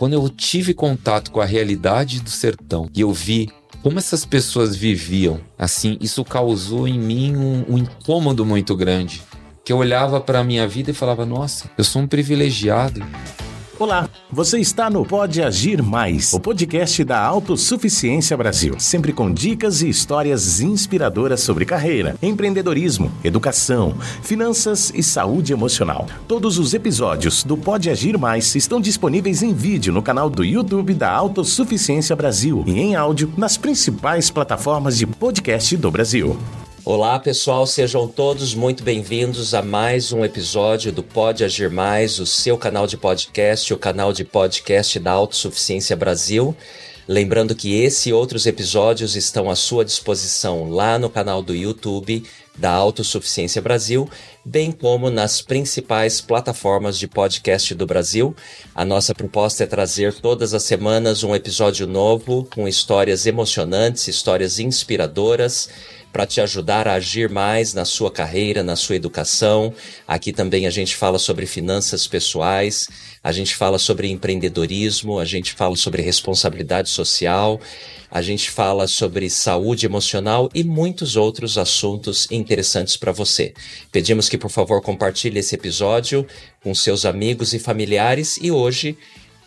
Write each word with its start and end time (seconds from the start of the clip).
Quando 0.00 0.14
eu 0.14 0.26
tive 0.30 0.72
contato 0.72 1.30
com 1.30 1.42
a 1.42 1.44
realidade 1.44 2.22
do 2.22 2.30
sertão 2.30 2.88
e 2.94 3.02
eu 3.02 3.12
vi 3.12 3.50
como 3.82 3.98
essas 3.98 4.24
pessoas 4.24 4.74
viviam, 4.74 5.42
assim, 5.58 5.98
isso 6.00 6.24
causou 6.24 6.88
em 6.88 6.98
mim 6.98 7.36
um, 7.36 7.74
um 7.74 7.76
incômodo 7.76 8.46
muito 8.46 8.74
grande. 8.74 9.20
Que 9.62 9.70
eu 9.70 9.76
olhava 9.76 10.18
para 10.18 10.38
a 10.38 10.44
minha 10.44 10.66
vida 10.66 10.90
e 10.90 10.94
falava: 10.94 11.26
Nossa, 11.26 11.70
eu 11.76 11.84
sou 11.84 12.00
um 12.00 12.06
privilegiado. 12.06 13.04
Olá, 13.80 14.10
você 14.30 14.60
está 14.60 14.90
no 14.90 15.06
Pode 15.06 15.40
Agir 15.40 15.82
Mais, 15.82 16.34
o 16.34 16.38
podcast 16.38 17.02
da 17.02 17.18
Autossuficiência 17.18 18.36
Brasil. 18.36 18.78
Sempre 18.78 19.10
com 19.10 19.32
dicas 19.32 19.80
e 19.80 19.88
histórias 19.88 20.60
inspiradoras 20.60 21.40
sobre 21.40 21.64
carreira, 21.64 22.14
empreendedorismo, 22.20 23.10
educação, 23.24 23.94
finanças 24.22 24.92
e 24.94 25.02
saúde 25.02 25.54
emocional. 25.54 26.06
Todos 26.28 26.58
os 26.58 26.74
episódios 26.74 27.42
do 27.42 27.56
Pode 27.56 27.88
Agir 27.88 28.18
Mais 28.18 28.54
estão 28.54 28.82
disponíveis 28.82 29.42
em 29.42 29.54
vídeo 29.54 29.94
no 29.94 30.02
canal 30.02 30.28
do 30.28 30.44
YouTube 30.44 30.92
da 30.92 31.10
Autossuficiência 31.10 32.14
Brasil 32.14 32.62
e 32.66 32.78
em 32.78 32.96
áudio 32.96 33.32
nas 33.34 33.56
principais 33.56 34.30
plataformas 34.30 34.98
de 34.98 35.06
podcast 35.06 35.74
do 35.78 35.90
Brasil. 35.90 36.38
Olá 36.82 37.18
pessoal, 37.18 37.66
sejam 37.66 38.08
todos 38.08 38.54
muito 38.54 38.82
bem-vindos 38.82 39.52
a 39.52 39.60
mais 39.60 40.12
um 40.12 40.24
episódio 40.24 40.90
do 40.90 41.02
Pode 41.02 41.44
Agir 41.44 41.70
Mais, 41.70 42.18
o 42.18 42.24
seu 42.24 42.56
canal 42.56 42.86
de 42.86 42.96
podcast, 42.96 43.74
o 43.74 43.78
canal 43.78 44.14
de 44.14 44.24
podcast 44.24 44.98
da 44.98 45.12
Autossuficiência 45.12 45.94
Brasil. 45.94 46.56
Lembrando 47.06 47.54
que 47.54 47.82
esse 47.82 48.08
e 48.08 48.12
outros 48.12 48.46
episódios 48.46 49.14
estão 49.14 49.50
à 49.50 49.56
sua 49.56 49.84
disposição 49.84 50.70
lá 50.70 50.98
no 50.98 51.10
canal 51.10 51.42
do 51.42 51.54
YouTube 51.54 52.24
da 52.56 52.70
Autossuficiência 52.70 53.60
Brasil, 53.60 54.08
bem 54.44 54.70
como 54.70 55.10
nas 55.10 55.42
principais 55.42 56.20
plataformas 56.20 56.98
de 56.98 57.08
podcast 57.08 57.74
do 57.74 57.86
Brasil. 57.86 58.34
A 58.74 58.84
nossa 58.84 59.14
proposta 59.14 59.64
é 59.64 59.66
trazer 59.66 60.14
todas 60.14 60.54
as 60.54 60.62
semanas 60.62 61.24
um 61.24 61.34
episódio 61.34 61.86
novo 61.86 62.46
com 62.54 62.68
histórias 62.68 63.26
emocionantes, 63.26 64.08
histórias 64.08 64.58
inspiradoras 64.58 65.68
para 66.12 66.26
te 66.26 66.40
ajudar 66.40 66.88
a 66.88 66.94
agir 66.94 67.28
mais 67.28 67.72
na 67.74 67.84
sua 67.84 68.10
carreira, 68.10 68.62
na 68.62 68.76
sua 68.76 68.96
educação. 68.96 69.72
Aqui 70.06 70.32
também 70.32 70.66
a 70.66 70.70
gente 70.70 70.96
fala 70.96 71.18
sobre 71.18 71.46
finanças 71.46 72.06
pessoais, 72.06 72.88
a 73.22 73.32
gente 73.32 73.54
fala 73.54 73.78
sobre 73.78 74.08
empreendedorismo, 74.08 75.18
a 75.18 75.24
gente 75.24 75.52
fala 75.52 75.76
sobre 75.76 76.02
responsabilidade 76.02 76.88
social, 76.88 77.60
a 78.10 78.20
gente 78.20 78.50
fala 78.50 78.88
sobre 78.88 79.30
saúde 79.30 79.86
emocional 79.86 80.50
e 80.52 80.64
muitos 80.64 81.14
outros 81.14 81.56
assuntos 81.56 82.26
interessantes 82.30 82.96
para 82.96 83.12
você. 83.12 83.54
Pedimos 83.92 84.28
que, 84.28 84.36
por 84.36 84.50
favor, 84.50 84.82
compartilhe 84.82 85.38
esse 85.38 85.54
episódio 85.54 86.26
com 86.62 86.74
seus 86.74 87.04
amigos 87.04 87.54
e 87.54 87.58
familiares 87.58 88.36
e 88.42 88.50
hoje 88.50 88.98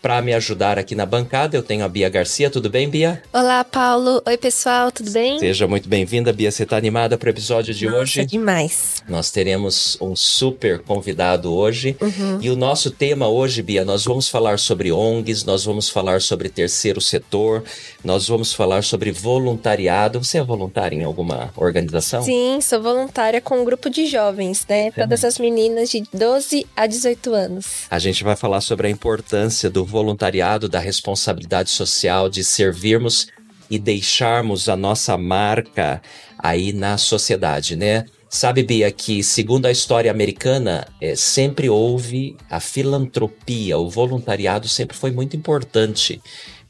para 0.03 0.21
me 0.21 0.33
ajudar 0.33 0.77
aqui 0.77 0.95
na 0.95 1.05
bancada, 1.05 1.55
eu 1.55 1.63
tenho 1.63 1.85
a 1.85 1.87
Bia 1.87 2.09
Garcia. 2.09 2.49
Tudo 2.49 2.69
bem, 2.69 2.89
Bia? 2.89 3.23
Olá, 3.31 3.63
Paulo. 3.63 4.21
Oi, 4.27 4.37
pessoal. 4.37 4.91
Tudo 4.91 5.09
bem? 5.09 5.39
Seja 5.39 5.65
muito 5.65 5.87
bem-vinda, 5.87 6.33
Bia. 6.33 6.51
Você 6.51 6.63
está 6.63 6.75
animada 6.75 7.17
para 7.17 7.27
o 7.27 7.29
episódio 7.29 7.73
de 7.73 7.85
Nossa, 7.85 7.99
hoje? 7.99 8.25
demais. 8.25 9.01
Nós 9.07 9.31
teremos 9.31 9.97
um 10.01 10.13
super 10.13 10.79
convidado 10.79 11.53
hoje. 11.53 11.95
Uhum. 12.01 12.37
E 12.41 12.49
o 12.49 12.55
nosso 12.57 12.91
tema 12.91 13.29
hoje, 13.29 13.61
Bia, 13.61 13.85
nós 13.85 14.03
vamos 14.03 14.27
falar 14.27 14.59
sobre 14.59 14.91
ONGs, 14.91 15.45
nós 15.45 15.63
vamos 15.63 15.89
falar 15.89 16.21
sobre 16.21 16.49
terceiro 16.49 16.99
setor, 16.99 17.63
nós 18.03 18.27
vamos 18.27 18.53
falar 18.53 18.83
sobre 18.83 19.09
voluntariado. 19.09 20.21
Você 20.21 20.37
é 20.37 20.43
voluntária 20.43 20.97
em 20.97 21.05
alguma 21.05 21.53
organização? 21.55 22.21
Sim, 22.23 22.59
sou 22.59 22.81
voluntária 22.81 23.39
com 23.39 23.61
um 23.61 23.63
grupo 23.63 23.89
de 23.89 24.05
jovens, 24.07 24.65
né? 24.67 24.91
Todas 24.91 25.23
as 25.23 25.39
meninas 25.39 25.89
de 25.89 26.03
12 26.13 26.67
a 26.75 26.87
18 26.87 27.33
anos. 27.33 27.65
A 27.89 27.99
gente 27.99 28.21
vai 28.21 28.35
falar 28.35 28.59
sobre 28.59 28.87
a 28.87 28.89
importância 28.89 29.69
do 29.69 29.92
voluntariado, 29.93 30.67
da 30.67 30.79
responsabilidade 30.79 31.69
social, 31.69 32.27
de 32.27 32.43
servirmos 32.43 33.27
e 33.69 33.77
deixarmos 33.77 34.67
a 34.67 34.75
nossa 34.75 35.15
marca 35.17 36.01
aí 36.39 36.73
na 36.73 36.97
sociedade, 36.97 37.75
né? 37.75 38.05
Sabe, 38.27 38.63
Bia, 38.63 38.91
que 38.91 39.23
segundo 39.23 39.67
a 39.67 39.71
história 39.71 40.09
americana, 40.09 40.87
é, 40.99 41.15
sempre 41.15 41.69
houve 41.69 42.35
a 42.49 42.59
filantropia, 42.59 43.77
o 43.77 43.87
voluntariado 43.87 44.67
sempre 44.67 44.97
foi 44.97 45.11
muito 45.11 45.35
importante 45.37 46.19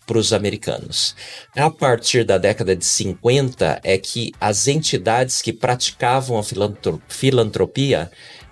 para 0.06 0.18
os 0.18 0.34
americanos. 0.34 1.16
A 1.56 1.70
partir 1.70 2.26
da 2.26 2.38
década 2.38 2.76
de 2.76 2.86
50 2.86 3.80
é 3.82 3.98
que 3.98 4.34
as 4.42 4.68
entidades 4.68 5.42
que 5.42 5.54
praticavam 5.54 6.38
a 6.38 6.44
filantro 6.44 7.02
filantropia, 7.08 8.12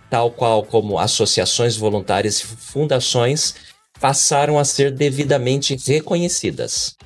tal 0.10 0.32
qual 0.32 0.64
como 0.64 0.98
associações 0.98 1.76
voluntárias 1.76 2.40
e 2.40 2.46
fundações, 2.46 3.56
passaram 4.02 4.58
a 4.58 4.66
ser 4.66 4.92
devidamente 4.92 5.78
reconhecidas. 5.88 6.98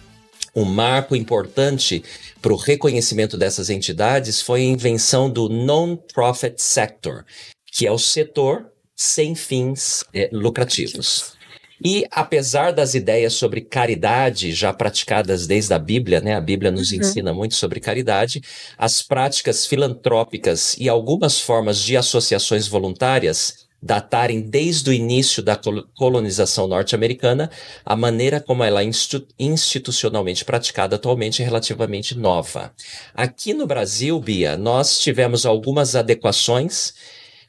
Um 0.55 0.63
marco 0.63 1.15
importante 1.15 2.01
para 2.41 2.53
o 2.53 2.55
reconhecimento 2.55 3.37
dessas 3.37 3.69
entidades 3.69 4.41
foi 4.41 4.61
a 4.61 4.63
invenção 4.63 5.29
do 5.29 5.49
Non-Profit 5.49 6.61
Sector, 6.61 7.25
que 7.69 7.85
é 7.85 7.91
o 7.91 7.99
setor 7.99 8.71
sem 8.95 9.35
fins 9.35 10.05
é, 10.13 10.29
lucrativos. 10.31 11.35
E 11.83 12.05
apesar 12.09 12.71
das 12.71 12.93
ideias 12.93 13.33
sobre 13.33 13.59
caridade 13.59 14.53
já 14.53 14.71
praticadas 14.71 15.45
desde 15.45 15.73
a 15.73 15.79
Bíblia, 15.79 16.21
né? 16.21 16.33
A 16.33 16.39
Bíblia 16.39 16.71
nos 16.71 16.91
uhum. 16.91 16.99
ensina 16.99 17.33
muito 17.33 17.55
sobre 17.55 17.81
caridade, 17.81 18.41
as 18.77 19.01
práticas 19.01 19.65
filantrópicas 19.65 20.77
e 20.79 20.87
algumas 20.87 21.41
formas 21.41 21.79
de 21.81 21.97
associações 21.97 22.65
voluntárias 22.65 23.64
datarem 23.85 24.41
desde 24.41 24.89
o 24.89 24.93
início 24.93 25.43
da 25.43 25.55
colonização 25.95 26.67
norte-americana, 26.67 27.51
a 27.85 27.95
maneira 27.95 28.41
como 28.41 28.63
ela 28.63 28.81
é 28.81 28.89
institucionalmente 29.37 30.43
praticada 30.43 30.95
atualmente 30.95 31.43
é 31.43 31.45
relativamente 31.45 32.17
nova. 32.17 32.73
Aqui 33.13 33.53
no 33.53 33.67
Brasil, 33.67 34.19
Bia, 34.19 34.57
nós 34.57 34.97
tivemos 34.97 35.45
algumas 35.45 35.95
adequações 35.95 36.95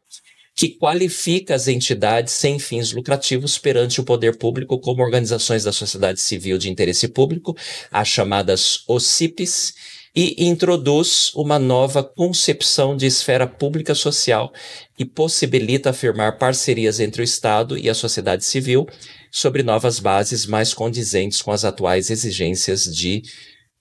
que 0.56 0.70
qualifica 0.70 1.54
as 1.54 1.68
entidades 1.68 2.34
sem 2.34 2.58
fins 2.58 2.94
lucrativos 2.94 3.58
perante 3.58 4.00
o 4.00 4.06
poder 4.06 4.38
público 4.38 4.80
como 4.80 5.04
organizações 5.04 5.66
da 5.66 5.74
sociedade 5.74 6.22
civil 6.22 6.58
de 6.58 6.70
interesse 6.70 7.10
público, 7.10 7.56
as 7.92 8.08
chamadas 8.08 8.84
OCIPs, 8.88 9.74
e 10.16 10.48
introduz 10.48 11.34
uma 11.36 11.60
nova 11.60 12.02
concepção 12.02 12.96
de 12.96 13.06
esfera 13.06 13.46
pública 13.46 13.94
social 13.94 14.54
que 14.96 15.04
possibilita 15.04 15.90
afirmar 15.90 16.38
parcerias 16.38 17.02
entre 17.02 17.22
o 17.22 17.24
Estado 17.24 17.78
e 17.78 17.90
a 17.90 17.94
sociedade 17.94 18.46
civil 18.46 18.88
sobre 19.30 19.62
novas 19.62 20.00
bases 20.00 20.46
mais 20.46 20.74
condizentes 20.74 21.42
com 21.42 21.52
as 21.52 21.66
atuais 21.66 22.10
exigências 22.10 22.86
de, 22.86 23.24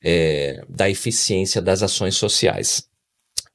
é, 0.02 0.60
da 0.68 0.91
eficiência 0.91 1.62
das 1.62 1.84
ações 1.84 2.16
sociais. 2.16 2.82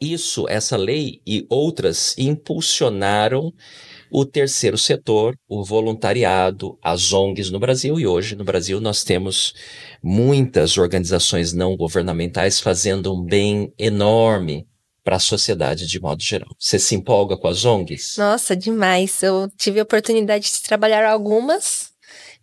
Isso, 0.01 0.47
essa 0.47 0.77
lei 0.77 1.21
e 1.27 1.45
outras 1.49 2.15
impulsionaram 2.17 3.53
o 4.09 4.25
terceiro 4.25 4.77
setor, 4.77 5.35
o 5.47 5.63
voluntariado, 5.63 6.79
as 6.81 7.11
ONGs 7.11 7.51
no 7.51 7.59
Brasil, 7.59 7.99
e 7.99 8.07
hoje 8.07 8.35
no 8.35 8.45
Brasil 8.45 8.79
nós 8.79 9.03
temos 9.03 9.53
muitas 10.01 10.77
organizações 10.77 11.53
não 11.53 11.75
governamentais 11.75 12.59
fazendo 12.61 13.13
um 13.13 13.21
bem 13.21 13.73
enorme 13.77 14.65
para 15.03 15.17
a 15.17 15.19
sociedade 15.19 15.85
de 15.85 15.99
modo 15.99 16.23
geral. 16.23 16.49
Você 16.57 16.79
se 16.79 16.95
empolga 16.95 17.35
com 17.35 17.47
as 17.47 17.65
ONGs? 17.65 18.15
Nossa, 18.17 18.55
demais. 18.55 19.21
Eu 19.21 19.49
tive 19.57 19.79
a 19.79 19.83
oportunidade 19.83 20.45
de 20.45 20.61
trabalhar 20.61 21.05
algumas 21.05 21.91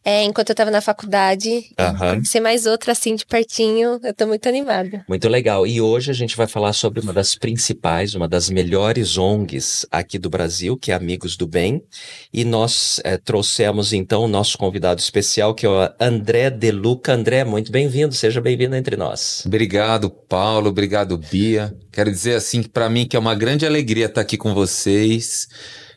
é, 0.06 0.22
enquanto 0.22 0.50
eu 0.50 0.52
estava 0.52 0.70
na 0.70 0.80
faculdade. 0.80 1.50
Uhum. 1.50 2.24
Ser 2.24 2.38
mais 2.38 2.64
outra 2.64 2.92
assim 2.92 3.16
de 3.16 3.26
pertinho, 3.26 3.98
eu 4.04 4.10
estou 4.12 4.28
muito 4.28 4.48
animada. 4.48 5.04
Muito 5.08 5.28
legal. 5.28 5.66
E 5.66 5.80
hoje 5.80 6.12
a 6.12 6.14
gente 6.14 6.36
vai 6.36 6.46
falar 6.46 6.72
sobre 6.74 7.00
uma 7.00 7.12
das 7.12 7.34
principais, 7.34 8.14
uma 8.14 8.28
das 8.28 8.48
melhores 8.48 9.18
ONGs 9.18 9.84
aqui 9.90 10.16
do 10.16 10.30
Brasil, 10.30 10.76
que 10.76 10.92
é 10.92 10.94
Amigos 10.94 11.36
do 11.36 11.44
Bem. 11.44 11.82
E 12.32 12.44
nós 12.44 13.00
é, 13.02 13.16
trouxemos 13.16 13.92
então 13.92 14.22
o 14.22 14.28
nosso 14.28 14.56
convidado 14.56 15.00
especial, 15.00 15.52
que 15.56 15.66
é 15.66 15.68
o 15.68 15.90
André 15.98 16.50
Deluca. 16.50 17.12
André, 17.12 17.42
muito 17.42 17.72
bem-vindo, 17.72 18.14
seja 18.14 18.40
bem-vindo 18.40 18.76
entre 18.76 18.96
nós. 18.96 19.42
Obrigado, 19.44 20.08
Paulo. 20.08 20.68
Obrigado, 20.68 21.18
Bia. 21.18 21.76
Quero 21.90 22.12
dizer 22.12 22.36
assim 22.36 22.62
que 22.62 22.68
para 22.68 22.88
mim 22.88 23.08
que 23.08 23.16
é 23.16 23.18
uma 23.18 23.34
grande 23.34 23.66
alegria 23.66 24.06
estar 24.06 24.20
aqui 24.20 24.36
com 24.36 24.54
vocês. 24.54 25.48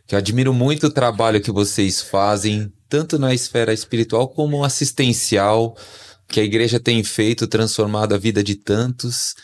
Que 0.07 0.15
eu 0.15 0.17
admiro 0.17 0.51
muito 0.51 0.87
o 0.87 0.91
trabalho 0.91 1.39
que 1.39 1.51
vocês 1.51 2.01
fazem, 2.01 2.73
tanto 2.89 3.19
na 3.19 3.33
esfera 3.33 3.71
espiritual 3.71 4.27
como 4.27 4.63
assistencial, 4.63 5.77
que 6.27 6.39
a 6.39 6.43
igreja 6.43 6.79
tem 6.79 7.03
feito, 7.03 7.47
transformado 7.47 8.13
a 8.13 8.17
vida 8.17 8.43
de 8.43 8.55
tantos. 8.55 9.35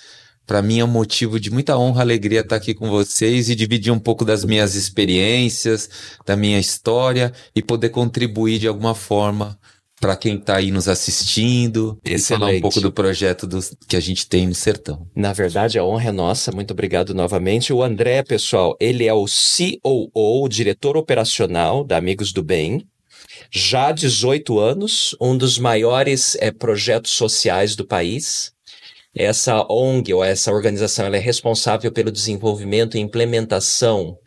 Para 0.46 0.62
mim 0.62 0.80
é 0.80 0.86
um 0.86 0.88
motivo 0.88 1.40
de 1.40 1.50
muita 1.50 1.78
honra, 1.78 2.02
alegria 2.02 2.42
estar 2.42 2.56
aqui 2.56 2.74
com 2.74 2.90
vocês 2.90 3.50
e 3.50 3.56
dividir 3.56 3.92
um 3.92 4.00
pouco 4.00 4.24
das 4.26 4.44
minhas 4.44 4.76
experiências, 4.76 5.90
da 6.26 6.36
minha 6.36 6.60
história 6.60 7.32
e 7.56 7.62
poder 7.62 7.90
contribuir 7.90 8.60
de 8.60 8.68
alguma 8.68 8.94
forma 8.94 9.58
para 10.00 10.16
quem 10.16 10.36
está 10.36 10.58
aí 10.58 10.72
nos 10.72 10.88
assistindo 10.88 11.98
e 12.04 12.20
falar 12.20 12.52
um 12.52 12.62
pouco 12.62 12.82
do 12.82 12.92
projeto 12.92 13.48
do, 13.48 13.60
que 13.88 13.96
a 13.96 14.00
gente 14.00 14.28
tem 14.28 14.46
no 14.46 14.54
Sertão. 14.54 15.08
Na 15.16 15.34
verdade, 15.34 15.80
a 15.80 15.84
honra 15.84 16.10
é 16.10 16.12
nossa. 16.12 16.52
Muito 16.52 16.72
obrigado 16.72 17.14
novamente. 17.14 17.74
O 17.74 17.82
André, 17.82 18.22
pessoal, 18.22 18.76
ele 18.80 19.08
é 19.08 19.14
o 19.14 19.26
COO, 19.26 20.48
diretor 20.50 20.98
operacional 20.98 21.84
da 21.84 21.98
Amigos 21.98 22.32
do 22.32 22.44
Bem. 22.44 22.86
Já 23.52 23.88
há 23.88 23.92
18 23.92 24.60
anos, 24.60 25.16
um 25.20 25.38
dos 25.38 25.58
maiores 25.58 26.36
é, 26.40 26.52
projetos 26.52 27.12
sociais 27.12 27.76
do 27.76 27.86
país. 27.86 28.54
Essa 29.14 29.66
ONG 29.70 30.14
ou 30.14 30.24
essa 30.24 30.52
organização 30.52 31.06
é 31.06 31.20
responsável 31.20 31.92
pelo 31.92 32.12
desenvolvimento 32.12 32.98
e 32.98 33.00
implementação 33.00 34.18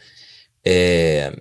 é, 0.65 1.33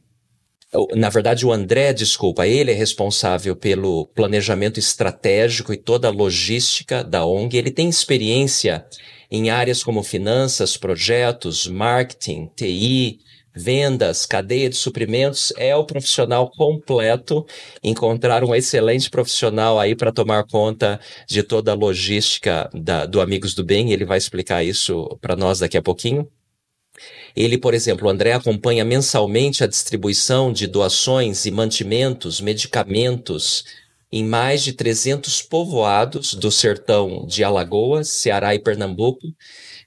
na 0.96 1.10
verdade, 1.10 1.46
o 1.46 1.52
André, 1.52 1.94
desculpa, 1.94 2.46
ele 2.46 2.72
é 2.72 2.74
responsável 2.74 3.56
pelo 3.56 4.08
planejamento 4.08 4.80
estratégico 4.80 5.74
e 5.74 5.78
toda 5.78 6.08
a 6.08 6.12
logística 6.12 7.04
da 7.04 7.26
ONG. 7.26 7.58
Ele 7.58 7.72
tem 7.72 7.88
experiência 7.88 8.86
em 9.32 9.50
áreas 9.50 9.84
como 9.84 10.04
finanças, 10.04 10.78
projetos, 10.78 11.68
marketing, 11.68 12.50
TI, 12.56 13.20
vendas, 13.58 14.26
cadeia 14.26 14.70
de 14.70 14.76
suprimentos. 14.76 15.52
É 15.58 15.76
o 15.76 15.86
profissional 15.86 16.50
completo. 16.52 17.46
Encontrar 17.84 18.44
um 18.44 18.54
excelente 18.56 19.10
profissional 19.10 19.80
aí 19.80 19.96
para 19.96 20.12
tomar 20.12 20.46
conta 20.46 21.00
de 21.28 21.44
toda 21.44 21.72
a 21.72 21.76
logística 21.76 22.70
da, 22.74 23.06
do 23.06 23.20
Amigos 23.20 23.54
do 23.54 23.64
Bem. 23.64 23.92
Ele 23.92 24.06
vai 24.06 24.18
explicar 24.18 24.64
isso 24.64 25.18
para 25.22 25.36
nós 25.36 25.60
daqui 25.60 25.78
a 25.78 25.82
pouquinho. 25.82 26.28
Ele, 27.36 27.58
por 27.58 27.74
exemplo, 27.74 28.08
o 28.08 28.10
André 28.10 28.34
acompanha 28.34 28.84
mensalmente 28.84 29.64
a 29.64 29.68
distribuição 29.68 30.52
de 30.52 30.66
doações 30.66 31.46
e 31.46 31.52
mantimentos, 31.52 32.42
medicamentos 32.42 33.64
em 34.12 34.24
mais 34.24 34.64
de 34.64 34.74
300 34.74 35.42
povoados 35.42 36.34
do 36.34 36.52
sertão 36.52 37.26
de 37.28 37.44
Alagoas, 37.44 38.08
Ceará 38.08 38.56
e 38.56 38.60
Pernambuco, 38.60 39.28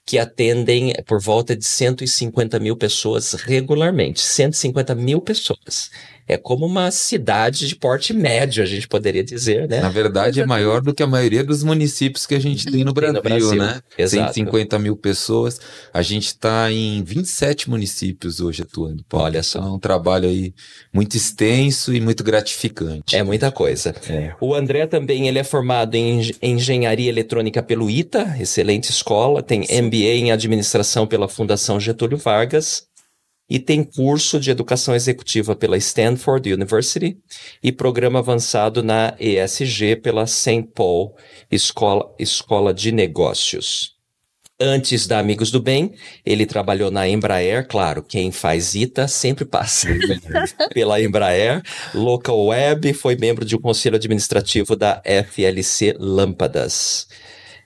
que 0.06 0.18
atendem 0.18 0.92
por 1.06 1.20
volta 1.20 1.56
de 1.56 1.64
150 1.64 2.58
mil 2.58 2.76
pessoas 2.76 3.32
regularmente. 3.32 4.20
150 4.20 4.94
mil 4.94 5.20
pessoas 5.20 5.90
é 6.30 6.36
como 6.36 6.64
uma 6.64 6.90
cidade 6.92 7.66
de 7.66 7.74
porte 7.74 8.12
médio, 8.12 8.62
a 8.62 8.66
gente 8.66 8.86
poderia 8.86 9.24
dizer, 9.24 9.68
né? 9.68 9.80
Na 9.80 9.88
verdade, 9.88 10.40
é 10.40 10.46
maior 10.46 10.80
do 10.80 10.94
que 10.94 11.02
a 11.02 11.06
maioria 11.06 11.42
dos 11.42 11.64
municípios 11.64 12.24
que 12.24 12.36
a 12.36 12.38
gente 12.38 12.70
tem 12.70 12.84
no 12.84 12.92
Brasil, 12.92 13.20
tem 13.20 13.32
no 13.32 13.38
Brasil 13.38 13.58
né? 13.58 13.80
Exato. 13.98 14.34
150 14.34 14.78
mil 14.78 14.96
pessoas. 14.96 15.60
A 15.92 16.02
gente 16.02 16.26
está 16.26 16.70
em 16.70 17.02
27 17.02 17.68
municípios 17.68 18.40
hoje 18.40 18.62
atuando. 18.62 19.04
Olha 19.12 19.42
só. 19.42 19.58
Então, 19.58 19.72
é 19.72 19.74
um 19.74 19.78
trabalho 19.78 20.28
aí 20.28 20.54
muito 20.92 21.16
extenso 21.16 21.92
e 21.92 22.00
muito 22.00 22.22
gratificante. 22.22 23.16
É 23.16 23.22
muita 23.24 23.50
coisa. 23.50 23.92
É. 24.08 24.32
O 24.40 24.54
André 24.54 24.86
também 24.86 25.26
ele 25.26 25.38
é 25.38 25.44
formado 25.44 25.96
em 25.96 26.30
engenharia 26.40 27.08
eletrônica 27.08 27.60
pelo 27.60 27.90
ITA, 27.90 28.36
excelente 28.38 28.90
escola, 28.90 29.42
tem. 29.42 29.60
MBA 29.60 30.14
em 30.14 30.32
administração 30.32 31.06
pela 31.06 31.28
Fundação 31.28 31.80
Getúlio 31.80 32.18
Vargas 32.18 32.84
e 33.50 33.58
tem 33.58 33.82
curso 33.82 34.38
de 34.38 34.52
educação 34.52 34.94
executiva 34.94 35.56
pela 35.56 35.76
Stanford 35.76 36.52
University 36.52 37.18
e 37.60 37.72
programa 37.72 38.20
avançado 38.20 38.80
na 38.80 39.16
ESG 39.18 39.96
pela 39.96 40.24
St. 40.26 40.68
Paul 40.72 41.16
Escola, 41.50 42.14
Escola 42.16 42.72
de 42.72 42.92
Negócios. 42.92 43.98
Antes 44.62 45.06
da 45.06 45.18
Amigos 45.18 45.50
do 45.50 45.58
Bem, 45.58 45.94
ele 46.24 46.44
trabalhou 46.44 46.90
na 46.90 47.08
Embraer, 47.08 47.66
claro, 47.66 48.02
quem 48.02 48.30
faz 48.30 48.74
ITA 48.74 49.08
sempre 49.08 49.46
passa 49.46 49.88
pela 50.72 51.00
Embraer, 51.00 51.62
Local 51.94 52.44
Web, 52.44 52.92
foi 52.92 53.16
membro 53.16 53.42
de 53.42 53.56
um 53.56 53.60
conselho 53.60 53.96
administrativo 53.96 54.76
da 54.76 55.02
FLC 55.02 55.96
Lâmpadas. 55.98 57.08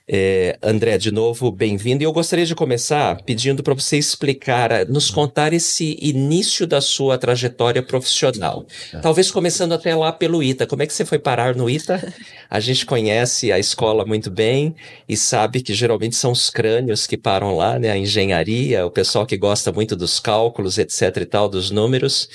É, 0.07 0.59
André, 0.63 0.99
de 0.99 1.11
novo, 1.11 1.51
bem-vindo. 1.51 2.03
E 2.03 2.05
eu 2.05 2.13
gostaria 2.13 2.45
de 2.45 2.55
começar 2.55 3.23
pedindo 3.23 3.63
para 3.63 3.73
você 3.73 3.97
explicar, 3.97 4.87
nos 4.87 5.11
contar 5.11 5.55
esse 5.55 5.97
início 5.99 6.67
da 6.67 6.83
sua 6.83 7.17
trajetória 7.17 7.83
profissional. 7.83 8.67
É. 8.93 8.99
Talvez 8.99 9.31
começando 9.31 9.73
até 9.73 9.95
lá 9.95 10.13
pelo 10.13 10.43
ITA. 10.43 10.67
Como 10.67 10.83
é 10.83 10.87
que 10.87 10.93
você 10.93 11.07
foi 11.07 11.19
parar 11.19 11.57
no 11.57 11.71
ITA? 11.71 12.13
A 12.51 12.61
gente 12.61 12.85
conhece 12.85 13.51
a 13.51 13.59
escola 13.59 14.05
muito 14.05 14.31
bem 14.31 14.75
e 15.09 15.17
sabe 15.17 15.63
que 15.63 15.73
geralmente 15.73 16.17
são 16.17 16.33
os 16.33 16.51
crânios 16.51 17.07
que 17.07 17.17
param 17.17 17.57
lá, 17.57 17.79
né? 17.79 17.91
A 17.91 17.97
engenharia, 17.97 18.85
o 18.85 18.91
pessoal 18.91 19.25
que 19.25 19.39
gosta 19.39 19.73
muito 19.73 19.97
dos 19.97 20.21
cálculos, 20.21 20.77
etc 20.77 21.17
e 21.17 21.25
tal, 21.25 21.49
dos 21.49 21.71
números. 21.71 22.29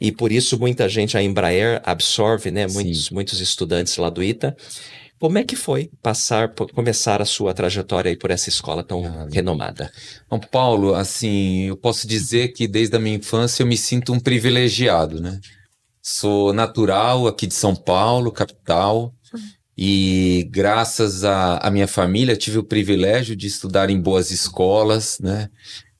E 0.00 0.12
por 0.12 0.30
isso 0.30 0.58
muita 0.60 0.88
gente, 0.88 1.16
a 1.16 1.22
Embraer 1.22 1.80
absorve, 1.84 2.52
né? 2.52 2.68
Muitos, 2.68 3.10
muitos 3.10 3.40
estudantes 3.40 3.96
lá 3.96 4.10
do 4.10 4.22
ITA. 4.22 4.56
Como 5.18 5.38
é 5.38 5.44
que 5.44 5.56
foi 5.56 5.90
passar, 6.02 6.52
começar 6.74 7.22
a 7.22 7.24
sua 7.24 7.54
trajetória 7.54 8.10
aí 8.10 8.16
por 8.16 8.30
essa 8.30 8.50
escola 8.50 8.84
tão 8.84 9.04
ah, 9.04 9.26
renomada? 9.32 9.90
Bom, 10.28 10.38
Paulo, 10.38 10.94
assim, 10.94 11.68
eu 11.68 11.76
posso 11.76 12.06
dizer 12.06 12.48
que 12.48 12.68
desde 12.68 12.96
a 12.96 12.98
minha 12.98 13.16
infância 13.16 13.62
eu 13.62 13.66
me 13.66 13.78
sinto 13.78 14.12
um 14.12 14.20
privilegiado, 14.20 15.20
né? 15.20 15.40
Sou 16.02 16.52
natural 16.52 17.26
aqui 17.26 17.46
de 17.46 17.54
São 17.54 17.74
Paulo, 17.74 18.30
capital, 18.30 19.14
e 19.76 20.48
graças 20.50 21.24
à 21.24 21.68
minha 21.70 21.88
família 21.88 22.36
tive 22.36 22.58
o 22.58 22.64
privilégio 22.64 23.34
de 23.34 23.46
estudar 23.46 23.90
em 23.90 24.00
boas 24.00 24.30
escolas, 24.30 25.18
né? 25.18 25.48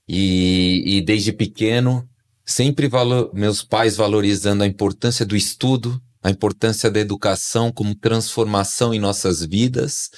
E, 0.08 0.98
e 0.98 1.00
desde 1.00 1.32
pequeno, 1.32 2.08
sempre 2.44 2.86
valor, 2.86 3.30
meus 3.34 3.62
pais 3.62 3.96
valorizando 3.96 4.62
a 4.62 4.66
importância 4.66 5.26
do 5.26 5.34
estudo, 5.34 6.00
a 6.26 6.30
importância 6.30 6.90
da 6.90 6.98
educação 6.98 7.70
como 7.70 7.94
transformação 7.94 8.92
em 8.92 8.98
nossas 8.98 9.44
vidas. 9.44 10.10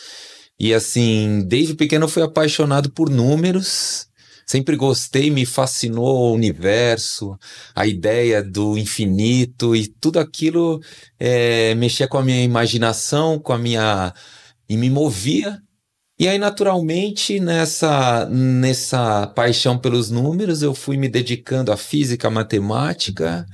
E 0.59 0.73
assim, 0.73 1.45
desde 1.47 1.75
pequeno 1.75 2.07
eu 2.07 2.09
fui 2.09 2.23
apaixonado 2.23 2.91
por 2.91 3.11
números. 3.11 4.09
Sempre 4.47 4.75
gostei, 4.75 5.31
me 5.31 5.45
fascinou 5.45 6.31
o 6.31 6.35
universo, 6.35 7.39
a 7.75 7.87
ideia 7.87 8.43
do 8.43 8.79
infinito 8.79 9.77
e 9.77 9.87
tudo 9.87 10.19
aquilo 10.19 10.81
é, 11.21 11.75
mexia 11.75 12.09
com 12.09 12.17
a 12.17 12.25
minha 12.25 12.43
imaginação, 12.43 13.39
com 13.39 13.53
a 13.53 13.59
minha. 13.59 14.15
e 14.67 14.79
me 14.79 14.89
movia. 14.89 15.61
E 16.19 16.27
aí, 16.27 16.39
naturalmente, 16.39 17.39
nessa, 17.39 18.27
nessa 18.31 19.27
paixão 19.27 19.79
pelos 19.79 20.11
números, 20.11 20.63
eu 20.63 20.75
fui 20.75 20.97
me 20.97 21.09
dedicando 21.09 21.71
à 21.71 21.77
física, 21.77 22.29
à 22.29 22.31
matemática. 22.31 23.47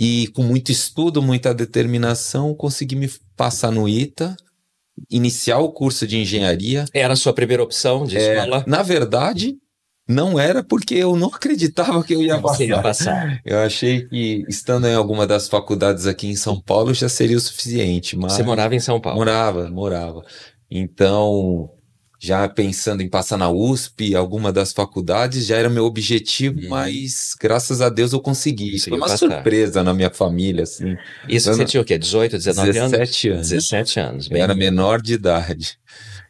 E 0.00 0.28
com 0.28 0.44
muito 0.44 0.70
estudo, 0.70 1.20
muita 1.20 1.52
determinação, 1.52 2.54
consegui 2.54 2.94
me 2.94 3.10
passar 3.36 3.72
no 3.72 3.88
ITA, 3.88 4.36
iniciar 5.10 5.58
o 5.58 5.72
curso 5.72 6.06
de 6.06 6.18
engenharia. 6.18 6.84
Era 6.94 7.14
a 7.14 7.16
sua 7.16 7.32
primeira 7.32 7.64
opção 7.64 8.06
de 8.06 8.16
é, 8.16 8.36
escola? 8.36 8.62
Na 8.64 8.80
verdade, 8.80 9.56
não 10.08 10.38
era 10.38 10.62
porque 10.62 10.94
eu 10.94 11.16
não 11.16 11.26
acreditava 11.26 12.04
que 12.04 12.14
eu 12.14 12.22
ia 12.22 12.40
passar. 12.40 12.64
ia 12.64 12.80
passar. 12.80 13.40
Eu 13.44 13.58
achei 13.58 14.06
que 14.06 14.44
estando 14.48 14.86
em 14.86 14.94
alguma 14.94 15.26
das 15.26 15.48
faculdades 15.48 16.06
aqui 16.06 16.28
em 16.28 16.36
São 16.36 16.60
Paulo 16.60 16.94
já 16.94 17.08
seria 17.08 17.36
o 17.36 17.40
suficiente. 17.40 18.16
Mas 18.16 18.34
Você 18.34 18.44
morava 18.44 18.76
em 18.76 18.80
São 18.80 19.00
Paulo? 19.00 19.18
Morava, 19.18 19.68
morava. 19.68 20.24
Então, 20.70 21.70
já 22.18 22.48
pensando 22.48 23.00
em 23.00 23.08
passar 23.08 23.36
na 23.36 23.48
USP, 23.48 24.14
alguma 24.14 24.52
das 24.52 24.72
faculdades, 24.72 25.46
já 25.46 25.56
era 25.56 25.70
meu 25.70 25.84
objetivo, 25.84 26.58
hum. 26.60 26.68
mas 26.68 27.34
graças 27.40 27.80
a 27.80 27.88
Deus 27.88 28.12
eu 28.12 28.20
consegui. 28.20 28.74
Isso 28.74 28.88
Foi 28.88 28.98
uma 28.98 29.06
passar. 29.06 29.18
surpresa 29.18 29.84
na 29.84 29.94
minha 29.94 30.10
família, 30.10 30.64
assim. 30.64 30.96
Isso 31.28 31.52
você 31.52 31.64
tinha 31.64 31.80
o 31.80 31.84
quê? 31.84 31.96
18, 31.96 32.36
19 32.38 32.72
17 32.72 32.78
anos? 32.78 32.90
17 32.90 33.28
anos. 33.28 33.48
17 33.48 34.00
anos. 34.00 34.28
Bem 34.28 34.38
eu 34.38 34.44
era 34.44 34.54
menor 34.54 35.00
de 35.00 35.14
idade. 35.14 35.78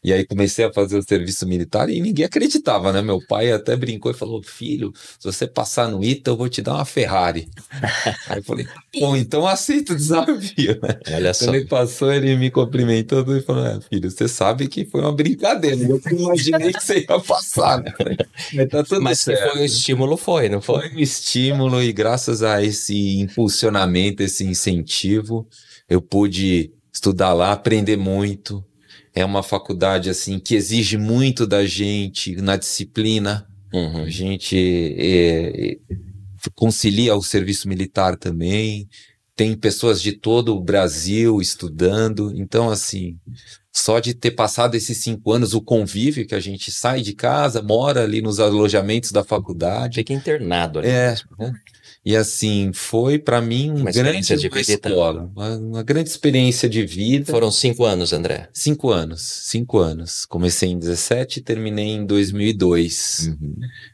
E 0.03 0.13
aí 0.13 0.25
comecei 0.25 0.65
a 0.65 0.73
fazer 0.73 0.97
o 0.97 1.03
serviço 1.03 1.47
militar 1.47 1.89
e 1.91 2.01
ninguém 2.01 2.25
acreditava, 2.25 2.93
né? 2.93 3.03
Meu 3.03 3.21
pai 3.27 3.53
até 3.53 3.77
brincou 3.77 4.11
e 4.11 4.15
falou: 4.15 4.43
Filho, 4.43 4.93
se 5.19 5.25
você 5.25 5.47
passar 5.47 5.89
no 5.89 6.03
ITA, 6.03 6.31
eu 6.31 6.37
vou 6.37 6.49
te 6.49 6.63
dar 6.63 6.75
uma 6.75 6.85
Ferrari. 6.85 7.49
aí 8.29 8.39
eu 8.39 8.45
falei: 8.45 8.67
Bom, 8.99 9.17
então 9.17 9.47
aceito 9.47 9.93
o 9.93 9.97
desafio, 9.97 10.79
né? 10.83 10.99
Olha 11.15 11.35
só. 11.35 11.47
Quando 11.47 11.55
ele 11.57 11.67
passou, 11.67 12.13
ele 12.13 12.37
me 12.37 12.51
cumprimentou 12.51 13.25
e 13.37 13.43
falou: 13.43 13.67
é, 13.67 13.81
Filho, 13.81 14.11
você 14.11 14.29
sabe 14.29 14.69
que 14.69 14.85
foi 14.85 15.01
uma 15.01 15.13
brincadeira. 15.13 15.77
Eu 15.83 16.01
imaginei 16.11 16.73
que 16.73 16.83
você 16.83 17.01
ia 17.01 17.21
passar, 17.21 17.83
né? 17.83 17.93
Mas 18.55 18.69
tá 18.69 18.85
tudo 18.85 19.03
Mas 19.03 19.21
certo. 19.21 19.53
foi 19.53 19.61
um 19.61 19.65
estímulo, 19.65 20.17
foi, 20.17 20.49
não 20.49 20.61
foi? 20.61 20.89
Foi 20.89 20.97
um 20.97 21.01
estímulo 21.01 21.83
e 21.83 21.93
graças 21.93 22.43
a 22.43 22.63
esse 22.63 23.19
impulsionamento, 23.21 24.23
esse 24.23 24.45
incentivo, 24.45 25.47
eu 25.89 26.01
pude 26.01 26.73
estudar 26.93 27.33
lá, 27.33 27.53
aprender 27.53 27.97
muito 27.97 28.65
é 29.19 29.25
uma 29.25 29.43
faculdade 29.43 30.09
assim 30.11 30.39
que 30.39 30.55
exige 30.55 30.97
muito 30.97 31.47
da 31.47 31.67
gente 31.67 32.37
na 32.37 32.57
disciplina. 32.57 33.47
Uhum. 33.73 34.05
A 34.05 34.11
gente 34.11 34.57
é, 34.97 35.73
é, 35.73 35.77
concilia 36.55 37.15
o 37.15 37.23
serviço 37.23 37.69
militar 37.69 38.17
também. 38.17 38.89
Tem 39.35 39.57
pessoas 39.57 40.01
de 40.01 40.13
todo 40.13 40.55
o 40.55 40.61
Brasil 40.61 41.41
estudando. 41.41 42.33
Então, 42.35 42.71
assim, 42.71 43.17
só 43.73 44.01
de 44.01 44.15
ter 44.15 44.33
passado 44.33 44.75
esses 44.75 44.99
cinco 44.99 45.33
anos, 45.33 45.55
o 45.55 45.61
convívio 45.61 46.27
que 46.27 46.35
a 46.35 46.41
gente 46.41 46.71
sai 46.73 47.01
de 47.01 47.13
casa, 47.13 47.63
mora 47.63 48.03
ali 48.03 48.21
nos 48.21 48.41
alojamentos 48.41 49.13
da 49.13 49.23
faculdade. 49.23 49.97
Fica 49.97 50.13
internado 50.13 50.79
ali. 50.79 50.89
É. 50.89 51.17
né? 51.39 51.53
E 52.09 52.17
assim, 52.17 52.71
foi 52.73 53.19
para 53.19 53.39
mim 53.39 53.71
um 53.71 53.81
Uma 53.83 53.91
grande 53.91 54.19
experiência 54.21 54.37
de 54.39 54.49
uma 54.49 54.57
vida. 54.63 54.89
escola, 54.89 55.31
uma, 55.37 55.57
uma 55.59 55.83
grande 55.83 56.09
experiência 56.09 56.67
de 56.67 56.87
vida. 56.87 57.31
Foram 57.31 57.51
cinco 57.51 57.85
anos, 57.85 58.15
André. 58.15 58.49
Cinco 58.55 58.89
anos, 58.91 59.21
cinco 59.21 59.77
anos. 59.77 60.25
Comecei 60.25 60.71
em 60.71 60.79
17 60.79 61.41
e 61.41 61.43
terminei 61.43 61.89
em 61.89 62.07
2002. 62.07 63.31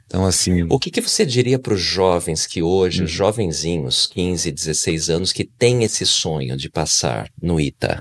Então, 0.06 0.24
assim, 0.24 0.62
O 0.70 0.78
que, 0.78 0.92
que 0.92 1.00
você 1.00 1.26
diria 1.26 1.58
para 1.58 1.74
os 1.74 1.80
jovens 1.80 2.46
que 2.46 2.62
hoje, 2.62 3.00
Uhum. 3.00 3.06
os 3.06 3.10
jovenzinhos, 3.10 4.06
15, 4.06 4.52
16 4.52 5.10
anos, 5.10 5.32
que 5.32 5.42
têm 5.44 5.82
esse 5.82 6.06
sonho 6.06 6.56
de 6.56 6.70
passar 6.70 7.28
no 7.42 7.60
ITA? 7.60 8.00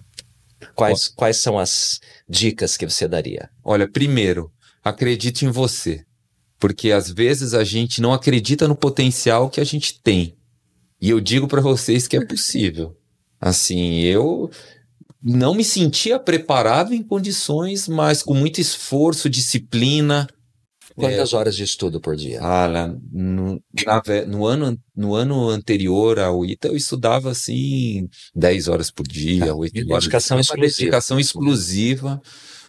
Quais, 0.75 1.07
quais 1.07 1.37
são 1.37 1.57
as 1.57 1.99
dicas 2.29 2.77
que 2.77 2.85
você 2.87 3.07
daria? 3.07 3.49
olha, 3.63 3.87
primeiro, 3.89 4.51
acredite 4.83 5.43
em 5.43 5.49
você. 5.49 6.03
Porque 6.63 6.93
às 6.93 7.09
vezes 7.11 7.53
a 7.53 7.65
gente 7.65 7.99
não 7.99 8.13
acredita 8.13 8.69
no 8.69 8.75
potencial 8.75 9.49
que 9.49 9.59
a 9.59 9.65
gente 9.65 9.99
tem. 10.01 10.33
E 11.01 11.09
eu 11.09 11.19
digo 11.19 11.45
para 11.45 11.59
vocês 11.59 12.07
que 12.07 12.15
é 12.15 12.25
possível. 12.25 12.95
Assim, 13.37 13.99
eu 13.99 14.49
não 15.21 15.53
me 15.53 15.63
sentia 15.65 16.17
preparado 16.17 16.93
em 16.93 17.03
condições, 17.03 17.89
mas 17.89 18.23
com 18.23 18.33
muito 18.33 18.61
esforço, 18.61 19.29
disciplina, 19.29 20.25
Quantas 20.95 21.33
horas 21.33 21.55
de 21.55 21.63
estudo 21.63 21.99
por 21.99 22.15
dia? 22.15 22.39
Ah, 22.41 22.67
lá, 22.67 22.95
no, 23.11 23.61
na 23.85 24.01
no 24.25 24.45
ano, 24.45 24.79
no 24.95 25.15
ano 25.15 25.49
anterior 25.49 26.17
ao 26.17 26.45
ITA, 26.45 26.69
eu 26.69 26.77
estudava 26.77 27.31
assim 27.31 28.07
10 28.33 28.67
horas 28.69 28.89
por 28.89 29.05
dia, 29.05 29.47
Tá. 29.47 29.55
8 29.55 29.75
E 29.75 29.79
horas. 29.81 30.03
dedicação 30.03 30.39
exclusiva. 30.39 30.77
dedicação 30.77 31.19
exclusiva, 31.19 32.21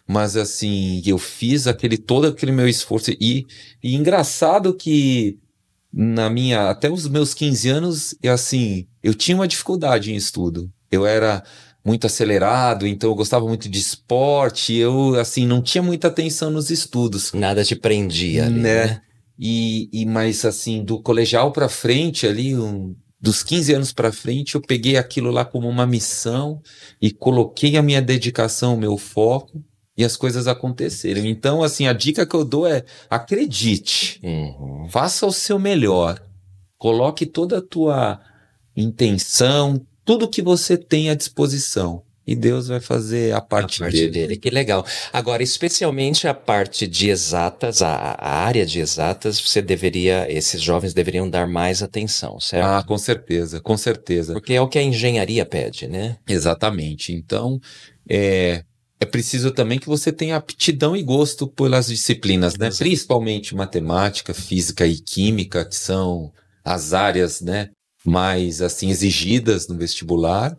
mas 0.07 0.35
assim, 0.37 1.01
eu 1.05 1.17
fiz 1.17 1.67
aquele 1.67 1.97
todo 1.97 2.27
aquele 2.27 2.51
meu 2.51 2.67
esforço. 2.67 3.11
E, 3.19 3.45
e 3.83 3.95
engraçado 3.95 4.73
que 4.75 5.37
na 5.91 6.29
minha, 6.29 6.69
até 6.69 6.89
os 6.91 7.07
meus 7.07 7.33
15 7.33 7.69
anos, 7.69 8.15
eu, 8.21 8.33
assim, 8.33 8.85
eu 9.01 9.13
tinha 9.13 9.35
uma 9.37 9.47
dificuldade 9.47 10.11
em 10.11 10.15
estudo. 10.15 10.69
Eu 10.91 11.05
era 11.05 11.43
muito 11.85 12.05
acelerado, 12.07 12.85
então 12.87 13.09
eu 13.09 13.15
gostava 13.15 13.47
muito 13.47 13.69
de 13.69 13.79
esporte, 13.79 14.73
eu 14.73 15.15
assim 15.19 15.45
não 15.45 15.61
tinha 15.61 15.83
muita 15.83 16.07
atenção 16.07 16.49
nos 16.49 16.69
estudos. 16.71 17.31
Nada 17.33 17.63
te 17.63 17.75
prendia 17.75 18.45
ali, 18.45 18.59
Né? 18.59 18.85
né? 18.87 19.01
E, 19.37 19.89
e 19.91 20.05
mais 20.05 20.43
assim, 20.45 20.83
do 20.83 21.01
colegial 21.01 21.51
pra 21.51 21.67
frente, 21.69 22.25
ali, 22.25 22.55
um- 22.55 22.95
dos 23.19 23.43
15 23.43 23.73
anos 23.73 23.91
pra 23.91 24.11
frente, 24.11 24.55
eu 24.55 24.61
peguei 24.61 24.97
aquilo 24.97 25.29
lá 25.31 25.43
como 25.45 25.67
uma 25.67 25.85
missão 25.85 26.61
e 27.01 27.11
coloquei 27.11 27.75
a 27.77 27.81
minha 27.81 28.01
dedicação, 28.01 28.75
o 28.75 28.79
meu 28.79 28.97
foco, 28.97 29.63
e 29.97 30.03
as 30.03 30.15
coisas 30.17 30.47
aconteceram. 30.47 31.25
Então, 31.25 31.63
assim, 31.63 31.87
a 31.87 31.93
dica 31.93 32.25
que 32.25 32.35
eu 32.35 32.43
dou 32.45 32.67
é 32.67 32.83
acredite, 33.09 34.19
Uhum. 34.23 34.87
faça 34.89 35.25
o 35.25 35.31
seu 35.31 35.57
melhor, 35.59 36.21
coloque 36.77 37.25
toda 37.25 37.59
a 37.59 37.61
tua 37.61 38.19
intenção, 38.75 39.81
tudo 40.03 40.27
que 40.27 40.41
você 40.41 40.77
tem 40.77 41.09
à 41.09 41.15
disposição. 41.15 42.03
E 42.27 42.35
Deus 42.35 42.67
vai 42.69 42.79
fazer 42.79 43.35
a 43.35 43.39
parte, 43.39 43.83
a 43.83 43.85
parte 43.85 43.97
dele. 43.97 44.09
dele. 44.11 44.37
Que 44.37 44.49
legal. 44.49 44.83
Agora, 45.13 45.43
especialmente 45.43 46.27
a 46.27 46.33
parte 46.33 46.87
de 46.87 47.07
exatas, 47.11 47.83
a, 47.83 47.91
a 48.17 48.39
área 48.39 48.65
de 48.65 48.79
exatas, 48.79 49.39
você 49.39 49.61
deveria, 49.61 50.25
esses 50.27 50.59
jovens 50.59 50.91
deveriam 50.91 51.29
dar 51.29 51.47
mais 51.47 51.83
atenção, 51.83 52.39
certo? 52.39 52.65
Ah, 52.65 52.83
com 52.83 52.97
certeza, 52.97 53.61
com 53.61 53.77
certeza. 53.77 54.33
Porque 54.33 54.53
é 54.55 54.61
o 54.61 54.67
que 54.67 54.79
a 54.79 54.81
engenharia 54.83 55.45
pede, 55.45 55.87
né? 55.87 56.17
Exatamente. 56.27 57.13
Então, 57.13 57.59
é, 58.09 58.63
é 59.05 59.07
preciso 59.07 59.51
também 59.51 59.79
que 59.79 59.87
você 59.87 60.11
tenha 60.11 60.35
aptidão 60.35 60.95
e 60.95 61.03
gosto 61.03 61.47
pelas 61.47 61.87
disciplinas, 61.87 62.57
né? 62.57 62.69
Principalmente 62.71 63.55
matemática, 63.55 64.33
física 64.33 64.85
e 64.85 64.97
química, 64.97 65.63
que 65.63 65.75
são 65.75 66.33
as 66.63 66.93
áreas, 66.93 67.41
né, 67.41 67.69
mais 68.03 68.61
assim 68.61 68.89
exigidas 68.89 69.67
no 69.67 69.77
vestibular. 69.77 70.57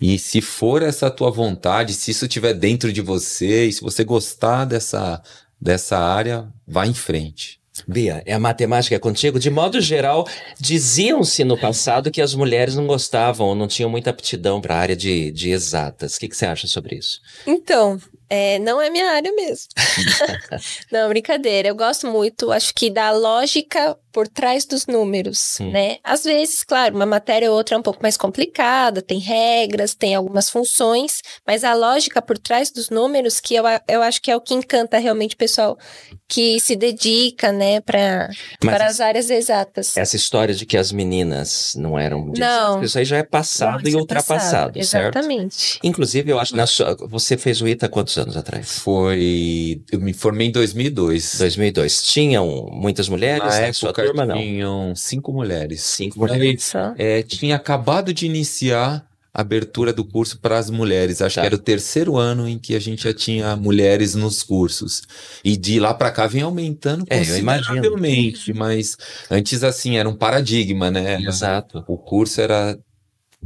E 0.00 0.18
se 0.18 0.40
for 0.40 0.82
essa 0.82 1.10
tua 1.10 1.30
vontade, 1.30 1.94
se 1.94 2.10
isso 2.10 2.26
estiver 2.26 2.54
dentro 2.54 2.92
de 2.92 3.00
você, 3.00 3.66
e 3.66 3.72
se 3.72 3.80
você 3.80 4.04
gostar 4.04 4.64
dessa, 4.64 5.22
dessa 5.60 5.98
área, 5.98 6.48
vá 6.66 6.86
em 6.86 6.94
frente. 6.94 7.59
Bia, 7.86 8.22
é 8.26 8.32
a 8.32 8.38
matemática 8.38 8.98
contigo? 8.98 9.38
De 9.38 9.50
modo 9.50 9.80
geral, 9.80 10.26
diziam-se 10.58 11.44
no 11.44 11.58
passado 11.58 12.10
que 12.10 12.20
as 12.20 12.34
mulheres 12.34 12.74
não 12.74 12.86
gostavam 12.86 13.48
ou 13.48 13.54
não 13.54 13.66
tinham 13.66 13.90
muita 13.90 14.10
aptidão 14.10 14.60
para 14.60 14.74
a 14.74 14.78
área 14.78 14.96
de, 14.96 15.30
de 15.30 15.50
exatas. 15.50 16.16
O 16.16 16.20
que, 16.20 16.28
que 16.28 16.36
você 16.36 16.46
acha 16.46 16.66
sobre 16.66 16.96
isso? 16.96 17.20
Então, 17.46 18.00
é, 18.30 18.58
não 18.60 18.80
é 18.80 18.88
minha 18.88 19.10
área 19.10 19.32
mesmo. 19.34 19.66
não, 20.90 21.08
brincadeira. 21.08 21.68
Eu 21.68 21.74
gosto 21.74 22.06
muito, 22.06 22.50
acho 22.52 22.72
que 22.74 22.88
da 22.90 23.10
lógica 23.10 23.96
por 24.12 24.26
trás 24.26 24.64
dos 24.64 24.86
números, 24.86 25.58
Hum. 25.60 25.70
né? 25.70 25.98
Às 26.02 26.24
vezes, 26.24 26.64
claro, 26.64 26.96
uma 26.96 27.06
matéria 27.06 27.48
ou 27.50 27.56
outra 27.56 27.76
é 27.76 27.78
um 27.78 27.82
pouco 27.82 28.00
mais 28.02 28.16
complicada, 28.16 29.00
tem 29.02 29.18
regras, 29.20 29.94
tem 29.94 30.14
algumas 30.16 30.48
funções, 30.50 31.20
mas 31.46 31.62
a 31.62 31.74
lógica 31.74 32.20
por 32.20 32.36
trás 32.36 32.70
dos 32.72 32.90
números 32.90 33.38
que 33.38 33.54
eu, 33.54 33.64
eu 33.86 34.02
acho 34.02 34.20
que 34.20 34.30
é 34.30 34.36
o 34.36 34.40
que 34.40 34.52
encanta 34.54 34.98
realmente 34.98 35.34
o 35.34 35.38
pessoal 35.38 35.78
que 36.26 36.58
se 36.58 36.74
dedica, 36.74 37.52
né, 37.52 37.80
para 37.80 38.28
Mas 38.62 38.74
para 38.74 38.86
as 38.86 39.00
áreas 39.00 39.30
exatas. 39.30 39.96
essa 39.96 40.16
história 40.16 40.54
de 40.54 40.66
que 40.66 40.76
as 40.76 40.90
meninas 40.90 41.74
não 41.76 41.96
eram 41.98 42.32
Não. 42.36 42.82
isso 42.82 42.98
aí 42.98 43.04
já 43.04 43.18
é 43.18 43.22
passado 43.22 43.84
e 43.84 43.88
Isso 43.90 43.96
é 43.96 44.00
ultrapassado, 44.00 44.72
passado, 44.74 44.84
certo? 44.84 45.18
Exatamente. 45.18 45.78
Inclusive, 45.84 46.30
eu 46.32 46.38
acho, 46.40 46.56
na 46.56 46.66
sua, 46.66 46.96
você 47.08 47.36
fez 47.36 47.60
o 47.62 47.68
ITA 47.68 47.88
quantos 47.88 48.18
anos 48.20 48.36
atrás? 48.36 48.78
Foi. 48.78 49.82
Eu 49.90 50.00
me 50.00 50.12
formei 50.12 50.46
em 50.48 50.52
2002. 50.52 51.36
2002. 51.38 52.02
Tinham 52.04 52.68
muitas 52.72 53.08
mulheres 53.08 53.42
Na 53.44 53.72
sua 53.72 53.88
época 53.90 54.04
turma, 54.04 54.24
não? 54.26 54.36
tinham 54.36 54.94
cinco 54.94 55.32
mulheres. 55.32 55.82
Cinco 55.82 56.18
mulheres. 56.18 56.64
Só. 56.64 56.94
É, 56.98 57.22
tinha 57.22 57.56
acabado 57.56 58.12
de 58.14 58.26
iniciar 58.26 59.06
a 59.32 59.42
abertura 59.42 59.92
do 59.92 60.04
curso 60.04 60.40
para 60.40 60.58
as 60.58 60.70
mulheres. 60.70 61.22
Acho 61.22 61.36
Tá. 61.36 61.42
que 61.42 61.46
era 61.46 61.54
o 61.54 61.58
terceiro 61.58 62.16
ano 62.16 62.48
em 62.48 62.58
que 62.58 62.74
a 62.74 62.80
gente 62.80 63.04
já 63.04 63.14
tinha 63.14 63.54
mulheres 63.54 64.14
nos 64.16 64.42
cursos. 64.42 65.02
E 65.44 65.56
de 65.56 65.78
lá 65.78 65.94
para 65.94 66.10
cá 66.10 66.26
vem 66.26 66.42
aumentando 66.42 67.04
É, 67.08 67.18
consideravelmente. 67.18 68.52
Mas 68.52 68.96
antes, 69.30 69.62
assim, 69.62 69.96
era 69.96 70.08
um 70.08 70.14
paradigma, 70.16 70.90
né? 70.90 71.20
Exato. 71.22 71.84
O 71.86 71.96
curso 71.96 72.40
era 72.40 72.76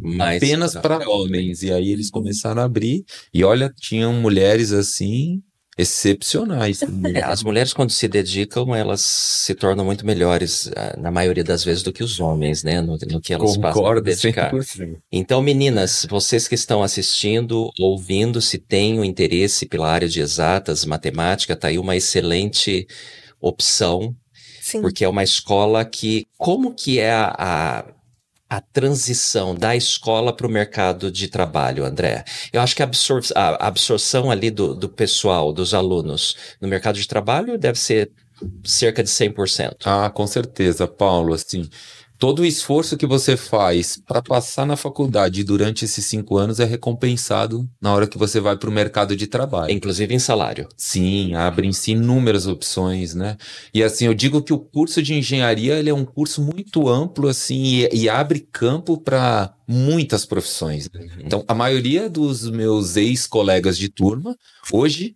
Mas, 0.00 0.42
apenas 0.42 0.74
para 0.74 1.08
homens. 1.08 1.62
E 1.62 1.72
aí 1.72 1.90
eles 1.90 2.10
começaram 2.10 2.62
a 2.62 2.64
abrir. 2.64 3.04
E 3.32 3.44
olha, 3.44 3.72
tinham 3.80 4.12
mulheres 4.12 4.72
assim 4.72 5.42
excepcionais. 5.76 6.82
É, 7.14 7.22
as 7.22 7.42
mulheres, 7.42 7.72
quando 7.72 7.90
se 7.90 8.06
dedicam, 8.06 8.74
elas 8.74 9.00
se 9.00 9.54
tornam 9.54 9.84
muito 9.84 10.06
melhores, 10.06 10.70
ah, 10.76 10.96
na 10.98 11.10
maioria 11.10 11.42
das 11.42 11.64
vezes, 11.64 11.82
do 11.82 11.92
que 11.92 12.02
os 12.02 12.20
homens, 12.20 12.62
né? 12.62 12.80
No, 12.80 12.96
no 13.10 13.20
que 13.20 13.34
elas 13.34 13.56
passam 13.56 13.70
a 13.70 13.72
Concordo 13.72 14.02
dedicar. 14.02 14.52
100%. 14.52 14.98
Então, 15.10 15.42
meninas, 15.42 16.06
vocês 16.08 16.46
que 16.46 16.54
estão 16.54 16.82
assistindo, 16.82 17.70
ouvindo, 17.78 18.40
se 18.40 18.58
têm 18.58 18.98
o 19.00 19.04
interesse 19.04 19.66
pela 19.66 19.90
área 19.90 20.08
de 20.08 20.20
exatas, 20.20 20.84
matemática, 20.84 21.56
tá 21.56 21.68
aí 21.68 21.78
uma 21.78 21.96
excelente 21.96 22.86
opção, 23.40 24.14
Sim. 24.60 24.80
porque 24.80 25.04
é 25.04 25.08
uma 25.08 25.24
escola 25.24 25.84
que, 25.84 26.26
como 26.38 26.72
que 26.72 26.98
é 26.98 27.12
a, 27.12 27.34
a, 27.36 27.84
a 28.56 28.61
transição 28.61 29.54
da 29.54 29.75
escola 29.75 30.32
para 30.32 30.46
o 30.46 30.50
mercado 30.50 31.11
de 31.11 31.28
trabalho, 31.28 31.84
André? 31.84 32.25
Eu 32.52 32.61
acho 32.61 32.76
que 32.76 32.82
a, 32.82 32.84
absor 32.84 33.20
a 33.34 33.66
absorção 33.66 34.30
ali 34.30 34.50
do, 34.50 34.75
do 34.75 34.88
pessoal, 34.88 35.52
dos 35.52 35.75
alunos, 35.75 36.37
no 36.61 36.68
mercado 36.68 36.96
de 36.96 37.08
trabalho 37.08 37.58
deve 37.58 37.78
ser 37.78 38.12
cerca 38.64 39.02
de 39.02 39.11
100%. 39.11 39.76
Ah, 39.84 40.11
com 40.11 40.26
certeza, 40.26 40.87
Paulo. 40.87 41.34
Assim, 41.34 41.68
todo 42.25 42.40
o 42.40 42.47
esforço 42.47 42.97
que 42.97 43.04
você 43.04 43.37
faz 43.37 43.99
para 43.99 44.23
passar 44.23 44.64
na 44.64 44.76
faculdade 44.76 45.45
durante 45.45 45.85
esses 45.85 46.07
cinco 46.07 46.38
anos 46.38 46.59
é 46.59 46.64
recompensado 46.64 47.69
na 47.78 47.93
hora 47.93 48.07
que 48.07 48.16
você 48.16 48.40
vai 48.40 48.57
para 48.57 48.71
o 48.71 48.73
mercado 48.73 49.14
de 49.14 49.26
trabalho. 49.26 49.71
Inclusive 49.71 50.14
em 50.14 50.19
salário. 50.19 50.66
Sim, 50.75 51.35
abrem-se 51.35 51.90
inúmeras 51.90 52.47
opções, 52.47 53.14
né? 53.14 53.37
E 53.75 53.83
assim, 53.83 54.07
eu 54.07 54.14
digo 54.14 54.40
que 54.40 54.54
o 54.54 54.59
curso 54.59 55.02
de 55.02 55.12
engenharia 55.12 55.75
ele 55.75 55.90
é 55.90 55.95
um 55.95 56.07
curso 56.07 56.40
muito 56.40 56.88
amplo, 56.88 57.28
assim, 57.28 57.62
e, 57.62 57.88
e 57.93 58.09
abre 58.09 58.40
campo 58.40 58.97
para 58.97 59.54
muitas 59.69 60.25
profissões. 60.25 60.88
Então, 61.19 61.45
a 61.47 61.54
maioria 61.54 62.09
dos 62.09 62.49
meus 62.49 62.97
ex-colegas 62.97 63.76
de 63.76 63.90
turma, 63.90 64.35
hoje, 64.73 65.14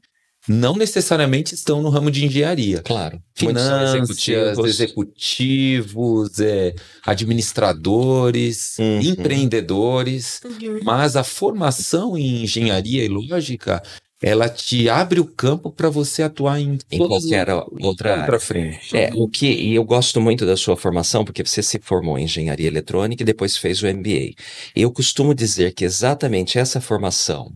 não 0.49 0.75
necessariamente 0.75 1.55
estão 1.55 1.83
no 1.83 1.89
ramo 1.91 2.11
de 2.11 2.25
engenharia. 2.25 2.81
Claro. 2.83 3.21
Finanças, 3.35 4.11
executivos. 4.11 4.67
executivos, 4.69 6.41
é, 6.41 6.75
administradores, 7.05 8.77
Uhum. 8.79 9.01
empreendedores, 9.01 10.41
mas 10.83 11.17
a 11.17 11.25
formação 11.25 12.17
em 12.17 12.43
engenharia 12.45 13.05
e 13.05 13.09
lógica, 13.09 13.83
ela 14.21 14.49
te 14.49 14.89
abre 14.89 15.21
o 15.21 15.25
campo 15.25 15.71
para 15.71 15.89
você 15.89 16.23
atuar 16.25 16.61
em, 16.61 16.79
Em 16.91 16.99
qualquer 16.99 17.47
outra 17.81 18.23
área. 18.23 18.41
frente. 18.41 18.97
É, 18.97 19.11
o 19.15 19.29
que, 19.29 19.47
e 19.47 19.75
eu 19.77 19.85
gosto 19.85 20.21
muito 20.21 20.45
da 20.45 20.57
sua 20.57 20.77
formação, 20.77 21.25
porque 21.25 21.45
você 21.45 21.63
se 21.63 21.79
formou 21.81 22.19
em 22.19 22.25
engenharia 22.25 22.67
eletrônica 22.67 23.23
e 23.23 23.27
depois 23.27 23.57
fez 23.57 23.81
o 23.83 23.87
MBA. 23.87 24.35
Eu 24.75 24.91
costumo 24.91 25.33
dizer 25.35 25.73
que 25.73 25.85
exatamente 25.85 26.59
essa 26.59 26.81
formação 26.81 27.53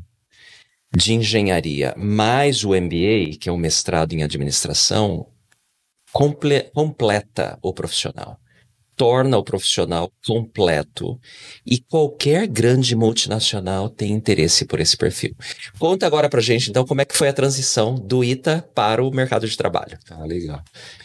de 0.94 1.14
engenharia 1.14 1.94
mais 1.96 2.64
o 2.64 2.70
MBA, 2.70 3.38
que 3.40 3.48
é 3.48 3.52
um 3.52 3.56
mestrado 3.56 4.12
em 4.12 4.22
administração, 4.22 5.26
comple 6.12 6.70
completa 6.74 7.58
o 7.62 7.72
profissional 7.72 8.38
torna 8.96 9.36
o 9.36 9.42
profissional 9.42 10.12
completo 10.24 11.18
e 11.66 11.78
qualquer 11.78 12.46
grande 12.46 12.94
multinacional 12.94 13.88
tem 13.88 14.12
interesse 14.12 14.64
por 14.64 14.80
esse 14.80 14.96
perfil. 14.96 15.34
Conta 15.78 16.06
agora 16.06 16.28
pra 16.28 16.40
gente, 16.40 16.70
então, 16.70 16.86
como 16.86 17.00
é 17.00 17.04
que 17.04 17.16
foi 17.16 17.28
a 17.28 17.32
transição 17.32 17.94
do 17.94 18.22
ITA 18.22 18.64
para 18.74 19.02
o 19.02 19.10
mercado 19.10 19.48
de 19.48 19.56
trabalho. 19.56 19.98
Ah, 20.10 20.24
legal. 20.24 20.62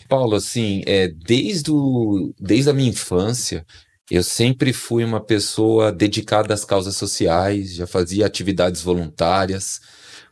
Paulo, 0.08 0.36
assim, 0.36 0.84
é, 0.86 1.08
desde, 1.08 1.72
o, 1.72 2.34
desde 2.40 2.70
a 2.70 2.74
minha 2.74 2.90
infância, 2.90 3.66
eu 4.10 4.24
sempre 4.24 4.72
fui 4.72 5.04
uma 5.04 5.20
pessoa 5.20 5.92
dedicada 5.92 6.54
às 6.54 6.64
causas 6.64 6.96
sociais, 6.96 7.76
já 7.76 7.86
fazia 7.86 8.26
atividades 8.26 8.82
voluntárias, 8.82 9.82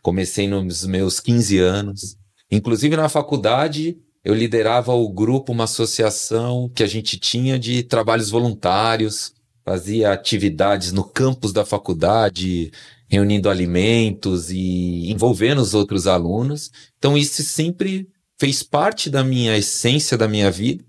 comecei 0.01 0.47
nos 0.47 0.85
meus 0.85 1.19
15 1.19 1.59
anos. 1.59 2.17
Inclusive 2.49 2.95
na 2.95 3.09
faculdade, 3.09 3.97
eu 4.23 4.33
liderava 4.33 4.93
o 4.93 5.09
grupo, 5.09 5.51
uma 5.51 5.65
associação 5.65 6.71
que 6.73 6.83
a 6.83 6.87
gente 6.87 7.19
tinha 7.19 7.59
de 7.59 7.83
trabalhos 7.83 8.29
voluntários, 8.29 9.33
fazia 9.65 10.13
atividades 10.13 10.93
no 10.93 11.03
campus 11.03 11.51
da 11.51 11.65
faculdade, 11.65 12.71
reunindo 13.09 13.49
alimentos 13.49 14.51
e 14.51 15.11
envolvendo 15.11 15.59
os 15.59 15.73
outros 15.73 16.07
alunos. 16.07 16.71
Então 16.97 17.17
isso 17.17 17.43
sempre 17.43 18.07
fez 18.39 18.63
parte 18.63 19.09
da 19.09 19.23
minha 19.23 19.57
essência 19.57 20.17
da 20.17 20.27
minha 20.29 20.49
vida 20.49 20.83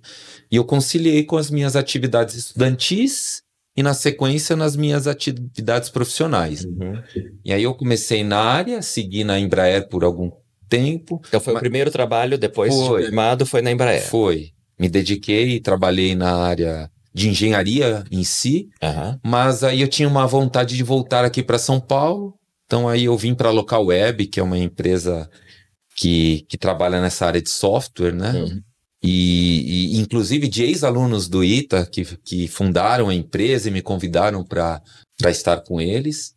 e 0.51 0.57
eu 0.57 0.65
conciliei 0.65 1.25
com 1.25 1.37
as 1.37 1.51
minhas 1.51 1.77
atividades 1.77 2.35
estudantis 2.35 3.43
e 3.77 3.83
na 3.83 3.93
sequência 3.93 4.57
nas 4.57 4.75
minhas 4.75 5.07
atividades 5.07 5.91
profissionais. 5.91 6.65
Uhum. 6.65 7.03
E 7.45 7.53
aí 7.53 7.63
eu 7.63 7.75
comecei 7.75 8.25
na 8.25 8.39
área, 8.39 8.81
segui 8.81 9.23
na 9.23 9.39
Embraer 9.39 9.89
por 9.89 10.03
algum 10.03 10.31
tempo. 10.69 11.21
Então 11.29 11.41
foi 11.41 11.53
mas... 11.53 11.61
o 11.61 11.63
primeiro 11.63 11.91
trabalho, 11.91 12.39
depois 12.39 12.75
foi, 12.75 13.03
de 13.03 13.07
formado, 13.09 13.45
foi 13.45 13.63
na 13.63 13.71
Embraer. 13.71 14.07
Foi. 14.07 14.51
Me 14.79 14.89
dediquei, 14.89 15.61
trabalhei 15.61 16.15
na 16.15 16.37
área 16.37 16.91
de 17.13 17.29
engenharia 17.29 18.05
em 18.11 18.23
si, 18.25 18.69
uhum. 18.83 19.19
mas 19.25 19.65
aí 19.65 19.81
eu 19.81 19.89
tinha 19.89 20.09
uma 20.09 20.27
vontade 20.27 20.77
de 20.77 20.83
voltar 20.83 21.25
aqui 21.25 21.43
para 21.43 21.59
São 21.59 21.81
Paulo. 21.81 22.35
Então 22.67 22.89
aí 22.89 23.05
eu 23.05 23.17
vim 23.17 23.35
para 23.35 23.49
a 23.49 23.53
Local 23.53 23.87
Web, 23.87 24.27
que 24.27 24.41
é 24.41 24.43
uma 24.43 24.59
empresa 24.59 25.29
que, 25.95 26.45
que 26.49 26.59
trabalha 26.59 27.01
nessa 27.01 27.27
área 27.27 27.41
de 27.41 27.49
software, 27.49 28.13
né? 28.13 28.33
Uhum. 28.33 28.63
E, 29.07 29.95
e, 29.95 29.99
inclusive 29.99 30.49
de 30.49 30.65
ex-alunos 30.65 31.29
do 31.29 31.45
ITA 31.45 31.87
que, 31.87 32.05
que 32.25 32.49
fundaram 32.49 33.09
a 33.09 33.15
empresa 33.15 33.69
e 33.69 33.71
me 33.73 33.83
convidaram 33.83 34.45
para 34.45 34.83
estar 35.31 35.61
com 35.63 35.81
eles 35.81 36.37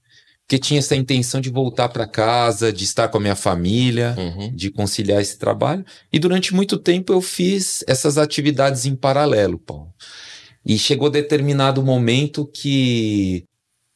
que 0.50 0.58
tinha 0.58 0.80
essa 0.80 0.96
intenção 0.96 1.40
de 1.40 1.52
voltar 1.52 1.90
para 1.90 2.08
casa, 2.08 2.74
de 2.74 2.84
estar 2.84 3.08
com 3.08 3.20
a 3.20 3.22
minha 3.22 3.36
família, 3.36 4.16
uhum. 4.18 4.52
de 4.52 4.72
conciliar 4.72 5.22
esse 5.22 5.38
trabalho. 5.38 5.86
E 6.12 6.18
durante 6.18 6.56
muito 6.56 6.76
tempo 6.80 7.14
eu 7.14 7.22
fiz 7.22 7.84
essas 7.88 8.18
atividades 8.18 8.88
em 8.88 8.96
paralelo, 8.96 9.60
Paulo. 9.60 9.94
E 10.66 10.76
chegou 10.80 11.08
determinado 11.08 11.84
momento 11.84 12.48
que 12.52 13.44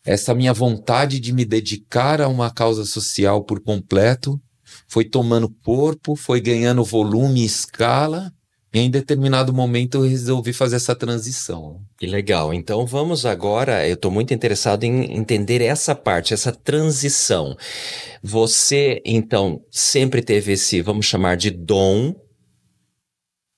essa 0.05 0.35
minha 0.35 0.53
vontade 0.53 1.19
de 1.19 1.33
me 1.33 1.43
dedicar 1.43 2.21
a 2.21 2.27
uma 2.27 2.51
causa 2.51 2.85
social 2.85 3.43
por 3.43 3.59
completo 3.59 4.39
foi 4.87 5.05
tomando 5.05 5.49
corpo, 5.63 6.15
foi 6.15 6.39
ganhando 6.39 6.83
volume 6.83 7.41
e 7.41 7.45
escala, 7.45 8.31
e 8.73 8.79
em 8.79 8.89
determinado 8.89 9.53
momento 9.53 9.99
eu 9.99 10.09
resolvi 10.09 10.51
fazer 10.51 10.77
essa 10.77 10.95
transição. 10.95 11.79
Que 11.97 12.07
legal. 12.07 12.53
Então 12.53 12.85
vamos 12.85 13.25
agora, 13.25 13.87
eu 13.87 13.93
estou 13.93 14.09
muito 14.09 14.33
interessado 14.33 14.83
em 14.83 15.15
entender 15.15 15.61
essa 15.61 15.93
parte, 15.93 16.33
essa 16.33 16.51
transição. 16.51 17.55
Você, 18.23 19.01
então, 19.05 19.61
sempre 19.69 20.21
teve 20.23 20.53
esse, 20.53 20.81
vamos 20.81 21.05
chamar 21.05 21.37
de 21.37 21.51
dom, 21.51 22.15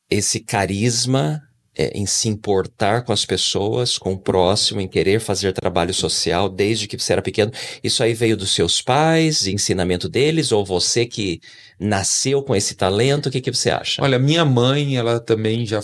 esse 0.09 0.41
carisma 0.41 1.41
é, 1.77 1.97
em 1.97 2.05
se 2.05 2.29
importar 2.29 3.03
com 3.03 3.11
as 3.11 3.25
pessoas, 3.25 3.97
com 3.97 4.13
o 4.13 4.19
próximo, 4.19 4.79
em 4.79 4.87
querer 4.87 5.19
fazer 5.19 5.51
trabalho 5.51 5.93
social 5.93 6.47
desde 6.49 6.87
que 6.87 6.97
você 6.97 7.13
era 7.13 7.21
pequeno. 7.21 7.51
Isso 7.83 8.01
aí 8.01 8.13
veio 8.13 8.37
dos 8.37 8.53
seus 8.53 8.81
pais, 8.81 9.45
ensinamento 9.45 10.07
deles, 10.07 10.51
ou 10.51 10.65
você 10.65 11.05
que 11.05 11.41
nasceu 11.79 12.41
com 12.41 12.55
esse 12.55 12.75
talento? 12.75 13.27
O 13.27 13.31
que, 13.31 13.41
que 13.41 13.53
você 13.53 13.69
acha? 13.69 14.01
Olha, 14.01 14.19
minha 14.19 14.45
mãe, 14.45 14.97
ela 14.97 15.19
também 15.19 15.65
já 15.65 15.81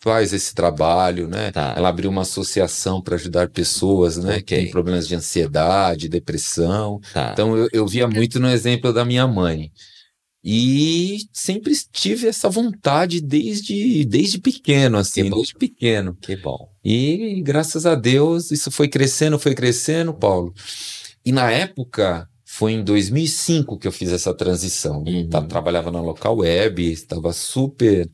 faz 0.00 0.32
esse 0.32 0.54
trabalho, 0.54 1.28
né? 1.28 1.50
Tá. 1.50 1.74
Ela 1.76 1.90
abriu 1.90 2.10
uma 2.10 2.22
associação 2.22 3.02
para 3.02 3.16
ajudar 3.16 3.50
pessoas, 3.50 4.16
né? 4.16 4.36
Okay. 4.36 4.42
Que 4.42 4.56
têm 4.56 4.70
problemas 4.70 5.06
de 5.06 5.14
ansiedade, 5.14 6.08
depressão. 6.08 7.00
Tá. 7.12 7.30
Então 7.32 7.56
eu, 7.56 7.68
eu 7.72 7.86
via 7.86 8.08
muito 8.08 8.40
no 8.40 8.48
exemplo 8.48 8.92
da 8.92 9.04
minha 9.04 9.26
mãe. 9.26 9.70
E 10.42 11.18
sempre 11.34 11.74
tive 11.92 12.26
essa 12.26 12.48
vontade 12.48 13.20
desde, 13.20 14.06
desde 14.06 14.38
pequeno, 14.38 14.96
assim, 14.96 15.28
desde 15.28 15.54
pequeno. 15.54 16.16
Que 16.18 16.34
bom. 16.34 16.70
E 16.82 17.42
graças 17.44 17.84
a 17.84 17.94
Deus 17.94 18.50
isso 18.50 18.70
foi 18.70 18.88
crescendo, 18.88 19.38
foi 19.38 19.54
crescendo, 19.54 20.14
Paulo. 20.14 20.54
E 21.22 21.30
na 21.30 21.50
época, 21.50 22.26
foi 22.52 22.72
em 22.72 22.82
2005 22.82 23.78
que 23.78 23.86
eu 23.86 23.92
fiz 23.92 24.10
essa 24.10 24.34
transição. 24.34 25.04
Uhum. 25.06 25.28
Tá, 25.28 25.40
trabalhava 25.40 25.92
na 25.92 26.00
local 26.00 26.38
web, 26.38 26.90
estava 26.90 27.32
super 27.32 28.10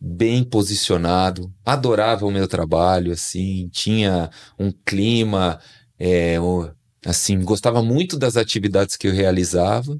bem 0.00 0.44
posicionado, 0.44 1.52
adorava 1.64 2.24
o 2.24 2.30
meu 2.30 2.46
trabalho, 2.46 3.12
assim, 3.12 3.68
tinha 3.72 4.30
um 4.56 4.70
clima, 4.70 5.58
é, 5.98 6.36
assim, 7.04 7.40
gostava 7.42 7.82
muito 7.82 8.16
das 8.16 8.36
atividades 8.36 8.96
que 8.96 9.08
eu 9.08 9.12
realizava 9.12 9.98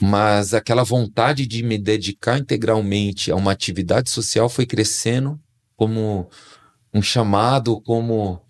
mas 0.00 0.54
aquela 0.54 0.84
vontade 0.84 1.44
de 1.44 1.60
me 1.64 1.76
dedicar 1.76 2.38
integralmente 2.38 3.32
a 3.32 3.34
uma 3.34 3.50
atividade 3.50 4.10
social 4.10 4.48
foi 4.48 4.64
crescendo 4.64 5.40
como 5.74 6.30
um 6.94 7.02
chamado, 7.02 7.80
como 7.80 8.40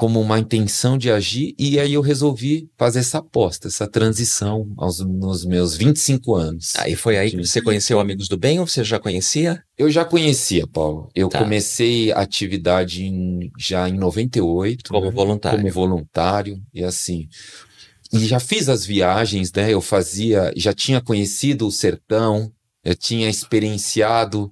como 0.00 0.18
uma 0.18 0.38
intenção 0.38 0.96
de 0.96 1.10
agir, 1.10 1.54
e 1.58 1.78
aí 1.78 1.92
eu 1.92 2.00
resolvi 2.00 2.70
fazer 2.78 3.00
essa 3.00 3.18
aposta, 3.18 3.68
essa 3.68 3.86
transição 3.86 4.66
aos, 4.78 5.00
nos 5.00 5.44
meus 5.44 5.76
25 5.76 6.34
anos. 6.34 6.72
Aí 6.78 6.96
foi 6.96 7.18
aí 7.18 7.30
que 7.30 7.36
você 7.36 7.60
conheceu 7.60 8.00
Amigos 8.00 8.26
do 8.26 8.38
Bem 8.38 8.58
ou 8.58 8.66
você 8.66 8.82
já 8.82 8.98
conhecia? 8.98 9.62
Eu 9.76 9.90
já 9.90 10.02
conhecia, 10.02 10.66
Paulo. 10.66 11.10
Eu 11.14 11.28
tá. 11.28 11.40
comecei 11.40 12.10
a 12.12 12.20
atividade 12.20 13.04
em, 13.04 13.50
já 13.58 13.86
em 13.90 13.98
98. 13.98 14.88
Como 14.88 15.04
né? 15.04 15.12
voluntário. 15.12 15.58
Como 15.58 15.70
voluntário, 15.70 16.62
e 16.72 16.82
assim, 16.82 17.28
e 18.10 18.20
já 18.20 18.40
fiz 18.40 18.70
as 18.70 18.86
viagens, 18.86 19.52
né? 19.52 19.70
Eu 19.70 19.82
fazia, 19.82 20.50
já 20.56 20.72
tinha 20.72 21.02
conhecido 21.02 21.66
o 21.66 21.70
sertão, 21.70 22.50
eu 22.82 22.96
tinha 22.96 23.28
experienciado 23.28 24.50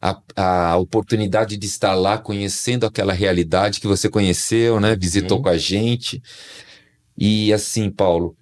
a, 0.00 0.22
a 0.34 0.76
oportunidade 0.78 1.56
de 1.56 1.66
estar 1.66 1.94
lá 1.94 2.16
conhecendo 2.16 2.86
aquela 2.86 3.12
realidade 3.12 3.80
que 3.80 3.86
você 3.86 4.08
conheceu, 4.08 4.80
né? 4.80 4.96
Visitou 4.96 5.42
com 5.42 5.48
a 5.48 5.58
gente. 5.58 6.22
E 7.16 7.52
assim, 7.52 7.90
Paulo, 7.90 8.36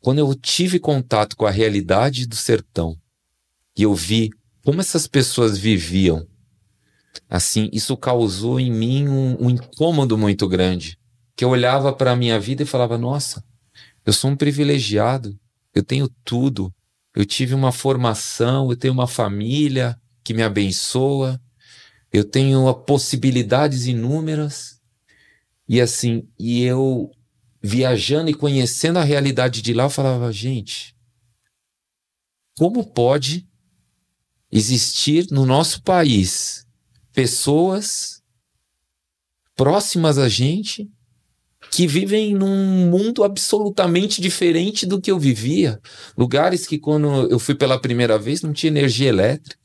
quando 0.00 0.20
eu 0.20 0.32
tive 0.34 0.78
contato 0.78 1.36
com 1.36 1.44
a 1.44 1.50
realidade 1.50 2.26
do 2.26 2.36
sertão 2.36 2.96
e 3.76 3.82
eu 3.82 3.94
vi 3.94 4.30
como 4.64 4.80
essas 4.80 5.08
pessoas 5.08 5.58
viviam, 5.58 6.24
assim, 7.28 7.68
isso 7.72 7.96
causou 7.96 8.60
em 8.60 8.70
mim 8.70 9.08
um, 9.08 9.46
um 9.46 9.50
incômodo 9.50 10.16
muito 10.16 10.48
grande. 10.48 10.96
Que 11.34 11.44
eu 11.44 11.48
olhava 11.48 11.92
para 11.92 12.12
a 12.12 12.16
minha 12.16 12.38
vida 12.38 12.62
e 12.62 12.66
falava: 12.66 12.96
nossa, 12.96 13.42
eu 14.06 14.12
sou 14.12 14.30
um 14.30 14.36
privilegiado, 14.36 15.36
eu 15.74 15.82
tenho 15.82 16.08
tudo. 16.24 16.72
Eu 17.14 17.26
tive 17.26 17.54
uma 17.54 17.72
formação, 17.72 18.70
eu 18.70 18.76
tenho 18.76 18.94
uma 18.94 19.06
família 19.06 19.98
que 20.24 20.34
me 20.34 20.42
abençoa, 20.42 21.40
eu 22.12 22.24
tenho 22.24 22.72
possibilidades 22.74 23.86
inúmeras. 23.86 24.80
E 25.68 25.80
assim, 25.80 26.28
e 26.38 26.62
eu 26.62 27.10
viajando 27.62 28.30
e 28.30 28.34
conhecendo 28.34 28.98
a 28.98 29.04
realidade 29.04 29.62
de 29.62 29.72
lá, 29.72 29.84
eu 29.84 29.90
falava, 29.90 30.32
gente, 30.32 30.96
como 32.56 32.84
pode 32.84 33.48
existir 34.50 35.26
no 35.30 35.46
nosso 35.46 35.82
país 35.82 36.66
pessoas 37.12 38.22
próximas 39.54 40.18
a 40.18 40.28
gente 40.28 40.90
que 41.70 41.86
vivem 41.86 42.34
num 42.34 42.90
mundo 42.90 43.24
absolutamente 43.24 44.20
diferente 44.20 44.84
do 44.84 45.00
que 45.00 45.10
eu 45.10 45.18
vivia. 45.18 45.80
Lugares 46.16 46.66
que, 46.66 46.78
quando 46.78 47.30
eu 47.30 47.38
fui 47.38 47.54
pela 47.54 47.80
primeira 47.80 48.18
vez, 48.18 48.42
não 48.42 48.52
tinha 48.52 48.70
energia 48.70 49.08
elétrica. 49.08 49.61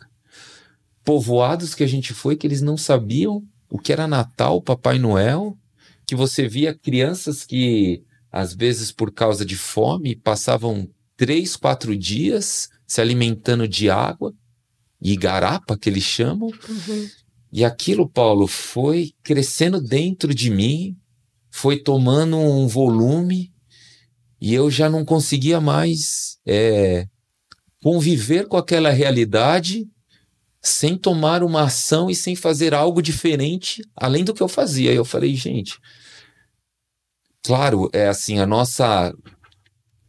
Povoados 1.08 1.74
que 1.74 1.86
a 1.86 1.88
gente 1.88 2.14
foi 2.14 2.36
que 2.36 2.46
eles 2.46 2.62
não 2.62 2.76
sabiam 2.76 3.42
o 3.70 3.80
que 3.80 3.94
era 3.94 4.10
Natal, 4.10 4.62
Papai 4.62 5.00
Noel. 5.00 5.58
Que 6.06 6.14
você 6.14 6.50
via 6.50 6.78
crianças 6.78 7.46
que, 7.46 8.04
às 8.30 8.54
vezes, 8.54 8.92
por 8.92 9.14
causa 9.14 9.46
de 9.46 9.56
fome, 9.56 10.18
passavam 10.18 10.86
três, 11.16 11.56
quatro 11.56 11.96
dias 11.96 12.68
se 12.86 13.00
alimentando 13.00 13.70
de 13.70 13.90
água 13.90 14.34
e 15.02 15.16
garapa, 15.16 15.78
que 15.78 15.90
eles 15.90 16.04
chamam. 16.04 16.50
Uhum. 16.50 17.10
E 17.54 17.64
aquilo, 17.64 18.10
Paulo, 18.10 18.46
foi 18.46 19.14
crescendo 19.24 19.80
dentro 19.80 20.36
de 20.36 20.50
mim, 20.50 20.98
foi 21.50 21.80
tomando 21.80 22.36
um 22.36 22.68
volume 22.68 23.54
e 24.42 24.54
eu 24.54 24.70
já 24.70 24.90
não 24.90 25.06
conseguia 25.06 25.62
mais 25.62 26.38
é, 26.46 27.08
conviver 27.82 28.50
com 28.50 28.58
aquela 28.58 28.90
realidade 28.90 29.88
sem 30.68 30.98
tomar 30.98 31.44
uma 31.44 31.64
ação 31.64 32.10
e 32.10 32.16
sem 32.16 32.36
fazer 32.36 32.74
algo 32.74 33.02
diferente 33.02 33.82
além 33.96 34.24
do 34.24 34.34
que 34.34 34.44
eu 34.44 34.48
fazia. 34.48 34.94
Eu 34.94 35.06
falei, 35.06 35.36
gente, 35.36 35.80
claro, 37.44 37.90
é 37.94 38.08
assim, 38.08 38.40
a 38.40 38.46
nossa 38.46 39.14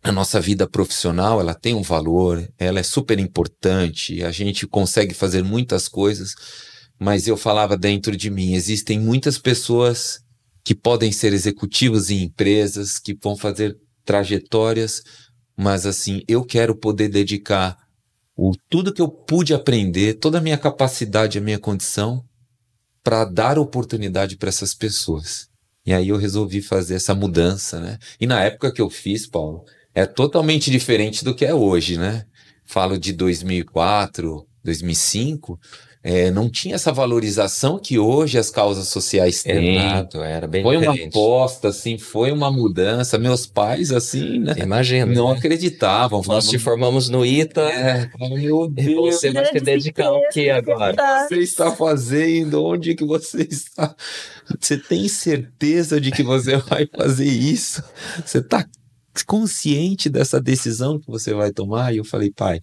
a 0.03 0.12
nossa 0.12 0.40
vida 0.40 0.66
profissional, 0.66 1.40
ela 1.40 1.55
tem 1.55 1.75
um 1.75 1.83
valor, 1.83 2.49
ela 2.57 2.79
é 2.79 2.83
super 2.83 3.18
importante, 3.18 4.23
a 4.23 4.31
gente 4.31 4.66
consegue 4.66 5.12
fazer 5.12 5.42
muitas 5.42 5.88
coisas, 5.88 6.35
mas 6.99 7.27
eu 7.27 7.37
falava 7.37 7.77
dentro 7.77 8.16
de 8.16 8.31
mim, 8.31 8.55
existem 8.55 8.99
muitas 8.99 9.38
pessoas 9.38 10.21
que 10.64 10.75
podem 10.75 11.11
ser 11.12 11.33
executivos 11.33 12.11
em 12.11 12.23
empresas, 12.23 12.99
que 12.99 13.16
vão 13.21 13.37
fazer 13.37 13.77
trajetórias, 14.05 15.03
mas 15.57 15.85
assim, 15.85 16.23
eu 16.29 16.44
quero 16.44 16.75
poder 16.75 17.09
dedicar 17.09 17.77
o 18.40 18.55
tudo 18.70 18.94
que 18.94 19.03
eu 19.03 19.09
pude 19.09 19.53
aprender, 19.53 20.14
toda 20.14 20.38
a 20.38 20.40
minha 20.40 20.57
capacidade, 20.57 21.37
a 21.37 21.40
minha 21.40 21.59
condição, 21.59 22.24
para 23.03 23.24
dar 23.24 23.59
oportunidade 23.59 24.37
para 24.37 24.48
essas 24.48 24.72
pessoas. 24.72 25.48
E 25.85 25.92
aí 25.92 26.11
eu 26.11 26.16
resolvi 26.16 26.62
fazer 26.62 26.94
essa 26.94 27.16
mudança, 27.16 27.81
né? 27.81 27.98
E 28.20 28.29
na 28.29 28.40
época 28.44 28.72
que 28.72 28.81
eu 28.81 28.88
fiz, 28.88 29.27
Paulo, 29.27 29.64
é 29.92 30.07
totalmente 30.07 30.70
diferente 30.70 31.24
do 31.24 31.35
que 31.35 31.44
é 31.44 31.53
hoje, 31.53 31.98
né? 31.98 32.27
Falo 32.64 32.96
de 32.96 33.12
2004, 33.12 34.46
2005, 34.62 35.59
é, 36.11 36.31
não 36.31 36.49
tinha 36.49 36.75
essa 36.75 36.90
valorização 36.90 37.79
que 37.79 37.99
hoje 37.99 38.38
as 38.38 38.49
causas 38.49 38.88
sociais 38.88 39.42
têm. 39.42 39.77
Exato, 39.77 40.23
era 40.23 40.47
bem 40.49 40.62
Foi 40.62 40.79
uma 40.79 40.92
diferente. 40.92 41.11
aposta, 41.14 41.68
assim, 41.68 41.99
foi 41.99 42.33
uma 42.33 42.51
mudança. 42.51 43.18
Meus 43.18 43.44
pais, 43.44 43.92
assim, 43.92 44.38
né? 44.38 44.55
Imagina. 44.57 45.05
Não 45.12 45.31
né? 45.31 45.37
acreditavam. 45.37 46.21
Nós 46.21 46.27
falavam, 46.27 46.51
te 46.51 46.59
formamos 46.59 47.11
no 47.11 47.27
ITA. 47.27 47.61
é, 47.61 48.11
meu 48.31 48.64
E 48.64 48.68
Deus, 48.71 49.16
você 49.16 49.31
vai 49.31 49.44
se 49.44 49.61
dedicar 49.61 50.07
ao 50.07 50.27
que 50.31 50.49
agora? 50.49 50.97
você 51.29 51.40
está 51.40 51.77
fazendo? 51.77 52.64
Onde 52.64 52.94
que 52.94 53.05
você 53.05 53.42
está? 53.42 53.94
Você 54.59 54.79
tem 54.79 55.07
certeza 55.09 56.01
de 56.01 56.11
que 56.11 56.23
você 56.23 56.57
vai 56.68 56.88
fazer 56.97 57.29
isso? 57.29 57.83
Você 58.25 58.38
está 58.38 58.64
consciente 59.27 60.09
dessa 60.09 60.40
decisão 60.40 60.99
que 60.99 61.07
você 61.07 61.35
vai 61.35 61.53
tomar? 61.53 61.92
E 61.92 61.99
eu 61.99 62.05
falei, 62.05 62.31
pai, 62.31 62.61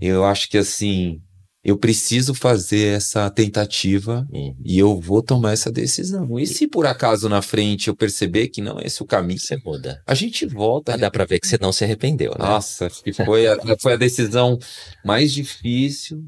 eu 0.00 0.24
acho 0.24 0.48
que 0.48 0.58
assim, 0.58 1.20
eu 1.68 1.76
preciso 1.76 2.32
fazer 2.32 2.94
essa 2.96 3.28
tentativa 3.28 4.24
Hum. 4.32 4.54
e 4.64 4.78
eu 4.78 5.00
vou 5.00 5.20
tomar 5.20 5.52
essa 5.52 5.70
decisão. 5.72 6.38
E 6.38 6.46
se 6.46 6.68
por 6.68 6.86
acaso 6.86 7.28
na 7.28 7.42
frente 7.42 7.88
eu 7.88 7.96
perceber 7.96 8.48
que 8.48 8.60
não 8.62 8.78
é 8.78 8.86
esse 8.86 9.02
o 9.02 9.06
caminho, 9.06 9.40
Você 9.40 9.56
muda. 9.64 10.00
a 10.06 10.14
gente 10.14 10.46
volta. 10.46 10.92
Mas 10.92 11.00
dá 11.00 11.10
pra 11.10 11.24
ver 11.24 11.40
que 11.40 11.46
você 11.48 11.58
não 11.60 11.72
se 11.72 11.82
arrependeu, 11.82 12.30
né? 12.38 12.44
Nossa, 12.46 12.88
que 12.88 13.12
foi 13.12 13.48
a, 13.48 13.56
foi 13.82 13.94
a 13.94 13.96
decisão 13.96 14.56
mais 15.04 15.32
difícil, 15.32 16.22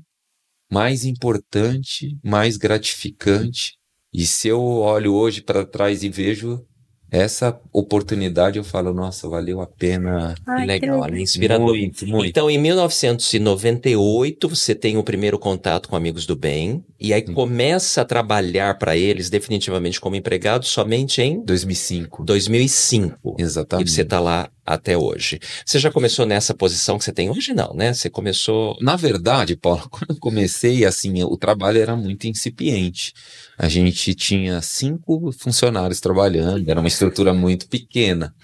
mais 0.70 1.04
importante, 1.04 2.18
mais 2.24 2.56
gratificante. 2.56 3.74
E 4.12 4.26
se 4.26 4.48
eu 4.48 4.60
olho 4.60 5.14
hoje 5.14 5.40
para 5.40 5.64
trás 5.64 6.02
e 6.02 6.08
vejo 6.08 6.64
essa 7.10 7.58
oportunidade, 7.72 8.58
eu 8.58 8.64
falo, 8.64 8.92
nossa, 8.92 9.28
valeu 9.28 9.60
a 9.60 9.66
pena. 9.66 10.34
Que 10.44 10.66
legal, 10.66 11.00
olha, 11.00 11.18
inspirador. 11.18 11.68
Muito, 11.68 12.06
muito. 12.06 12.28
Então, 12.28 12.50
em 12.50 12.58
1998, 12.58 14.48
você 14.48 14.74
tem 14.74 14.96
o 14.96 15.02
primeiro 15.02 15.38
contato 15.38 15.88
com 15.88 15.96
Amigos 15.96 16.26
do 16.26 16.36
Bem, 16.36 16.84
e 17.00 17.12
aí 17.14 17.24
Hum. 17.28 17.34
começa 17.34 18.02
a 18.02 18.04
trabalhar 18.04 18.76
para 18.78 18.96
eles 18.96 19.30
definitivamente 19.30 20.00
como 20.00 20.16
empregado 20.16 20.64
somente 20.66 21.22
em 21.22 21.42
2005. 21.44 22.24
2005. 22.24 23.36
E 23.38 23.42
Exatamente. 23.42 23.90
você 23.90 24.02
está 24.02 24.20
lá 24.20 24.50
até 24.68 24.98
hoje. 24.98 25.40
Você 25.64 25.78
já 25.78 25.90
começou 25.90 26.26
nessa 26.26 26.52
posição 26.52 26.98
que 26.98 27.04
você 27.04 27.12
tem 27.12 27.30
hoje, 27.30 27.54
não, 27.54 27.72
né? 27.72 27.94
Você 27.94 28.10
começou. 28.10 28.76
Na 28.82 28.96
verdade, 28.96 29.56
Paulo, 29.56 29.88
quando 29.90 30.10
eu 30.10 30.18
comecei, 30.18 30.84
assim, 30.84 31.22
o 31.24 31.36
trabalho 31.38 31.80
era 31.80 31.96
muito 31.96 32.26
incipiente. 32.26 33.14
A 33.56 33.66
gente 33.66 34.14
tinha 34.14 34.60
cinco 34.60 35.32
funcionários 35.32 36.00
trabalhando, 36.00 36.70
era 36.70 36.80
uma 36.80 36.88
estrutura 36.88 37.32
muito 37.32 37.66
pequena. 37.66 38.34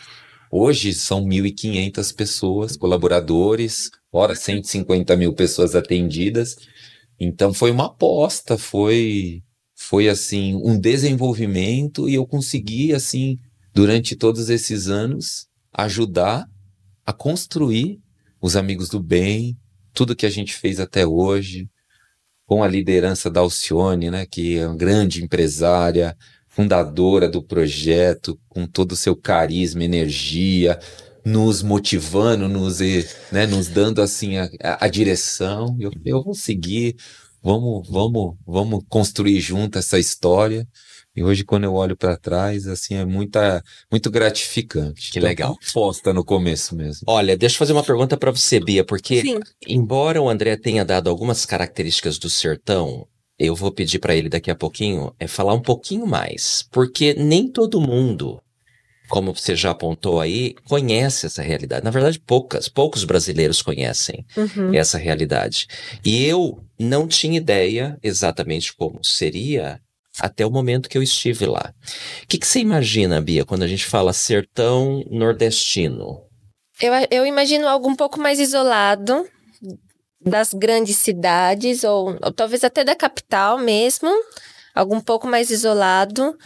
Hoje 0.51 0.95
são 0.95 1.23
1.500 1.25 2.15
pessoas, 2.15 2.77
colaboradores, 2.77 3.91
fora 4.11 4.35
150 4.35 5.15
mil 5.17 5.35
pessoas 5.35 5.75
atendidas. 5.75 6.57
Então 7.21 7.53
foi 7.53 7.71
uma 7.71 7.87
aposta, 7.87 8.57
foi, 8.57 9.43
foi 9.77 10.09
assim, 10.09 10.55
um 10.55 10.79
desenvolvimento 10.79 12.09
e 12.09 12.15
eu 12.15 12.27
consegui, 12.27 12.95
assim, 12.95 13.39
durante 13.75 14.17
todos 14.17 14.49
esses 14.49 14.89
anos, 14.89 15.49
ajudar 15.75 16.47
a 17.07 17.13
construir 17.13 18.01
os 18.41 18.57
amigos 18.57 18.89
do 18.89 19.01
bem, 19.01 19.57
tudo 19.93 20.17
que 20.17 20.27
a 20.27 20.31
gente 20.31 20.55
fez 20.55 20.81
até 20.81 21.07
hoje, 21.07 21.69
com 22.47 22.63
a 22.63 22.69
liderança 22.69 23.31
da 23.31 23.41
Alcione, 23.41 24.11
né, 24.11 24.27
que 24.27 24.59
é 24.59 24.67
uma 24.67 24.77
grande 24.77 25.23
empresária, 25.25 26.17
fundadora 26.49 27.29
do 27.29 27.43
projeto, 27.43 28.39
com 28.49 28.67
todo 28.67 28.93
o 28.93 28.97
seu 28.97 29.17
carisma, 29.17 29.83
energia, 29.83 30.79
nos 31.25 31.63
motivando, 31.63 32.49
nos, 32.49 32.81
eh, 32.81 33.09
né, 33.33 33.47
nos 33.47 33.69
dando 33.69 34.03
assim 34.03 34.37
a, 34.39 34.49
a- 34.81 34.89
direção. 34.89 35.77
Eu, 35.81 35.91
eu 36.05 36.23
vou 36.23 36.35
seguir, 36.35 36.97
vamos, 37.43 37.89
vamos, 37.89 38.37
vamos 38.47 38.85
construir 38.89 39.41
junto 39.41 39.79
essa 39.79 39.99
história. 39.99 40.69
E 41.17 41.23
hoje, 41.23 41.45
quando 41.45 41.65
eu 41.65 41.75
olho 41.75 41.97
para 41.97 42.17
trás, 42.17 42.67
assim, 42.67 42.95
é 42.95 43.05
muita, 43.05 43.63
muito 43.91 44.11
gratificante. 44.11 45.13
Que 45.13 45.19
Então, 45.19 45.29
legal. 45.29 45.57
Aposta 45.71 46.13
no 46.13 46.25
começo 46.25 46.75
mesmo. 46.75 47.03
Olha, 47.07 47.37
deixa 47.37 47.55
eu 47.55 47.59
fazer 47.59 47.73
uma 47.73 47.85
pergunta 47.85 48.17
para 48.17 48.31
você, 48.33 48.59
Bia, 48.59 48.85
porque 48.85 49.21
Sim. 49.23 49.41
embora 49.67 50.21
o 50.21 50.29
André 50.29 50.57
tenha 50.57 50.85
dado 50.85 51.09
algumas 51.09 51.47
características 51.47 52.19
do 52.19 52.29
sertão, 52.29 53.07
eu 53.39 53.55
vou 53.55 53.71
pedir 53.73 53.99
para 54.01 54.15
ele 54.17 54.29
daqui 54.29 54.51
a 54.51 54.55
pouquinho 54.57 55.15
é 55.19 55.27
falar 55.29 55.55
um 55.55 55.63
pouquinho 55.63 56.07
mais, 56.07 56.67
porque 56.73 57.15
nem 57.15 57.49
todo 57.49 57.81
mundo, 57.81 58.41
como 59.09 59.33
você 59.35 59.55
já 59.55 59.71
apontou 59.71 60.21
aí, 60.21 60.55
conhece 60.65 61.27
essa 61.27 61.43
realidade. 61.43 61.85
Na 61.85 61.91
verdade, 61.91 62.19
poucas, 62.19 62.69
poucos 62.69 63.05
brasileiros 63.05 63.63
conhecem 63.63 64.25
Uhum. 64.37 64.75
essa 64.75 64.99
realidade. 64.99 65.67
E 66.05 66.25
eu 66.25 66.59
não 66.79 67.07
tinha 67.07 67.37
ideia 67.39 67.97
exatamente 68.03 68.75
como 68.75 68.99
seria 69.03 69.81
até 70.21 70.45
o 70.47 70.51
momento 70.51 70.89
que 70.89 70.97
eu 70.97 71.03
estive 71.03 71.47
lá. 71.47 71.73
O 72.23 72.27
que, 72.27 72.39
que 72.39 72.47
você 72.47 72.61
imagina, 72.61 73.21
Bia, 73.21 73.45
quando 73.45 73.63
a 73.63 73.69
gente 73.69 73.85
fala 73.87 74.13
sertão 74.13 75.05
nordestino? 75.11 76.23
Eu, 76.81 76.93
eu 77.11 77.27
imagino 77.27 77.69
algo 77.69 77.89
um 77.89 77.97
pouco 77.97 78.21
mais 78.21 78.39
isolado 78.41 79.27
das 80.21 80.55
grandes 80.55 80.97
cidades, 80.97 81.85
ou, 81.85 82.17
ou 82.23 82.33
talvez 82.33 82.65
até 82.65 82.83
da 82.83 82.95
capital 82.95 83.59
mesmo, 83.59 84.09
algo 84.75 84.95
um 84.95 85.01
pouco 85.01 85.27
mais 85.27 85.51
isolado. 85.51 86.37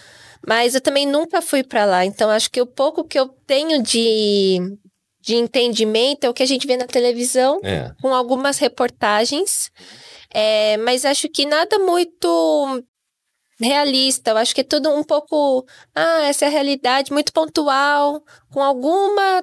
Mas 0.46 0.74
eu 0.74 0.80
também 0.80 1.06
nunca 1.06 1.42
fui 1.42 1.62
para 1.62 1.84
lá, 1.84 2.04
então 2.04 2.30
acho 2.30 2.50
que 2.50 2.60
o 2.60 2.66
pouco 2.66 3.04
que 3.04 3.18
eu 3.18 3.28
tenho 3.46 3.82
de, 3.82 4.58
de 5.20 5.34
entendimento 5.34 6.24
é 6.24 6.30
o 6.30 6.34
que 6.34 6.42
a 6.42 6.46
gente 6.46 6.66
vê 6.66 6.76
na 6.76 6.86
televisão, 6.86 7.60
É. 7.62 7.92
com 8.00 8.14
algumas 8.14 8.58
reportagens, 8.58 9.70
é, 10.32 10.76
mas 10.78 11.04
acho 11.04 11.28
que 11.28 11.44
nada 11.44 11.78
muito 11.80 12.82
realista. 13.60 14.30
Eu 14.30 14.36
acho 14.36 14.54
que 14.54 14.60
é 14.60 14.64
tudo 14.64 14.90
um 14.90 15.02
pouco, 15.02 15.66
ah, 15.94 16.22
essa 16.22 16.44
é 16.44 16.48
a 16.48 16.50
realidade, 16.50 17.12
muito 17.12 17.32
pontual, 17.32 18.22
com 18.50 18.62
alguma 18.62 19.42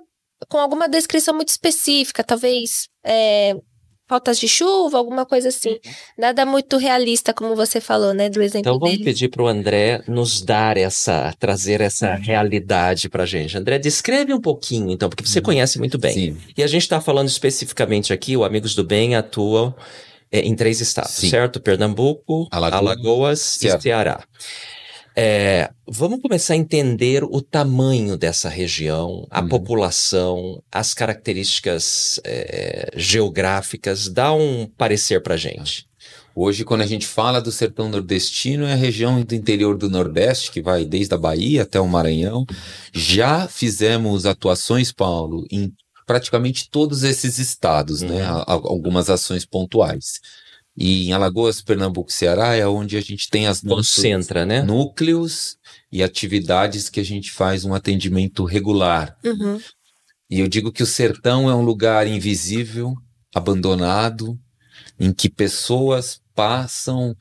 com 0.49 0.57
alguma 0.57 0.87
descrição 0.87 1.33
muito 1.33 1.49
específica, 1.49 2.23
talvez 2.23 2.87
é, 3.03 3.55
faltas 4.07 4.37
de 4.37 4.47
chuva, 4.47 4.97
alguma 4.97 5.25
coisa 5.25 5.49
assim. 5.49 5.77
Nada 6.17 6.45
muito 6.45 6.77
realista, 6.77 7.33
como 7.33 7.55
você 7.55 7.81
falou, 7.81 8.13
né, 8.13 8.29
do 8.29 8.41
exemplo 8.41 8.59
Então 8.59 8.79
vamos 8.79 8.95
dele. 8.97 9.03
pedir 9.03 9.29
para 9.29 9.43
o 9.43 9.47
André 9.47 10.03
nos 10.07 10.41
dar 10.41 10.77
essa, 10.77 11.33
trazer 11.39 11.81
essa 11.81 12.15
realidade 12.15 13.09
para 13.09 13.25
gente. 13.25 13.57
André, 13.57 13.79
descreve 13.79 14.33
um 14.33 14.41
pouquinho, 14.41 14.91
então, 14.91 15.09
porque 15.09 15.25
você 15.25 15.41
conhece 15.41 15.79
muito 15.79 15.97
bem. 15.97 16.13
Sim. 16.13 16.37
E 16.55 16.61
a 16.61 16.67
gente 16.67 16.83
está 16.83 17.01
falando 17.01 17.27
especificamente 17.27 18.13
aqui, 18.13 18.37
o 18.37 18.43
Amigos 18.43 18.75
do 18.75 18.83
Bem 18.83 19.15
atua 19.15 19.75
é, 20.31 20.39
em 20.41 20.55
três 20.55 20.81
estados, 20.81 21.11
Sim. 21.11 21.29
certo? 21.29 21.59
Pernambuco, 21.59 22.47
Alagoas, 22.51 22.79
Alagoas, 22.79 23.39
Ceará. 23.39 23.77
e 23.77 23.81
Ceará. 23.81 24.23
É, 25.17 25.69
vamos 25.87 26.19
começar 26.21 26.55
a 26.55 26.57
entender 26.57 27.23
o 27.23 27.41
tamanho 27.41 28.17
dessa 28.17 28.49
região, 28.49 29.25
a 29.31 29.39
Uhum. 29.41 29.47
população, 29.47 30.61
as 30.69 30.93
características 30.93 32.19
é, 32.25 32.89
geográficas. 32.97 34.09
Dá 34.09 34.33
um 34.33 34.67
parecer 34.77 35.21
para 35.23 35.37
gente. 35.37 35.87
Hoje, 36.35 36.65
quando 36.65 36.81
a 36.81 36.85
gente 36.85 37.07
fala 37.07 37.39
do 37.39 37.49
sertão 37.49 37.87
nordestino, 37.87 38.65
é 38.65 38.73
a 38.73 38.75
região 38.75 39.21
do 39.21 39.33
interior 39.33 39.77
do 39.77 39.89
Nordeste, 39.89 40.51
que 40.51 40.61
vai 40.61 40.83
desde 40.83 41.13
a 41.13 41.17
Bahia 41.17 41.61
até 41.61 41.79
o 41.79 41.87
Maranhão. 41.87 42.45
Já 42.93 43.47
fizemos 43.47 44.25
atuações, 44.25 44.91
Paulo, 44.91 45.45
em 45.49 45.71
praticamente 46.05 46.69
todos 46.69 47.03
esses 47.03 47.37
estados, 47.39 48.01
né? 48.01 48.29
Uhum. 48.31 48.37
A- 48.39 48.43
Algumas 48.47 49.09
ações 49.09 49.45
pontuais. 49.45 50.19
E 50.77 51.07
em 51.07 51.13
Alagoas, 51.13 51.61
Pernambuco 51.61 52.09
e 52.09 52.13
Ceará 52.13 52.53
é 52.53 52.67
onde 52.67 52.97
a 52.97 53.01
gente 53.01 53.29
tem 53.29 53.47
as 53.47 53.63
nossas 53.63 53.95
Concentra, 53.95 54.45
né? 54.45 54.61
núcleos 54.61 55.57
e 55.91 56.03
atividades 56.03 56.89
que 56.89 56.99
a 56.99 57.03
gente 57.05 57.31
faz 57.31 57.63
um 57.63 57.73
atendimento 57.73 58.43
regular. 58.43 59.17
Uhum. 59.23 59.59
E 60.29 60.39
eu 60.39 60.47
digo 60.49 60.71
que 60.73 60.83
o 60.83 60.87
sertão 60.87 61.49
é 61.49 61.55
um 61.55 61.61
lugar 61.61 62.07
invisível, 62.07 62.93
abandonado, 63.33 64.37
em 64.99 65.13
que 65.13 65.29
pessoas 65.29 66.19
passam 66.33 67.15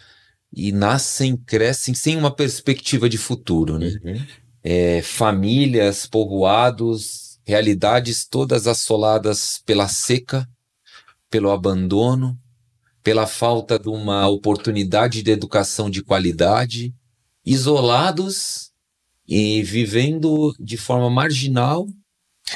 e 0.52 0.72
nascem, 0.72 1.36
crescem 1.36 1.94
sem 1.94 2.16
uma 2.16 2.34
perspectiva 2.34 3.08
de 3.08 3.18
futuro, 3.18 3.78
né? 3.78 3.92
Uhum. 4.04 4.26
É, 4.64 5.02
famílias, 5.02 6.06
povoados, 6.06 7.33
realidades 7.44 8.26
todas 8.26 8.66
assoladas 8.66 9.60
pela 9.64 9.88
seca, 9.88 10.48
pelo 11.30 11.50
abandono, 11.50 12.38
pela 13.02 13.26
falta 13.26 13.78
de 13.78 13.88
uma 13.88 14.26
oportunidade 14.28 15.22
de 15.22 15.30
educação 15.30 15.90
de 15.90 16.02
qualidade, 16.02 16.94
isolados 17.44 18.70
e 19.26 19.62
vivendo 19.62 20.54
de 20.58 20.76
forma 20.76 21.08
marginal 21.10 21.86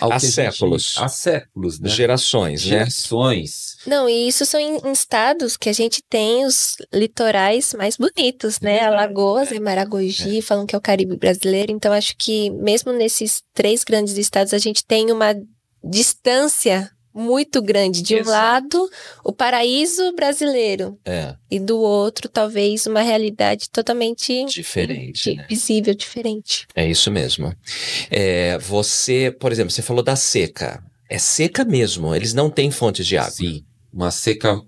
Há 0.00 0.14
a 0.14 0.18
gente- 0.18 0.32
séculos. 0.32 0.94
há 0.98 1.08
séculos, 1.08 1.80
né? 1.80 1.88
Gerações, 1.88 2.62
né? 2.64 2.68
Gerações. 2.70 3.77
Não, 3.88 4.08
e 4.08 4.28
isso 4.28 4.44
são 4.44 4.60
em, 4.60 4.76
em 4.84 4.92
estados 4.92 5.56
que 5.56 5.68
a 5.68 5.72
gente 5.72 6.02
tem 6.08 6.44
os 6.44 6.76
litorais 6.92 7.72
mais 7.74 7.96
bonitos, 7.96 8.60
né? 8.60 8.80
Alagoas 8.80 9.50
e 9.50 9.58
Maragogi, 9.58 10.42
falam 10.42 10.66
que 10.66 10.74
é 10.74 10.78
o 10.78 10.82
Caribe 10.82 11.16
brasileiro. 11.16 11.72
Então, 11.72 11.92
acho 11.92 12.14
que 12.18 12.50
mesmo 12.50 12.92
nesses 12.92 13.42
três 13.54 13.82
grandes 13.84 14.18
estados, 14.18 14.52
a 14.52 14.58
gente 14.58 14.84
tem 14.84 15.10
uma 15.10 15.34
distância 15.82 16.90
muito 17.14 17.60
grande. 17.62 18.02
De 18.02 18.14
um 18.14 18.18
Exato. 18.18 18.30
lado, 18.78 18.90
o 19.24 19.32
paraíso 19.32 20.12
brasileiro, 20.14 20.98
É, 21.04 21.34
e 21.50 21.58
do 21.58 21.78
outro, 21.78 22.28
talvez, 22.28 22.86
uma 22.86 23.00
realidade 23.00 23.68
totalmente 23.70 24.44
diferente, 24.44 25.34
né? 25.34 25.46
visível, 25.48 25.94
diferente. 25.94 26.66
É 26.74 26.86
isso 26.86 27.10
mesmo. 27.10 27.52
É, 28.10 28.58
você, 28.58 29.34
por 29.40 29.50
exemplo, 29.50 29.70
você 29.70 29.82
falou 29.82 30.02
da 30.02 30.14
seca. 30.14 30.82
É 31.10 31.18
seca 31.18 31.64
mesmo, 31.64 32.14
eles 32.14 32.34
não 32.34 32.50
têm 32.50 32.70
fontes 32.70 33.06
de 33.06 33.16
água. 33.16 33.30
Sim, 33.30 33.64
uma 33.92 34.10
seca 34.10 34.60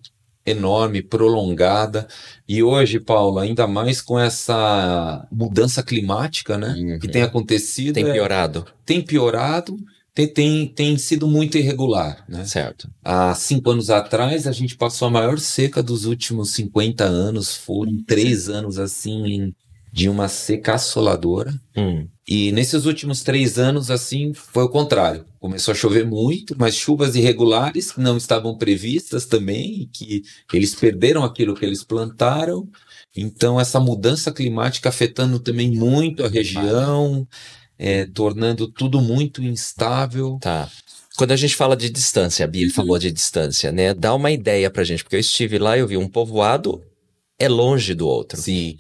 enorme, 0.44 1.02
prolongada. 1.02 2.06
E 2.48 2.62
hoje, 2.62 2.98
Paulo, 2.98 3.38
ainda 3.38 3.66
mais 3.66 4.00
com 4.00 4.18
essa 4.18 5.26
mudança 5.30 5.82
climática, 5.82 6.56
né? 6.56 6.74
Uhum. 6.76 6.98
Que 6.98 7.08
tem 7.08 7.22
acontecido. 7.22 7.94
Tem 7.94 8.08
é- 8.08 8.12
piorado, 8.12 8.66
tem 8.84 9.02
piorado, 9.02 9.76
tem, 10.14 10.26
tem, 10.26 10.66
tem 10.66 10.98
sido 10.98 11.26
muito 11.26 11.56
irregular, 11.56 12.24
né? 12.28 12.44
certo? 12.44 12.90
Há 13.02 13.34
cinco 13.34 13.70
anos 13.70 13.90
atrás, 13.90 14.46
a 14.46 14.52
gente 14.52 14.76
passou 14.76 15.08
a 15.08 15.10
maior 15.10 15.38
seca 15.38 15.82
dos 15.82 16.04
últimos 16.04 16.52
50 16.52 17.04
anos. 17.04 17.54
Foram 17.56 18.02
três 18.04 18.48
anos, 18.48 18.78
assim, 18.78 19.54
de 19.92 20.08
uma 20.08 20.28
seca 20.28 20.74
assoladora. 20.74 21.52
Hum, 21.76 22.06
E 22.28 22.52
nesses 22.52 22.84
últimos 22.86 23.22
três 23.22 23.58
anos, 23.58 23.90
assim, 23.90 24.32
foi 24.32 24.62
o 24.62 24.68
contrário. 24.68 25.24
Começou 25.40 25.72
a 25.72 25.74
chover 25.74 26.06
muito, 26.06 26.54
mas 26.56 26.76
chuvas 26.76 27.16
irregulares 27.16 27.90
que 27.90 28.00
não 28.00 28.16
estavam 28.16 28.56
previstas 28.56 29.26
também, 29.26 29.90
que 29.92 30.22
eles 30.52 30.74
perderam 30.74 31.24
aquilo 31.24 31.54
que 31.56 31.64
eles 31.64 31.82
plantaram. 31.82 32.68
Então, 33.16 33.58
essa 33.58 33.80
mudança 33.80 34.30
climática 34.30 34.88
afetando 34.88 35.40
também 35.40 35.70
muito 35.72 36.24
a 36.24 36.28
região, 36.28 37.26
é, 37.76 38.06
tornando 38.06 38.68
tudo 38.68 39.00
muito 39.00 39.42
instável. 39.42 40.38
tá. 40.40 40.70
Quando 41.16 41.32
a 41.32 41.36
gente 41.36 41.54
fala 41.56 41.76
de 41.76 41.90
distância, 41.90 42.44
a 42.44 42.48
Bia 42.48 42.70
falou 42.72 42.98
de 42.98 43.10
distância, 43.10 43.70
né? 43.70 43.92
Dá 43.92 44.14
uma 44.14 44.30
ideia 44.30 44.70
pra 44.70 44.84
gente, 44.84 45.02
porque 45.02 45.16
eu 45.16 45.20
estive 45.20 45.58
lá 45.58 45.76
e 45.76 45.80
eu 45.80 45.86
vi 45.86 45.96
um 45.98 46.08
povoado 46.08 46.80
é 47.38 47.46
longe 47.48 47.92
do 47.94 48.06
outro. 48.06 48.40
Sim. 48.40 48.78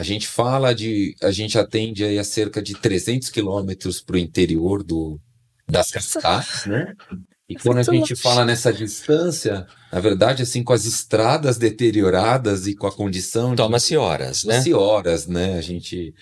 A 0.00 0.02
gente 0.02 0.26
fala 0.26 0.74
de. 0.74 1.14
A 1.22 1.30
gente 1.30 1.58
atende 1.58 2.02
aí 2.02 2.18
a 2.18 2.24
cerca 2.24 2.62
de 2.62 2.72
300 2.72 3.28
quilômetros 3.28 4.00
para 4.00 4.16
o 4.16 4.18
interior 4.18 4.82
do, 4.82 5.20
das 5.68 5.90
cascatas, 5.90 6.64
né? 6.64 6.94
E 7.46 7.54
quando 7.54 7.78
a 7.78 7.82
gente 7.82 8.16
fala 8.16 8.42
nessa 8.42 8.72
distância, 8.72 9.66
na 9.92 10.00
verdade, 10.00 10.42
assim, 10.42 10.64
com 10.64 10.72
as 10.72 10.86
estradas 10.86 11.58
deterioradas 11.58 12.66
e 12.66 12.74
com 12.74 12.86
a 12.86 12.92
condição 12.92 13.50
de 13.50 13.56
Toma-se 13.56 13.94
horas, 13.94 14.42
né? 14.44 14.56
12 14.56 14.72
horas, 14.72 15.26
né? 15.26 15.58
A 15.58 15.60
gente 15.60 16.14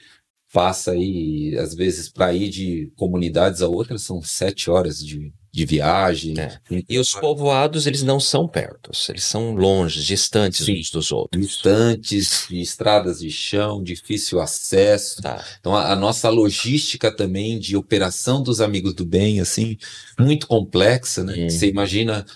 passa 0.53 0.91
aí, 0.91 1.57
às 1.57 1.73
vezes, 1.73 2.11
para 2.11 2.33
ir 2.33 2.49
de 2.49 2.91
comunidades 2.97 3.63
a 3.63 3.69
outras, 3.69 4.03
são 4.03 4.21
sete 4.21 4.69
horas 4.69 4.99
de, 4.99 5.33
de 5.53 5.65
viagem. 5.65 6.39
É. 6.39 6.59
E 6.89 6.99
os 6.99 7.11
povoados, 7.11 7.87
eles 7.87 8.03
não 8.03 8.21
são 8.21 8.47
perto, 8.47 8.91
eles 9.09 9.25
são 9.25 9.55
longe, 9.55 10.05
distantes 10.05 10.67
Sim. 10.67 10.79
uns 10.79 10.91
dos 10.91 11.11
outros. 11.11 11.45
Distantes, 11.45 12.47
de 12.49 12.61
estradas 12.61 13.21
de 13.21 13.31
chão, 13.31 13.83
difícil 13.83 14.41
acesso. 14.41 15.23
Tá. 15.23 15.45
Então, 15.59 15.75
a, 15.75 15.93
a 15.93 15.97
nossa 15.97 16.29
logística 16.29 17.11
também 17.11 17.59
de 17.59 17.77
operação 17.77 18.43
dos 18.43 18.61
amigos 18.61 18.95
do 18.95 19.05
bem, 19.05 19.41
assim, 19.41 19.77
muito 20.19 20.47
complexa, 20.47 21.25
né? 21.25 21.35
Uhum. 21.35 21.51
Você 21.51 21.69
imagina 21.69 22.27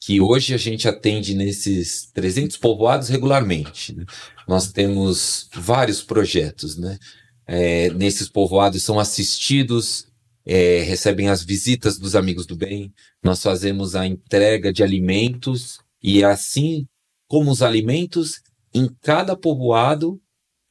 que 0.00 0.20
hoje 0.20 0.52
a 0.52 0.56
gente 0.56 0.88
atende 0.88 1.34
nesses 1.34 2.10
300 2.12 2.56
povoados 2.56 3.08
regularmente. 3.08 3.94
né? 3.94 4.04
Nós 4.48 4.72
temos 4.72 5.48
vários 5.54 6.02
projetos, 6.02 6.76
né? 6.76 6.98
É, 7.46 7.90
nesses 7.90 8.28
povoados 8.28 8.82
são 8.82 8.98
assistidos, 8.98 10.06
é, 10.44 10.80
recebem 10.82 11.28
as 11.28 11.42
visitas 11.42 11.98
dos 11.98 12.14
amigos 12.16 12.46
do 12.46 12.56
bem. 12.56 12.92
Nós 13.22 13.42
fazemos 13.42 13.94
a 13.94 14.06
entrega 14.06 14.72
de 14.72 14.82
alimentos 14.82 15.78
e 16.02 16.24
assim 16.24 16.86
como 17.28 17.50
os 17.50 17.62
alimentos, 17.62 18.42
em 18.74 18.88
cada 19.00 19.36
povoado 19.36 20.20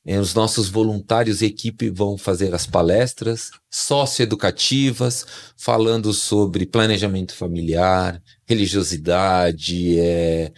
é, 0.05 0.19
os 0.19 0.33
nossos 0.33 0.67
voluntários 0.67 1.41
e 1.41 1.45
equipe 1.45 1.89
vão 1.89 2.17
fazer 2.17 2.53
as 2.55 2.65
palestras 2.65 3.51
socioeducativas, 3.69 5.25
falando 5.55 6.11
sobre 6.11 6.65
planejamento 6.65 7.35
familiar, 7.35 8.21
religiosidade, 8.47 9.99
é, 9.99 10.51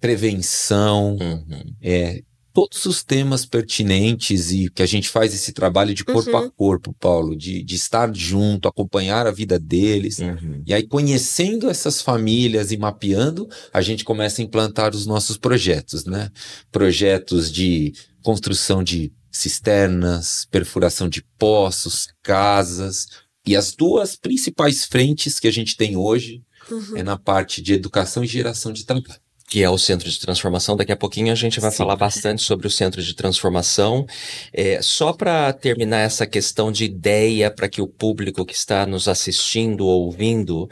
prevenção, 0.00 1.16
Uhum. 1.20 1.64
é, 1.80 2.22
todos 2.58 2.84
os 2.86 3.04
temas 3.04 3.46
pertinentes 3.46 4.50
e 4.50 4.68
que 4.68 4.82
a 4.82 4.86
gente 4.86 5.08
faz 5.08 5.32
esse 5.32 5.52
trabalho 5.52 5.94
de 5.94 6.04
corpo 6.04 6.30
Uhum. 6.30 6.38
a 6.38 6.50
corpo, 6.50 6.92
Paulo, 6.98 7.36
de, 7.36 7.62
de 7.62 7.76
estar 7.76 8.12
junto, 8.12 8.66
acompanhar 8.66 9.28
a 9.28 9.30
vida 9.30 9.60
deles. 9.60 10.18
Uhum. 10.18 10.60
E 10.66 10.74
aí, 10.74 10.82
conhecendo 10.84 11.70
essas 11.70 12.02
famílias 12.02 12.72
e 12.72 12.76
mapeando, 12.76 13.48
a 13.72 13.80
gente 13.80 14.02
começa 14.04 14.42
a 14.42 14.44
implantar 14.44 14.92
os 14.92 15.06
nossos 15.06 15.36
projetos, 15.36 16.04
né? 16.04 16.32
Projetos 16.72 17.52
de 17.52 17.92
construção 18.22 18.82
de 18.82 19.12
cisternas, 19.30 20.44
perfuração 20.50 21.08
de 21.08 21.22
poços, 21.38 22.08
casas. 22.24 23.06
E 23.46 23.54
as 23.54 23.72
duas 23.72 24.16
principais 24.16 24.84
frentes 24.84 25.38
que 25.38 25.46
a 25.46 25.52
gente 25.52 25.76
tem 25.76 25.96
hoje 25.96 26.42
Uhum. 26.70 26.96
é 26.96 27.02
na 27.04 27.16
parte 27.16 27.62
de 27.62 27.72
educação 27.72 28.24
e 28.24 28.26
geração 28.26 28.72
de 28.72 28.84
trabalho. 28.84 29.20
Que 29.48 29.62
é 29.62 29.70
o 29.70 29.78
centro 29.78 30.08
de 30.08 30.20
transformação. 30.20 30.76
Daqui 30.76 30.92
a 30.92 30.96
pouquinho 30.96 31.32
a 31.32 31.34
gente 31.34 31.58
vai 31.58 31.70
Sim. 31.70 31.78
falar 31.78 31.96
bastante 31.96 32.42
sobre 32.42 32.66
o 32.66 32.70
centro 32.70 33.02
de 33.02 33.14
transformação. 33.14 34.06
É, 34.52 34.82
só 34.82 35.12
para 35.12 35.52
terminar 35.54 36.00
essa 36.00 36.26
questão 36.26 36.70
de 36.70 36.84
ideia, 36.84 37.50
para 37.50 37.68
que 37.68 37.80
o 37.80 37.88
público 37.88 38.44
que 38.44 38.54
está 38.54 38.84
nos 38.84 39.08
assistindo, 39.08 39.86
ouvindo, 39.86 40.68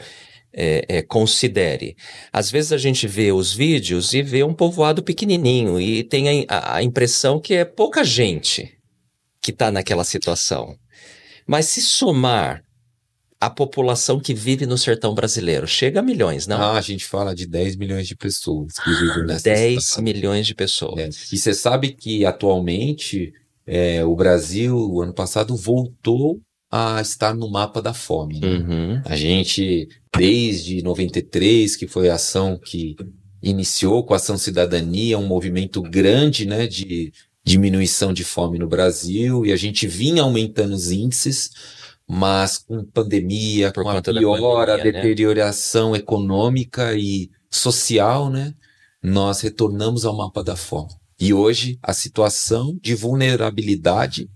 é, 0.53 0.85
é, 0.87 1.01
considere. 1.01 1.95
Às 2.31 2.51
vezes 2.51 2.71
a 2.71 2.77
gente 2.77 3.07
vê 3.07 3.31
os 3.31 3.53
vídeos 3.53 4.13
e 4.13 4.21
vê 4.21 4.43
um 4.43 4.53
povoado 4.53 5.03
pequenininho 5.03 5.81
e 5.81 6.03
tem 6.03 6.45
a, 6.47 6.75
a 6.75 6.83
impressão 6.83 7.39
que 7.39 7.55
é 7.55 7.65
pouca 7.65 8.03
gente 8.03 8.77
que 9.41 9.51
está 9.51 9.71
naquela 9.71 10.03
situação. 10.03 10.75
Mas 11.47 11.65
se 11.65 11.81
somar 11.81 12.66
a 13.39 13.49
população 13.49 14.19
que 14.19 14.33
vive 14.33 14.65
no 14.65 14.77
sertão 14.77 15.13
brasileiro, 15.13 15.67
chega 15.67 15.99
a 15.99 16.03
milhões, 16.03 16.47
não? 16.47 16.57
Ah, 16.59 16.77
a 16.77 16.81
gente 16.81 17.05
fala 17.05 17.35
de 17.35 17.45
10 17.45 17.75
milhões 17.75 18.07
de 18.07 18.15
pessoas 18.15 18.73
que 18.73 18.89
vivem 18.89 19.25
nessa 19.25 19.43
10 19.43 19.83
cidade. 19.83 20.03
milhões 20.03 20.47
de 20.47 20.55
pessoas. 20.55 20.99
É. 20.99 21.35
E 21.35 21.37
você 21.37 21.53
sabe 21.53 21.89
que 21.89 22.25
atualmente 22.25 23.31
é, 23.65 24.03
o 24.03 24.15
Brasil, 24.15 24.75
o 24.75 25.01
ano 25.01 25.13
passado, 25.13 25.55
voltou 25.55 26.39
a 26.71 26.99
estar 26.99 27.33
no 27.35 27.49
mapa 27.49 27.81
da 27.81 27.93
fome. 27.93 28.39
né? 28.39 28.47
Uhum. 28.47 29.01
A 29.05 29.15
gente, 29.15 29.87
desde 30.17 30.81
93, 30.81 31.75
que 31.75 31.87
foi 31.87 32.09
a 32.09 32.15
ação 32.15 32.57
que 32.57 32.95
iniciou 33.41 34.03
com 34.03 34.13
a 34.13 34.17
Ação 34.17 34.37
Cidadania, 34.37 35.17
um 35.17 35.27
movimento 35.27 35.81
grande 35.81 36.45
né, 36.45 36.67
de 36.67 37.11
diminuição 37.43 38.11
de 38.11 38.23
fome 38.23 38.59
no 38.59 38.67
Brasil, 38.67 39.45
e 39.45 39.53
a 39.53 39.55
gente 39.55 39.87
vinha 39.87 40.23
aumentando 40.23 40.73
os 40.73 40.91
índices, 40.91 41.51
mas 42.07 42.57
com 42.57 42.85
pandemia, 42.85 43.71
com 43.73 43.81
a 43.81 43.95
conta 43.95 44.13
da 44.13 44.19
pior, 44.19 44.69
a 44.69 44.77
pandemia, 44.77 44.93
né? 44.93 45.01
deterioração 45.01 45.95
econômica 45.95 46.95
e 46.95 47.29
social, 47.49 48.29
né, 48.29 48.53
nós 49.03 49.41
retornamos 49.41 50.05
ao 50.05 50.15
mapa 50.15 50.43
da 50.43 50.55
fome. 50.55 50.93
E 51.19 51.33
hoje 51.33 51.77
a 51.81 51.93
situação 51.93 52.77
de 52.81 52.95
vulnerabilidade 52.95 54.29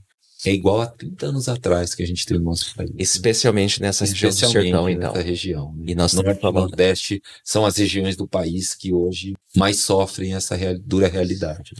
é 0.44 0.52
igual 0.52 0.82
a 0.82 0.88
30 0.88 1.28
anos 1.28 1.48
atrás 1.48 1.94
que 1.94 2.02
a 2.02 2.08
gente 2.08 2.26
teve 2.26 2.40
no 2.40 2.46
nosso 2.46 2.74
país. 2.76 2.92
Especialmente 2.98 3.80
nessa 3.80 4.06
região 4.06 4.30
do 4.30 4.34
Especialmente 4.34 4.72
sertão, 4.72 4.90
então. 4.90 5.14
nessa 5.14 5.24
região. 5.24 5.74
né? 5.76 5.84
E 5.88 5.96
nós 5.96 6.14
Norte 6.14 6.38
e 6.38 6.42
falando. 6.42 6.62
Nordeste 6.62 7.22
são 7.44 7.64
as 7.64 7.78
regiões 7.78 8.16
do 8.16 8.28
país 8.28 8.74
que 8.74 8.92
hoje 8.92 9.36
mais 9.56 9.80
sofrem 9.82 10.34
essa 10.34 10.56
real, 10.56 10.78
dura 10.80 11.08
realidade. 11.08 11.74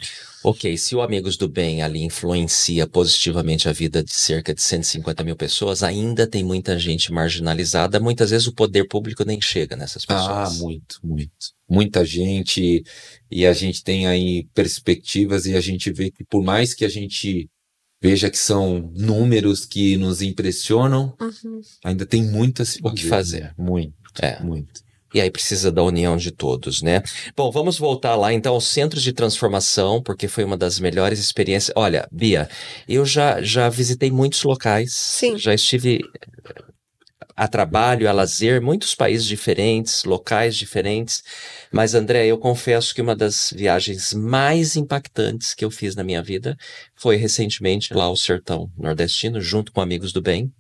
Ok, 0.44 0.76
se 0.78 0.96
o 0.96 1.02
Amigos 1.02 1.38
do 1.38 1.48
Bem 1.48 1.82
ali 1.82 2.02
influencia 2.02 2.88
positivamente 2.88 3.70
a 3.70 3.72
vida 3.72 4.04
de 4.04 4.12
cerca 4.12 4.54
de 4.54 4.62
150 4.62 5.24
mil 5.24 5.36
pessoas, 5.36 5.84
ainda 5.84 6.28
tem 6.28 6.44
muita 6.44 6.78
gente 6.78 7.12
marginalizada. 7.12 8.00
Muitas 8.00 8.32
vezes 8.32 8.48
o 8.48 8.54
poder 8.54 8.88
público 8.88 9.24
nem 9.24 9.40
chega 9.40 9.76
nessas 9.76 10.06
pessoas. 10.06 10.54
Ah, 10.54 10.60
muito, 10.60 11.00
muito. 11.04 11.32
Muita 11.70 12.04
gente, 12.04 12.84
e 13.30 13.46
a 13.46 13.54
gente 13.54 13.84
tem 13.84 14.08
aí 14.08 14.48
perspectivas, 14.54 15.46
e 15.46 15.56
a 15.56 15.62
gente 15.62 15.92
vê 15.92 16.12
que 16.12 16.26
por 16.26 16.44
mais 16.44 16.74
que 16.74 16.84
a 16.84 16.90
gente 16.90 17.50
veja 18.02 18.30
que 18.30 18.38
são 18.38 18.92
números 18.96 19.66
que 19.66 19.96
nos 19.96 20.22
impressionam, 20.22 21.16
uhum. 21.22 21.62
ainda 21.86 22.06
tem 22.06 22.24
muitas 22.24 22.78
o 22.84 22.92
que 22.92 23.06
fazer. 23.06 23.54
Muito, 23.58 23.94
é. 24.20 24.42
muito. 24.42 24.82
E 25.14 25.20
aí 25.20 25.30
precisa 25.30 25.72
da 25.72 25.84
união 25.84 26.16
de 26.16 26.32
todos, 26.32 26.82
né? 26.82 27.04
Bom, 27.36 27.52
vamos 27.52 27.78
voltar 27.78 28.16
lá 28.16 28.32
então 28.32 28.54
aos 28.54 28.68
centros 28.68 29.04
de 29.04 29.12
transformação, 29.12 30.02
porque 30.02 30.28
foi 30.28 30.44
uma 30.44 30.58
das 30.58 30.80
melhores 30.80 31.20
experiências. 31.20 31.74
Olha, 31.76 32.08
Bia, 32.12 32.50
eu 32.88 33.06
já, 33.06 33.42
já 33.42 33.68
visitei 33.70 34.10
muitos 34.10 34.44
locais. 34.44 34.94
Sim. 34.94 35.38
Já 35.38 35.54
estive 35.54 36.02
a 37.36 37.48
trabalho, 37.48 38.08
a 38.08 38.12
lazer, 38.12 38.62
muitos 38.62 38.94
países 38.94 39.26
diferentes, 39.26 40.04
locais 40.04 40.56
diferentes. 40.56 41.24
Mas, 41.72 41.96
André, 41.96 42.28
eu 42.28 42.38
confesso 42.38 42.94
que 42.94 43.02
uma 43.02 43.16
das 43.16 43.52
viagens 43.56 44.14
mais 44.14 44.76
impactantes 44.76 45.54
que 45.54 45.66
eu 45.66 45.72
fiz 45.72 45.96
na 45.96 46.04
minha 46.04 46.22
vida 46.22 46.56
foi 46.96 47.16
recentemente 47.16 47.94
lá 47.94 48.06
ao 48.06 48.16
Sertão 48.16 48.70
Nordestino, 48.78 49.42
junto 49.42 49.72
com 49.72 49.82
amigos 49.82 50.14
do 50.14 50.22
bem 50.22 50.54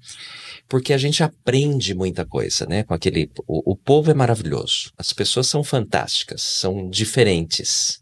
porque 0.71 0.93
a 0.93 0.97
gente 0.97 1.21
aprende 1.21 1.93
muita 1.93 2.25
coisa, 2.25 2.65
né? 2.65 2.83
Com 2.83 2.93
aquele, 2.93 3.29
o, 3.45 3.73
o, 3.73 3.75
povo 3.75 4.09
é 4.09 4.13
maravilhoso, 4.13 4.89
as 4.97 5.11
pessoas 5.11 5.47
são 5.47 5.65
fantásticas, 5.65 6.41
são 6.41 6.89
diferentes 6.89 8.01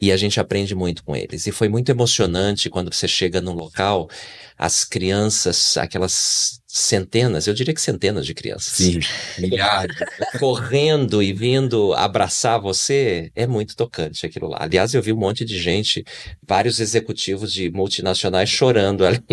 e 0.00 0.10
a 0.10 0.16
gente 0.16 0.40
aprende 0.40 0.74
muito 0.74 1.04
com 1.04 1.14
eles. 1.14 1.46
E 1.46 1.52
foi 1.52 1.68
muito 1.68 1.90
emocionante 1.90 2.70
quando 2.70 2.90
você 2.90 3.06
chega 3.06 3.42
num 3.42 3.52
local, 3.52 4.08
as 4.56 4.82
crianças, 4.82 5.76
aquelas 5.76 6.62
centenas, 6.76 7.46
eu 7.46 7.54
diria 7.54 7.72
que 7.72 7.80
centenas 7.80 8.26
de 8.26 8.34
crianças. 8.34 8.74
Sim, 8.74 9.00
milhares. 9.38 9.96
correndo 10.38 11.22
e 11.22 11.32
vindo 11.32 11.94
abraçar 11.94 12.60
você, 12.60 13.30
é 13.34 13.46
muito 13.46 13.74
tocante 13.74 14.26
aquilo 14.26 14.46
lá. 14.48 14.58
Aliás, 14.60 14.92
eu 14.92 15.00
vi 15.00 15.12
um 15.12 15.16
monte 15.16 15.44
de 15.44 15.58
gente, 15.58 16.04
vários 16.46 16.78
executivos 16.78 17.50
de 17.50 17.70
multinacionais 17.70 18.50
chorando 18.50 19.06
ali, 19.06 19.24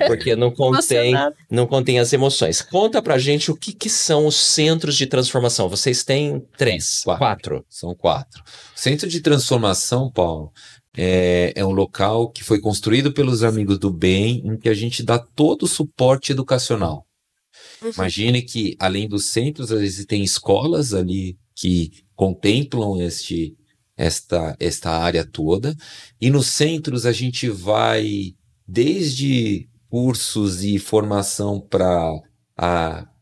é. 0.00 0.06
porque 0.06 0.34
não 0.34 0.50
contém, 0.50 1.12
não 1.50 1.66
contém 1.66 1.98
as 1.98 2.12
emoções. 2.12 2.62
Conta 2.62 3.02
pra 3.02 3.18
gente 3.18 3.50
o 3.50 3.56
que, 3.56 3.72
que 3.74 3.90
são 3.90 4.26
os 4.26 4.36
centros 4.36 4.96
de 4.96 5.06
transformação. 5.06 5.68
Vocês 5.68 6.02
têm 6.02 6.42
três, 6.56 7.02
quatro. 7.04 7.18
quatro. 7.18 7.66
São 7.68 7.94
quatro. 7.94 8.42
Centro 8.74 9.08
de 9.08 9.20
transformação, 9.20 10.10
Paulo, 10.10 10.52
é, 11.00 11.52
é 11.54 11.64
um 11.64 11.70
local 11.70 12.28
que 12.28 12.42
foi 12.42 12.60
construído 12.60 13.12
pelos 13.12 13.44
amigos 13.44 13.78
do 13.78 13.88
bem, 13.88 14.42
em 14.44 14.56
que 14.56 14.68
a 14.68 14.74
gente 14.74 15.00
dá 15.04 15.16
todo 15.16 15.62
o 15.62 15.68
suporte 15.68 16.32
educacional. 16.32 17.06
Uhum. 17.80 17.92
Imagine 17.94 18.42
que, 18.42 18.74
além 18.80 19.08
dos 19.08 19.26
centros, 19.26 19.70
existem 19.70 20.24
escolas 20.24 20.92
ali 20.92 21.38
que 21.54 21.92
contemplam 22.16 23.00
este, 23.00 23.56
esta, 23.96 24.56
esta 24.58 24.90
área 24.90 25.24
toda. 25.24 25.76
E 26.20 26.30
nos 26.30 26.48
centros 26.48 27.06
a 27.06 27.12
gente 27.12 27.48
vai 27.48 28.34
desde 28.66 29.68
cursos 29.88 30.64
e 30.64 30.80
formação 30.80 31.60
para 31.60 32.20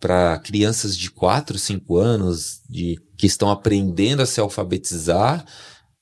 para 0.00 0.38
crianças 0.38 0.96
de 0.96 1.10
4, 1.10 1.58
5 1.58 1.98
anos 1.98 2.62
de, 2.70 2.98
que 3.18 3.26
estão 3.26 3.50
aprendendo 3.50 4.22
a 4.22 4.26
se 4.26 4.40
alfabetizar, 4.40 5.44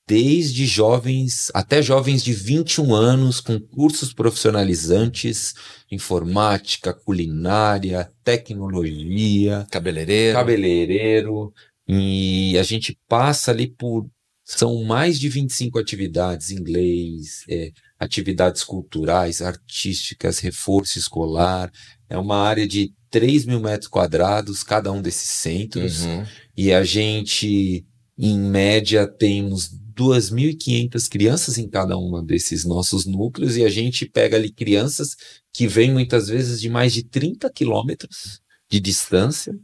desde 0.07 0.65
jovens 0.65 1.51
até 1.53 1.81
jovens 1.81 2.23
de 2.23 2.31
21 2.31 2.93
anos 2.93 3.39
com 3.39 3.59
cursos 3.59 4.13
profissionalizantes, 4.13 5.53
informática, 5.91 6.93
culinária, 6.93 8.09
tecnologia, 8.23 9.65
cabeleireiro. 9.71 10.37
cabeleireiro, 10.37 11.53
e 11.87 12.57
a 12.57 12.63
gente 12.63 12.97
passa 13.07 13.51
ali 13.51 13.67
por 13.67 14.07
são 14.45 14.83
mais 14.83 15.19
de 15.19 15.27
25 15.27 15.79
atividades, 15.79 16.51
inglês, 16.51 17.43
é, 17.49 17.71
atividades 17.99 18.63
culturais, 18.63 19.41
artísticas, 19.41 20.37
reforço 20.37 20.99
escolar. 20.99 21.71
É 22.07 22.15
uma 22.15 22.37
área 22.37 22.67
de 22.67 22.93
3 23.09 23.45
mil 23.45 23.59
metros 23.59 23.87
quadrados, 23.87 24.61
cada 24.61 24.91
um 24.91 25.01
desses 25.01 25.29
centros. 25.29 26.03
Uhum. 26.03 26.23
E 26.55 26.71
a 26.71 26.83
gente, 26.83 27.83
em 28.15 28.37
média, 28.37 29.07
tem 29.07 29.43
uns 29.43 29.71
2.500 29.95 31.09
crianças 31.09 31.57
em 31.57 31.69
cada 31.69 31.97
uma 31.97 32.23
desses 32.23 32.65
nossos 32.65 33.05
núcleos 33.05 33.55
e 33.55 33.63
a 33.63 33.69
gente 33.69 34.05
pega 34.05 34.35
ali 34.35 34.51
crianças 34.51 35.15
que 35.53 35.67
vêm 35.67 35.91
muitas 35.91 36.27
vezes 36.27 36.59
de 36.59 36.69
mais 36.69 36.93
de 36.93 37.03
30 37.03 37.49
quilômetros 37.51 38.41
de 38.69 38.79
distância 38.79 39.57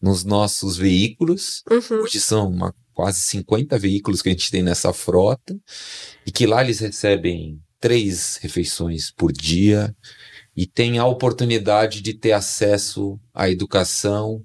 nos 0.00 0.24
nossos 0.24 0.76
veículos. 0.76 1.62
Uhum. 1.70 2.02
Hoje 2.02 2.20
são 2.20 2.48
uma, 2.48 2.74
quase 2.94 3.20
50 3.20 3.78
veículos 3.78 4.22
que 4.22 4.28
a 4.28 4.32
gente 4.32 4.50
tem 4.50 4.62
nessa 4.62 4.92
frota 4.92 5.58
e 6.26 6.32
que 6.32 6.46
lá 6.46 6.62
eles 6.62 6.78
recebem 6.78 7.60
três 7.78 8.38
refeições 8.40 9.10
por 9.10 9.32
dia 9.32 9.94
e 10.56 10.66
têm 10.66 10.98
a 10.98 11.06
oportunidade 11.06 12.00
de 12.00 12.14
ter 12.14 12.32
acesso 12.32 13.20
à 13.32 13.48
educação 13.48 14.44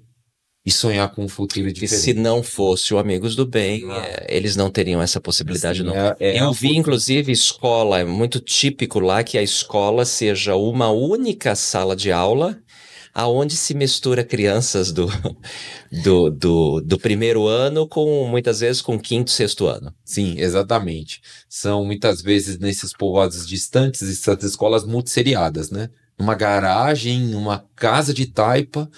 e 0.64 0.70
sonhar 0.70 1.10
com 1.10 1.24
um 1.24 1.28
futuro 1.28 1.70
diferente. 1.70 2.10
E 2.10 2.14
se 2.14 2.14
não 2.14 2.42
fosse 2.42 2.94
o 2.94 2.98
Amigos 2.98 3.36
do 3.36 3.44
Bem, 3.44 3.84
ah. 3.90 4.02
é, 4.06 4.36
eles 4.36 4.56
não 4.56 4.70
teriam 4.70 5.02
essa 5.02 5.20
possibilidade, 5.20 5.80
Sim, 5.80 5.84
não. 5.84 5.94
É, 5.94 6.16
é 6.18 6.40
Eu 6.40 6.52
vi, 6.52 6.76
inclusive, 6.76 7.30
escola, 7.30 8.00
é 8.00 8.04
muito 8.04 8.40
típico 8.40 8.98
lá 8.98 9.22
que 9.22 9.36
a 9.36 9.42
escola 9.42 10.04
seja 10.04 10.56
uma 10.56 10.90
única 10.90 11.54
sala 11.54 11.94
de 11.94 12.10
aula 12.10 12.58
aonde 13.14 13.56
se 13.56 13.74
mistura 13.74 14.24
crianças 14.24 14.90
do, 14.90 15.06
do, 16.02 16.30
do, 16.30 16.80
do, 16.80 16.98
primeiro 16.98 17.46
ano 17.46 17.86
com, 17.86 18.26
muitas 18.26 18.58
vezes, 18.58 18.82
com 18.82 18.98
quinto, 18.98 19.30
sexto 19.30 19.68
ano. 19.68 19.94
Sim, 20.04 20.34
exatamente. 20.36 21.22
São, 21.48 21.84
muitas 21.84 22.20
vezes, 22.20 22.58
nesses 22.58 22.92
povoados 22.92 23.46
distantes, 23.46 24.02
essas 24.02 24.42
escolas 24.42 24.84
multisseriadas, 24.84 25.70
né? 25.70 25.90
Uma 26.18 26.34
garagem, 26.34 27.34
uma 27.34 27.64
casa 27.76 28.12
de 28.12 28.26
taipa, 28.26 28.90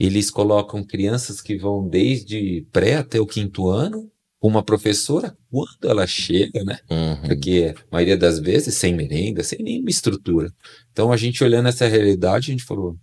eles 0.00 0.30
colocam 0.30 0.82
crianças 0.82 1.42
que 1.42 1.58
vão 1.58 1.86
desde 1.86 2.66
pré 2.72 2.96
até 2.96 3.20
o 3.20 3.26
quinto 3.26 3.68
ano, 3.68 4.10
uma 4.40 4.62
professora 4.62 5.36
quando 5.50 5.84
ela 5.84 6.06
chega, 6.06 6.64
né? 6.64 6.78
Uhum. 6.90 7.28
Porque 7.28 7.74
a 7.76 7.92
maioria 7.92 8.16
das 8.16 8.38
vezes 8.38 8.74
sem 8.74 8.94
merenda, 8.94 9.44
sem 9.44 9.62
nenhuma 9.62 9.90
estrutura. 9.90 10.50
Então 10.90 11.12
a 11.12 11.16
gente 11.18 11.44
olhando 11.44 11.68
essa 11.68 11.86
realidade, 11.86 12.50
a 12.50 12.52
gente 12.52 12.64
falou, 12.64 12.96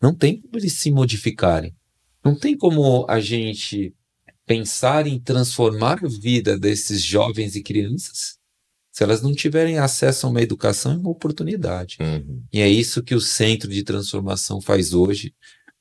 não 0.00 0.14
tem 0.14 0.38
como 0.38 0.58
eles 0.58 0.74
se 0.74 0.90
modificarem. 0.90 1.74
Não 2.22 2.38
tem 2.38 2.54
como 2.54 3.06
a 3.08 3.18
gente 3.18 3.94
pensar 4.44 5.06
em 5.06 5.18
transformar 5.18 6.04
a 6.04 6.08
vida 6.08 6.58
desses 6.58 7.00
jovens 7.00 7.56
e 7.56 7.62
crianças 7.62 8.36
se 8.92 9.02
elas 9.02 9.20
não 9.20 9.34
tiverem 9.34 9.78
acesso 9.78 10.26
a 10.26 10.30
uma 10.30 10.40
educação 10.40 10.94
e 10.94 10.96
uma 10.96 11.10
oportunidade. 11.10 11.96
Uhum. 12.00 12.42
E 12.52 12.60
é 12.60 12.68
isso 12.68 13.02
que 13.02 13.14
o 13.14 13.20
Centro 13.20 13.70
de 13.70 13.82
Transformação 13.82 14.60
faz 14.60 14.92
hoje 14.92 15.34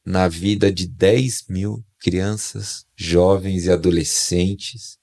na 0.05 0.27
vida 0.27 0.71
de 0.71 0.87
10 0.87 1.45
mil 1.49 1.83
crianças, 1.97 2.85
jovens 2.95 3.65
e 3.65 3.71
adolescentes. 3.71 4.99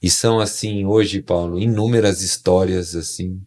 E 0.00 0.08
são, 0.08 0.40
assim, 0.40 0.86
hoje, 0.86 1.20
Paulo, 1.20 1.58
inúmeras 1.58 2.22
histórias, 2.22 2.96
assim, 2.96 3.42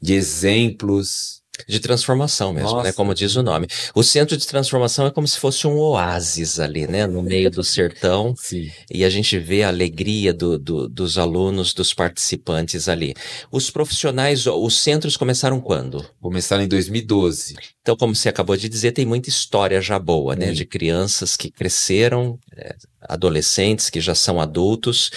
de 0.00 0.14
exemplos 0.14 1.43
de 1.66 1.80
transformação 1.80 2.52
mesmo, 2.52 2.68
né? 2.68 2.74
Nossa. 2.74 2.88
né? 2.88 2.92
Como 2.92 3.14
diz 3.14 3.36
o 3.36 3.42
nome. 3.42 3.66
O 3.94 4.02
centro 4.02 4.36
de 4.36 4.46
transformação 4.46 5.06
é 5.06 5.10
como 5.10 5.26
se 5.26 5.38
fosse 5.38 5.66
um 5.66 5.78
oásis 5.78 6.58
ali, 6.58 6.86
né? 6.86 7.06
No 7.06 7.22
meio 7.22 7.50
do 7.50 7.62
sertão. 7.62 8.34
Sim. 8.38 8.70
E 8.90 9.04
a 9.04 9.10
gente 9.10 9.38
vê 9.38 9.62
a 9.62 9.68
alegria 9.68 10.32
do, 10.32 10.58
do, 10.58 10.88
dos 10.88 11.18
alunos, 11.18 11.72
dos 11.72 11.94
participantes 11.94 12.88
ali. 12.88 13.14
Os 13.50 13.70
profissionais, 13.70 14.46
os 14.46 14.78
centros 14.78 15.16
começaram 15.16 15.60
quando? 15.60 16.04
Começaram 16.20 16.62
em 16.62 16.68
2012. 16.68 17.54
Então, 17.80 17.96
como 17.96 18.14
você 18.14 18.28
acabou 18.28 18.56
de 18.56 18.68
dizer, 18.68 18.92
tem 18.92 19.06
muita 19.06 19.28
história 19.28 19.80
já 19.80 19.98
boa, 19.98 20.34
né? 20.34 20.52
De 20.52 20.64
crianças 20.64 21.36
que 21.36 21.50
cresceram, 21.50 22.38
é, 22.56 22.74
adolescentes 23.00 23.90
que 23.90 24.00
já 24.00 24.14
são 24.14 24.40
adultos. 24.40 25.10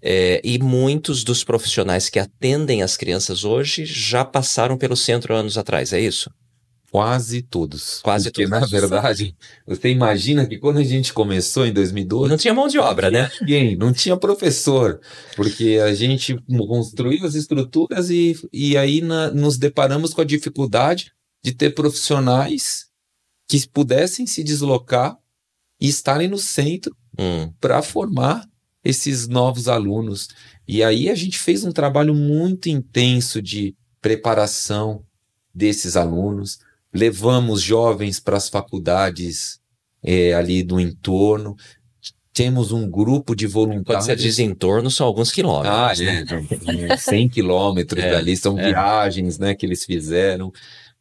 É, 0.00 0.40
e 0.44 0.58
muitos 0.58 1.24
dos 1.24 1.42
profissionais 1.42 2.08
que 2.08 2.18
atendem 2.18 2.82
as 2.82 2.96
crianças 2.96 3.44
hoje 3.44 3.84
já 3.84 4.24
passaram 4.24 4.76
pelo 4.76 4.96
centro 4.96 5.34
anos 5.34 5.58
atrás, 5.58 5.92
é 5.92 6.00
isso? 6.00 6.30
Quase 6.90 7.42
todos. 7.42 8.00
Quase 8.00 8.30
Porque, 8.30 8.48
todos. 8.48 8.60
na 8.60 8.66
verdade, 8.66 9.36
você 9.66 9.90
imagina 9.90 10.46
que 10.46 10.56
quando 10.56 10.78
a 10.78 10.82
gente 10.82 11.12
começou 11.12 11.66
em 11.66 11.72
2012. 11.72 12.30
Não 12.30 12.36
tinha 12.38 12.54
mão 12.54 12.66
de 12.66 12.78
obra, 12.78 13.10
né? 13.10 13.30
Ninguém, 13.40 13.76
não 13.76 13.92
tinha 13.92 14.16
professor. 14.16 14.98
Porque 15.36 15.78
a 15.84 15.92
gente 15.92 16.34
construiu 16.48 17.26
as 17.26 17.34
estruturas 17.34 18.08
e, 18.08 18.34
e 18.50 18.76
aí 18.76 19.02
na, 19.02 19.30
nos 19.30 19.58
deparamos 19.58 20.14
com 20.14 20.22
a 20.22 20.24
dificuldade 20.24 21.12
de 21.44 21.52
ter 21.52 21.74
profissionais 21.74 22.86
que 23.46 23.68
pudessem 23.68 24.26
se 24.26 24.42
deslocar 24.42 25.18
e 25.80 25.88
estarem 25.88 26.28
no 26.28 26.38
centro 26.38 26.96
hum. 27.18 27.52
para 27.60 27.82
formar 27.82 28.48
esses 28.84 29.28
novos 29.28 29.68
alunos. 29.68 30.28
E 30.66 30.82
aí 30.82 31.08
a 31.08 31.14
gente 31.14 31.38
fez 31.38 31.64
um 31.64 31.72
trabalho 31.72 32.14
muito 32.14 32.68
intenso 32.68 33.40
de 33.42 33.74
preparação 34.00 35.02
desses 35.54 35.96
alunos, 35.96 36.58
levamos 36.92 37.60
jovens 37.60 38.20
para 38.20 38.36
as 38.36 38.48
faculdades 38.48 39.60
é, 40.02 40.34
ali 40.34 40.62
do 40.62 40.78
entorno, 40.78 41.56
temos 42.38 42.70
um 42.70 42.88
grupo 42.88 43.34
de 43.34 43.48
voluntários. 43.48 43.84
Quando 43.84 44.02
você 44.02 44.14
diz 44.14 44.38
entorno, 44.38 44.88
são 44.92 45.04
alguns 45.04 45.32
quilômetros. 45.32 45.74
Ah, 45.74 45.92
né? 46.04 46.96
100 46.96 47.28
quilômetros 47.30 47.98
é, 48.04 48.12
dali, 48.12 48.36
são 48.36 48.56
é. 48.56 48.68
viagens 48.68 49.40
né, 49.40 49.56
que 49.56 49.66
eles 49.66 49.84
fizeram. 49.84 50.52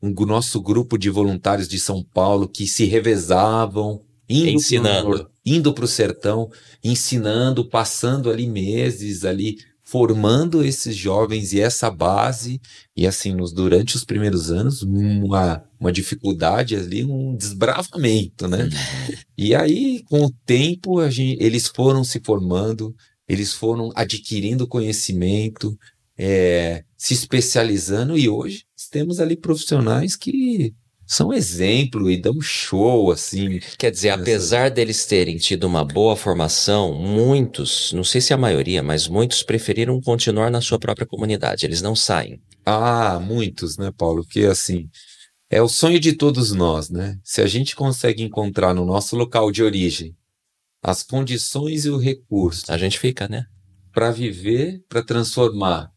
Um 0.02 0.12
nosso 0.26 0.60
grupo 0.60 0.98
de 0.98 1.12
voluntários 1.12 1.68
de 1.68 1.80
São 1.80 2.04
Paulo 2.04 2.48
que 2.48 2.66
se 2.66 2.86
revezavam, 2.86 4.02
indo 4.30 4.50
ensinando, 4.50 5.30
indo 5.46 5.74
para 5.74 5.86
o 5.86 5.88
sertão, 5.88 6.50
ensinando, 6.84 7.68
passando 7.68 8.30
ali 8.30 8.48
meses 8.48 9.24
ali 9.24 9.58
formando 9.88 10.66
esses 10.66 10.98
jovens 10.98 11.54
e 11.54 11.62
essa 11.62 11.90
base, 11.90 12.60
e 12.94 13.08
assim, 13.08 13.34
nos, 13.34 13.54
durante 13.54 13.96
os 13.96 14.04
primeiros 14.04 14.52
anos, 14.52 14.82
uma, 14.82 15.64
uma 15.80 15.94
dificuldade 15.94 16.76
ali, 16.76 17.06
um 17.06 17.34
desbravamento, 17.34 18.50
né? 18.50 18.64
Uhum. 18.64 19.16
E 19.38 19.56
aí, 19.56 20.04
com 20.10 20.26
o 20.26 20.34
tempo, 20.46 21.00
a 21.00 21.10
gente, 21.10 21.42
eles 21.42 21.68
foram 21.68 22.04
se 22.04 22.20
formando, 22.20 22.94
eles 23.30 23.54
foram 23.54 23.90
adquirindo 23.96 24.68
conhecimento, 24.68 25.80
é, 26.18 26.84
se 26.98 27.14
especializando, 27.14 28.18
e 28.18 28.28
hoje 28.28 28.66
temos 28.92 29.22
ali 29.22 29.38
profissionais 29.38 30.18
que 30.18 30.76
são 31.08 31.34
exemplo 31.34 32.12
e 32.12 32.18
dão 32.18 32.42
show, 32.42 33.10
assim. 33.12 33.60
Quer 33.78 33.92
dizer, 33.92 34.10
apesar 34.10 34.70
deles 34.70 35.06
terem 35.06 35.38
tido 35.38 35.64
uma 35.64 35.86
boa 35.86 36.18
formação, 36.18 36.94
muitos, 36.94 37.94
não 37.94 38.04
sei 38.04 38.20
se 38.20 38.34
a 38.34 38.38
maioria, 38.38 38.84
mas 38.84 39.08
muitos 39.08 39.42
preferiram 39.42 40.02
continuar 40.02 40.52
na 40.52 40.60
sua 40.60 40.78
própria 40.78 41.08
comunidade, 41.08 41.66
eles 41.66 41.82
não 41.82 41.96
saem. 41.96 42.42
Ah, 42.66 43.20
muitos, 43.22 43.78
né, 43.78 43.90
Paulo? 43.98 44.26
Que 44.26 44.46
assim, 44.46 44.90
é 45.50 45.62
o 45.62 45.70
sonho 45.70 46.00
de 46.00 46.12
todos 46.12 46.52
nós, 46.52 46.90
né? 46.90 47.18
Se 47.24 47.42
a 47.42 47.48
gente 47.48 47.74
consegue 47.74 48.22
encontrar 48.22 48.74
no 48.74 48.86
nosso 48.86 49.16
local 49.16 49.50
de 49.50 49.64
origem 49.64 50.14
as 50.84 51.04
condições 51.04 51.86
e 51.86 51.90
o 51.90 51.98
recurso. 51.98 52.72
A 52.72 52.78
gente 52.78 53.00
fica, 53.00 53.28
né? 53.28 53.46
Para 53.94 54.12
viver, 54.12 54.84
para 54.90 55.02
transformar 55.02 55.90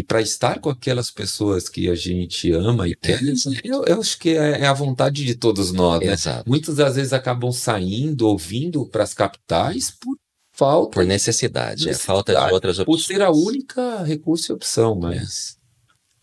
e 0.00 0.02
para 0.02 0.22
estar 0.22 0.58
com 0.60 0.70
aquelas 0.70 1.10
pessoas 1.10 1.68
que 1.68 1.90
a 1.90 1.94
gente 1.94 2.50
ama 2.52 2.88
e 2.88 2.96
quer, 2.96 3.20
eu, 3.62 3.84
eu 3.84 4.00
acho 4.00 4.18
que 4.18 4.30
é, 4.30 4.62
é, 4.62 4.66
a 4.66 4.72
vontade 4.72 5.26
de 5.26 5.34
todos 5.34 5.72
nós, 5.72 6.00
né? 6.00 6.14
Exato. 6.14 6.48
Muitos 6.48 6.80
às 6.80 6.96
vezes 6.96 7.12
acabam 7.12 7.52
saindo, 7.52 8.26
ouvindo 8.26 8.86
para 8.86 9.04
as 9.04 9.12
capitais 9.12 9.90
por 9.90 10.16
falta. 10.54 10.92
Por 10.92 11.04
necessidade, 11.04 11.84
necessidade. 11.84 11.90
é 11.90 11.94
falta 11.94 12.32
de 12.32 12.52
outras 12.54 12.78
opções. 12.78 13.06
Por 13.06 13.06
ser 13.06 13.20
a 13.20 13.30
única 13.30 14.02
recurso 14.02 14.50
e 14.50 14.54
opção, 14.54 14.94
mas... 14.98 15.59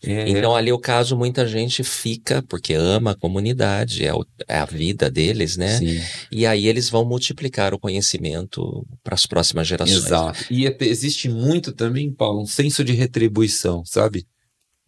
É. 0.02 0.28
Então, 0.28 0.54
ali 0.54 0.72
o 0.72 0.78
caso, 0.78 1.16
muita 1.16 1.46
gente 1.46 1.82
fica 1.82 2.40
porque 2.42 2.72
ama 2.74 3.10
a 3.10 3.16
comunidade, 3.16 4.04
é, 4.04 4.14
o, 4.14 4.24
é 4.46 4.58
a 4.58 4.64
vida 4.64 5.10
deles, 5.10 5.56
né? 5.56 5.78
Sim. 5.78 6.00
E 6.30 6.46
aí 6.46 6.68
eles 6.68 6.88
vão 6.88 7.04
multiplicar 7.04 7.74
o 7.74 7.78
conhecimento 7.78 8.86
para 9.02 9.14
as 9.14 9.26
próximas 9.26 9.66
gerações. 9.66 10.06
Exato. 10.06 10.44
E 10.50 10.66
é, 10.66 10.76
existe 10.82 11.28
muito 11.28 11.72
também, 11.72 12.12
Paulo, 12.12 12.42
um 12.42 12.46
senso 12.46 12.84
de 12.84 12.92
retribuição, 12.92 13.84
sabe? 13.84 14.24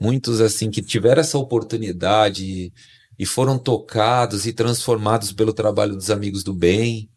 Muitos, 0.01 0.41
assim, 0.41 0.71
que 0.71 0.81
tiveram 0.81 1.21
essa 1.21 1.39
oportunidade 1.39 2.73
e 3.19 3.27
foram 3.27 3.59
tocados 3.59 4.47
e 4.47 4.53
transformados 4.53 5.33
pelo 5.33 5.53
trabalho 5.53 5.95
dos 5.95 6.09
amigos 6.09 6.45
do 6.45 6.55
bem, 6.55 7.11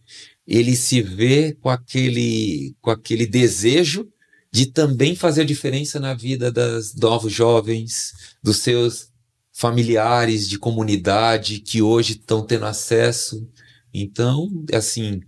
ele 0.45 0.75
se 0.75 1.01
vê 1.01 1.53
com 1.61 1.69
aquele, 1.69 2.75
com 2.81 2.89
aquele 2.89 3.25
desejo 3.25 4.05
de 4.53 4.67
também 4.67 5.15
fazer 5.15 5.45
diferença 5.45 5.99
na 5.99 6.13
vida 6.13 6.51
dos 6.51 6.93
novos 6.93 7.33
jovens, 7.33 8.13
dos 8.41 8.57
seus 8.57 9.09
familiares 9.51 10.47
de 10.47 10.59
comunidade 10.59 11.59
que 11.59 11.81
hoje 11.81 12.13
estão 12.13 12.45
tendo 12.45 12.65
acesso. 12.65 13.49
Então, 13.91 14.47
assim, 14.71 15.21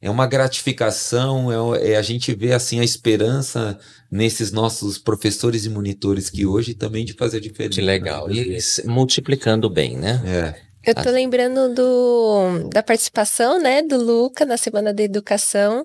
é 0.00 0.10
uma 0.10 0.26
gratificação, 0.26 1.74
é, 1.74 1.92
é, 1.92 1.96
a 1.96 2.02
gente 2.02 2.34
vê 2.34 2.52
assim 2.52 2.78
a 2.78 2.84
esperança 2.84 3.78
nesses 4.10 4.52
nossos 4.52 4.98
professores 4.98 5.64
e 5.64 5.70
monitores 5.70 6.28
que 6.28 6.44
hoje 6.44 6.74
também 6.74 7.02
de 7.02 7.14
fazer 7.14 7.40
diferença. 7.40 7.80
Que 7.80 7.86
legal. 7.86 8.30
E 8.30 8.58
multiplicando 8.84 9.70
bem, 9.70 9.96
né? 9.96 10.22
É. 10.26 10.65
Eu 10.86 10.94
tô 10.94 11.10
lembrando 11.10 11.74
do, 11.74 12.68
da 12.68 12.80
participação, 12.80 13.60
né, 13.60 13.82
do 13.82 13.96
Luca 13.96 14.46
na 14.46 14.56
Semana 14.56 14.94
da 14.94 15.02
Educação, 15.02 15.84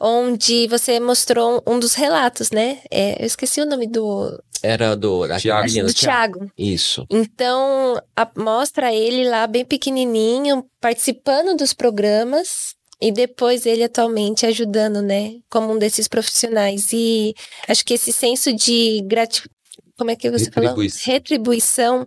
onde 0.00 0.66
você 0.66 0.98
mostrou 0.98 1.62
um 1.66 1.78
dos 1.78 1.92
relatos, 1.92 2.50
né? 2.50 2.78
É, 2.90 3.22
eu 3.22 3.26
esqueci 3.26 3.60
o 3.60 3.66
nome 3.66 3.86
do. 3.86 4.42
Era 4.62 4.96
do 4.96 5.26
Tiago. 5.38 5.68
Do 5.68 5.94
Thiago. 5.94 6.52
Isso. 6.56 7.06
Então, 7.10 8.00
a, 8.16 8.30
mostra 8.34 8.94
ele 8.94 9.28
lá 9.28 9.46
bem 9.46 9.64
pequenininho, 9.64 10.64
participando 10.80 11.54
dos 11.54 11.74
programas. 11.74 12.74
E 13.02 13.10
depois 13.10 13.64
ele 13.64 13.82
atualmente 13.82 14.44
ajudando, 14.44 15.00
né? 15.00 15.36
Como 15.48 15.72
um 15.72 15.78
desses 15.78 16.06
profissionais. 16.06 16.92
E 16.92 17.34
acho 17.66 17.82
que 17.82 17.94
esse 17.94 18.12
senso 18.12 18.52
de 18.52 19.00
gratificação. 19.06 19.54
Como 19.96 20.10
é 20.10 20.16
que 20.16 20.30
você 20.30 20.50
falou? 20.50 20.76
Retribuição. 21.04 22.06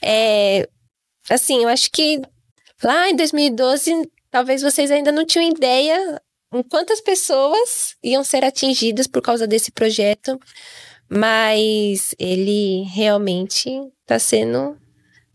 É, 0.00 0.68
assim, 1.30 1.62
eu 1.62 1.68
acho 1.68 1.90
que 1.90 2.20
lá 2.82 3.08
em 3.10 3.16
2012, 3.16 4.10
talvez 4.30 4.62
vocês 4.62 4.90
ainda 4.90 5.12
não 5.12 5.24
tinham 5.24 5.48
ideia 5.48 6.20
quantas 6.70 7.00
pessoas 7.00 7.96
iam 8.02 8.24
ser 8.24 8.44
atingidas 8.44 9.06
por 9.06 9.20
causa 9.22 9.46
desse 9.46 9.70
projeto, 9.70 10.38
mas 11.08 12.14
ele 12.18 12.82
realmente 12.84 13.68
está 14.02 14.18
sendo 14.18 14.76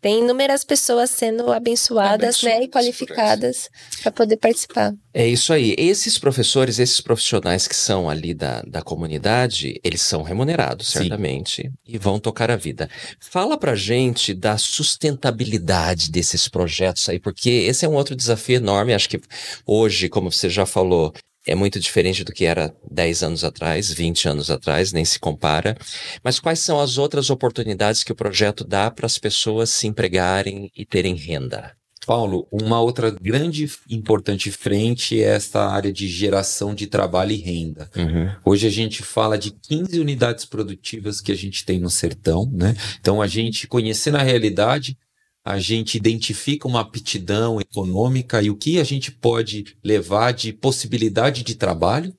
tem 0.04 0.20
inúmeras 0.20 0.66
pessoas 0.66 1.10
sendo 1.12 1.50
abençoadas, 1.50 2.44
né, 2.44 2.64
e 2.64 2.68
qualificadas 2.68 3.70
para 4.02 4.12
poder 4.12 4.36
participar. 4.36 4.94
É 5.14 5.26
isso 5.26 5.54
aí. 5.54 5.74
Esses 5.78 6.20
professores, 6.20 6.78
esses 6.78 7.00
profissionais 7.00 7.70
que 7.70 7.76
são 7.76 8.10
ali 8.10 8.34
da, 8.34 8.62
da 8.64 8.82
comunidade, 8.82 9.80
eles 9.82 10.02
são 10.02 10.22
remunerados, 10.22 10.90
certamente, 10.90 11.62
Sim. 11.62 11.72
e 11.88 11.98
vão 11.98 12.20
tocar 12.20 12.52
a 12.52 12.58
vida. 12.58 12.90
Fala 13.18 13.58
pra 13.58 13.76
gente 13.76 14.34
da 14.34 14.58
sustentabilidade 14.58 16.12
desses 16.12 16.50
projetos 16.50 17.08
aí, 17.08 17.18
porque 17.18 17.50
esse 17.50 17.86
é 17.86 17.88
um 17.88 17.94
outro 17.94 18.14
desafio 18.14 18.58
enorme. 18.58 18.94
Acho 18.94 19.08
que 19.08 19.22
hoje, 19.66 20.10
como 20.10 20.30
você 20.30 20.50
já 20.50 20.66
falou, 20.66 21.14
é 21.48 21.56
muito 21.56 21.80
diferente 21.80 22.24
do 22.24 22.32
que 22.32 22.46
era 22.46 22.74
10 22.90 23.24
anos 23.24 23.44
atrás, 23.44 23.92
20 23.92 24.28
anos 24.28 24.50
atrás, 24.50 24.94
nem 24.94 25.04
se 25.04 25.20
compara. 25.20 25.78
Mas 26.24 26.40
quais 26.40 26.60
são 26.60 26.80
as 26.80 26.98
outras 26.98 27.30
oportunidades 27.30 28.04
que 28.04 28.12
o 28.12 28.16
projeto 28.16 28.64
dá 28.64 28.90
para 28.90 29.06
as 29.06 29.18
pessoas 29.18 29.70
se 29.70 29.88
empregarem 29.88 30.72
e 30.76 30.86
terem 30.86 31.16
renda? 31.16 31.76
Paulo, 32.06 32.48
uma 32.52 32.82
outra 32.82 33.12
grande 33.12 33.70
importante 33.90 34.52
frente 34.52 35.22
é 35.22 35.36
esta 35.36 35.66
área 35.66 35.92
de 35.92 36.08
geração 36.08 36.76
de 36.76 36.88
trabalho 36.88 37.32
e 37.32 37.38
renda. 37.38 37.90
Uhum. 37.96 38.30
Hoje 38.46 38.68
a 38.68 38.70
gente 38.70 39.02
fala 39.02 39.38
de 39.38 39.52
15 39.52 40.00
unidades 40.00 40.46
produtivas 40.46 41.22
que 41.22 41.32
a 41.32 41.36
gente 41.36 41.66
tem 41.66 41.80
no 41.80 41.90
sertão, 41.90 42.50
né? 42.52 42.76
Então 43.00 43.22
a 43.22 43.28
gente 43.28 43.68
conhecendo 43.68 44.18
a 44.18 44.24
realidade, 44.24 44.98
a 45.44 45.60
gente 45.60 45.98
identifica 45.98 46.68
uma 46.68 46.82
aptidão 46.82 47.60
econômica 47.60 48.42
e 48.42 48.50
o 48.50 48.56
que 48.56 48.80
a 48.80 48.84
gente 48.84 49.12
pode 49.12 49.76
levar 49.84 50.32
de 50.32 50.54
possibilidade 50.54 51.44
de 51.44 51.56
trabalho. 51.56 52.16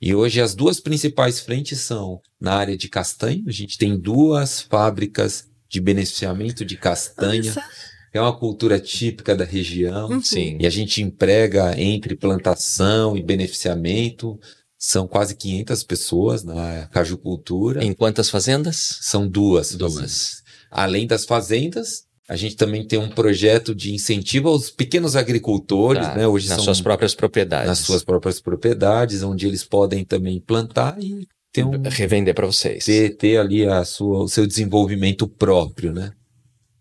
E 0.00 0.14
hoje 0.14 0.42
as 0.42 0.54
duas 0.54 0.78
principais 0.78 1.40
frentes 1.40 1.80
são 1.80 2.20
na 2.38 2.54
área 2.54 2.76
de 2.76 2.88
castanho, 2.88 3.44
a 3.46 3.52
gente 3.52 3.78
tem 3.78 3.98
duas 3.98 4.60
fábricas 4.60 5.48
de 5.68 5.80
beneficiamento 5.80 6.64
de 6.64 6.76
castanha. 6.76 7.54
Nossa. 7.54 7.64
É 8.12 8.20
uma 8.20 8.36
cultura 8.36 8.80
típica 8.80 9.36
da 9.36 9.44
região. 9.44 10.08
Uhum. 10.08 10.22
Sim. 10.22 10.56
E 10.58 10.66
a 10.66 10.70
gente 10.70 11.02
emprega 11.02 11.78
entre 11.78 12.16
plantação 12.16 13.14
e 13.14 13.22
beneficiamento. 13.22 14.40
São 14.78 15.06
quase 15.06 15.34
500 15.34 15.82
pessoas 15.82 16.42
na 16.42 16.86
cajucultura. 16.86 17.84
Em 17.84 17.92
quantas 17.92 18.30
fazendas? 18.30 19.00
São 19.02 19.28
duas. 19.28 19.74
Duas. 19.74 19.92
Fazendas. 19.92 20.42
Além 20.70 21.06
das 21.06 21.26
fazendas, 21.26 22.05
a 22.28 22.34
gente 22.34 22.56
também 22.56 22.84
tem 22.84 22.98
um 22.98 23.08
projeto 23.08 23.74
de 23.74 23.94
incentivo 23.94 24.48
aos 24.48 24.68
pequenos 24.68 25.14
agricultores, 25.14 26.04
tá, 26.04 26.14
né? 26.16 26.26
Hoje 26.26 26.48
nas 26.48 26.56
são, 26.56 26.64
suas 26.64 26.80
próprias 26.80 27.14
propriedades. 27.14 27.68
Nas 27.68 27.78
suas 27.78 28.02
próprias 28.02 28.40
propriedades, 28.40 29.22
onde 29.22 29.46
eles 29.46 29.62
podem 29.62 30.04
também 30.04 30.40
plantar 30.40 30.96
e 31.00 31.26
ter 31.52 31.64
um, 31.64 31.80
revender 31.84 32.34
para 32.34 32.46
vocês. 32.46 32.84
Ter, 32.84 33.16
ter 33.16 33.38
ali 33.38 33.64
a 33.64 33.84
sua, 33.84 34.24
o 34.24 34.28
seu 34.28 34.46
desenvolvimento 34.46 35.28
próprio, 35.28 35.92
né? 35.92 36.10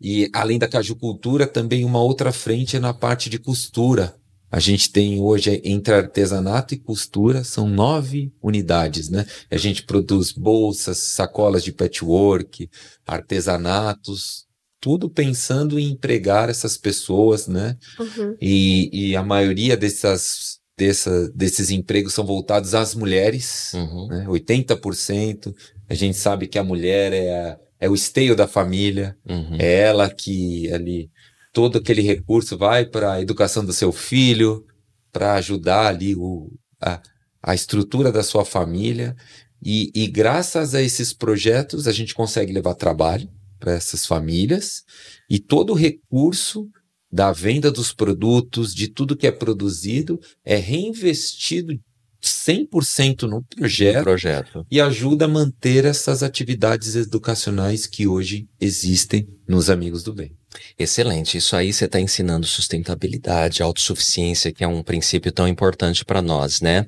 E 0.01 0.29
além 0.33 0.57
da 0.57 0.67
cajucultura, 0.67 1.45
também 1.45 1.85
uma 1.85 2.01
outra 2.01 2.31
frente 2.31 2.75
é 2.75 2.79
na 2.79 2.93
parte 2.93 3.29
de 3.29 3.37
costura. 3.37 4.15
A 4.51 4.59
gente 4.59 4.91
tem 4.91 5.19
hoje 5.19 5.61
entre 5.63 5.93
artesanato 5.93 6.73
e 6.73 6.77
costura, 6.77 7.43
são 7.43 7.67
nove 7.67 8.31
unidades, 8.41 9.09
né? 9.09 9.25
A 9.51 9.57
gente 9.57 9.83
produz 9.83 10.31
bolsas, 10.31 10.97
sacolas 10.97 11.63
de 11.63 11.71
patchwork, 11.71 12.69
artesanatos, 13.05 14.44
tudo 14.85 15.09
pensando 15.09 15.79
em 15.79 15.89
empregar 15.93 16.47
essas 16.47 16.77
pessoas, 16.77 17.47
né? 17.47 17.75
Uhum. 17.99 18.37
E, 18.39 19.09
e 19.09 19.15
a 19.15 19.23
maioria 19.23 19.75
dessas 19.75 20.59
dessa, 20.77 21.27
desses 21.33 21.71
empregos 21.71 22.13
são 22.13 22.23
voltados 22.23 22.75
às 22.75 22.93
mulheres, 22.93 23.73
Uhum. 23.73 24.07
né? 24.09 24.25
80%. 24.27 25.55
A 25.89 25.95
gente 25.95 26.17
sabe 26.17 26.45
que 26.47 26.59
a 26.59 26.63
mulher 26.63 27.11
é, 27.13 27.33
a- 27.35 27.57
é 27.79 27.89
o 27.89 27.95
esteio 27.95 28.35
da 28.35 28.47
família, 28.47 29.17
Uhum. 29.27 29.55
é 29.57 29.73
ela 29.79 30.07
que 30.07 30.71
ali 30.71 31.09
todo 31.51 31.79
aquele 31.79 32.03
recurso 32.03 32.55
vai 32.55 32.85
para 32.85 33.13
a 33.13 33.21
educação 33.21 33.65
do 33.65 33.73
seu 33.73 33.91
filho, 33.91 34.63
para 35.11 35.33
ajudar 35.33 35.87
ali 35.87 36.13
o, 36.15 36.51
a, 36.79 37.01
a 37.41 37.55
estrutura 37.55 38.11
da 38.11 38.21
sua 38.21 38.45
família. 38.45 39.15
E, 39.63 39.89
e 39.95 40.05
graças 40.05 40.75
a 40.75 40.81
esses 40.81 41.11
projetos 41.11 41.87
a 41.87 41.91
gente 41.91 42.13
consegue 42.13 42.53
levar 42.53 42.75
trabalho 42.75 43.27
para 43.65 43.73
essas 43.73 44.05
famílias 44.05 44.83
e 45.27 45.39
todo 45.39 45.73
o 45.73 45.75
recurso 45.75 46.69
da 47.11 47.31
venda 47.31 47.71
dos 47.71 47.91
produtos, 47.91 48.75
de 48.75 48.87
tudo 48.87 49.15
que 49.15 49.25
é 49.25 49.31
produzido, 49.31 50.19
é 50.43 50.55
reinvestido 50.57 51.73
100% 52.21 53.23
no 53.23 53.43
projeto 53.43 54.03
projeto. 54.03 54.65
e 54.69 54.79
ajuda 54.79 55.25
a 55.25 55.27
manter 55.27 55.85
essas 55.85 56.21
atividades 56.23 56.95
educacionais 56.95 57.87
que 57.87 58.07
hoje 58.07 58.47
existem 58.59 59.27
nos 59.47 59.69
Amigos 59.69 60.03
do 60.03 60.13
Bem. 60.13 60.31
Excelente. 60.77 61.37
Isso 61.37 61.55
aí 61.55 61.71
você 61.71 61.85
está 61.85 61.99
ensinando 61.99 62.45
sustentabilidade, 62.45 63.61
autossuficiência, 63.61 64.51
que 64.51 64.63
é 64.63 64.67
um 64.67 64.81
princípio 64.81 65.31
tão 65.31 65.47
importante 65.47 66.05
para 66.05 66.21
nós, 66.21 66.61
né? 66.61 66.85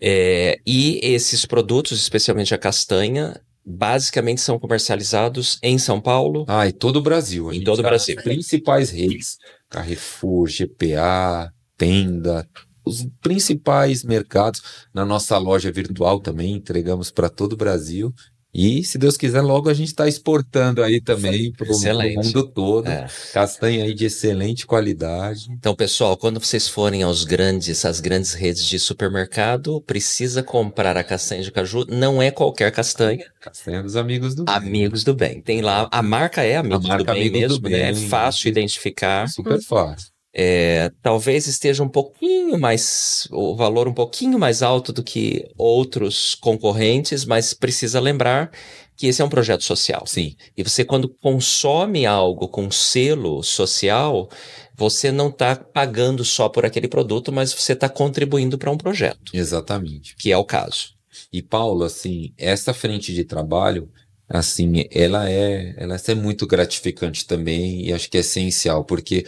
É, 0.00 0.58
e 0.66 1.00
esses 1.02 1.46
produtos, 1.46 1.98
especialmente 2.00 2.54
a 2.54 2.58
castanha, 2.58 3.40
basicamente 3.68 4.40
são 4.40 4.58
comercializados 4.58 5.58
em 5.62 5.76
São 5.78 6.00
Paulo. 6.00 6.46
Ah, 6.48 6.66
e 6.66 6.72
todo 6.72 6.96
o 6.96 7.02
Brasil. 7.02 7.52
Em 7.52 7.62
todo 7.62 7.80
o 7.80 7.82
Brasil. 7.82 8.14
nas 8.14 8.24
principais 8.24 8.90
redes, 8.90 9.36
Carrefour, 9.68 10.48
GPA, 10.48 11.52
Tenda, 11.76 12.48
os 12.84 13.06
principais 13.20 14.02
mercados. 14.02 14.62
Na 14.92 15.04
nossa 15.04 15.36
loja 15.36 15.70
virtual 15.70 16.18
também 16.18 16.54
entregamos 16.54 17.10
para 17.10 17.28
todo 17.28 17.52
o 17.52 17.56
Brasil. 17.56 18.12
E, 18.60 18.82
se 18.82 18.98
Deus 18.98 19.16
quiser, 19.16 19.40
logo 19.40 19.70
a 19.70 19.74
gente 19.74 19.86
está 19.86 20.08
exportando 20.08 20.82
aí 20.82 21.00
também 21.00 21.52
para 21.52 21.70
o 21.70 22.14
mundo 22.16 22.48
todo. 22.48 22.88
É. 22.88 23.06
Castanha 23.32 23.84
aí 23.84 23.94
de 23.94 24.06
excelente 24.06 24.66
qualidade. 24.66 25.46
Então, 25.52 25.76
pessoal, 25.76 26.16
quando 26.16 26.40
vocês 26.40 26.66
forem 26.68 27.04
aos 27.04 27.22
grandes, 27.22 27.84
às 27.84 28.00
grandes 28.00 28.32
redes 28.32 28.64
de 28.64 28.80
supermercado, 28.80 29.80
precisa 29.82 30.42
comprar 30.42 30.96
a 30.96 31.04
castanha 31.04 31.44
de 31.44 31.52
caju. 31.52 31.86
Não 31.88 32.20
é 32.20 32.32
qualquer 32.32 32.72
castanha. 32.72 33.24
Castanha 33.40 33.80
dos 33.80 33.94
Amigos 33.94 34.34
do 34.34 34.44
Bem. 34.44 34.54
Amigos 34.56 35.04
do 35.04 35.14
Bem. 35.14 35.40
Tem 35.40 35.62
lá, 35.62 35.88
a 35.92 36.02
marca 36.02 36.42
é 36.42 36.56
Amigos 36.56 36.84
marca 36.84 37.04
do 37.04 37.12
Bem 37.12 37.28
Amigos 37.28 37.58
do 37.60 37.62
mesmo, 37.62 37.68
né? 37.68 37.90
É 37.90 37.92
Bem. 37.92 38.08
fácil 38.08 38.48
identificar. 38.48 39.28
Super 39.28 39.62
fácil. 39.62 40.17
É, 40.34 40.90
talvez 41.02 41.46
esteja 41.46 41.82
um 41.82 41.88
pouquinho 41.88 42.58
mais, 42.58 43.26
o 43.30 43.56
valor 43.56 43.88
um 43.88 43.94
pouquinho 43.94 44.38
mais 44.38 44.62
alto 44.62 44.92
do 44.92 45.02
que 45.02 45.50
outros 45.56 46.34
concorrentes, 46.34 47.24
mas 47.24 47.54
precisa 47.54 47.98
lembrar 47.98 48.50
que 48.96 49.06
esse 49.06 49.22
é 49.22 49.24
um 49.24 49.28
projeto 49.28 49.62
social. 49.62 50.04
Sim. 50.06 50.34
E 50.56 50.62
você, 50.62 50.84
quando 50.84 51.08
consome 51.08 52.04
algo 52.04 52.48
com 52.48 52.70
selo 52.70 53.42
social, 53.42 54.28
você 54.76 55.12
não 55.12 55.28
está 55.28 55.54
pagando 55.56 56.24
só 56.24 56.48
por 56.48 56.66
aquele 56.66 56.88
produto, 56.88 57.32
mas 57.32 57.52
você 57.52 57.72
está 57.72 57.88
contribuindo 57.88 58.58
para 58.58 58.70
um 58.70 58.76
projeto, 58.76 59.32
Exatamente. 59.32 60.16
que 60.16 60.32
é 60.32 60.36
o 60.36 60.44
caso. 60.44 60.94
E 61.32 61.40
Paulo, 61.40 61.84
assim, 61.84 62.32
essa 62.36 62.74
frente 62.74 63.14
de 63.14 63.24
trabalho, 63.24 63.88
assim, 64.28 64.84
ela 64.90 65.30
é, 65.30 65.74
ela 65.76 65.96
é 65.96 66.14
muito 66.14 66.46
gratificante 66.46 67.24
também 67.24 67.86
e 67.86 67.92
acho 67.92 68.10
que 68.10 68.16
é 68.16 68.20
essencial, 68.20 68.84
porque 68.84 69.24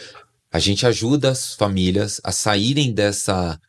a 0.51 0.59
gente 0.59 0.85
ajuda 0.85 1.31
as 1.31 1.53
famílias 1.53 2.19
a 2.23 2.31
saírem 2.31 2.93
dessa 2.93 3.59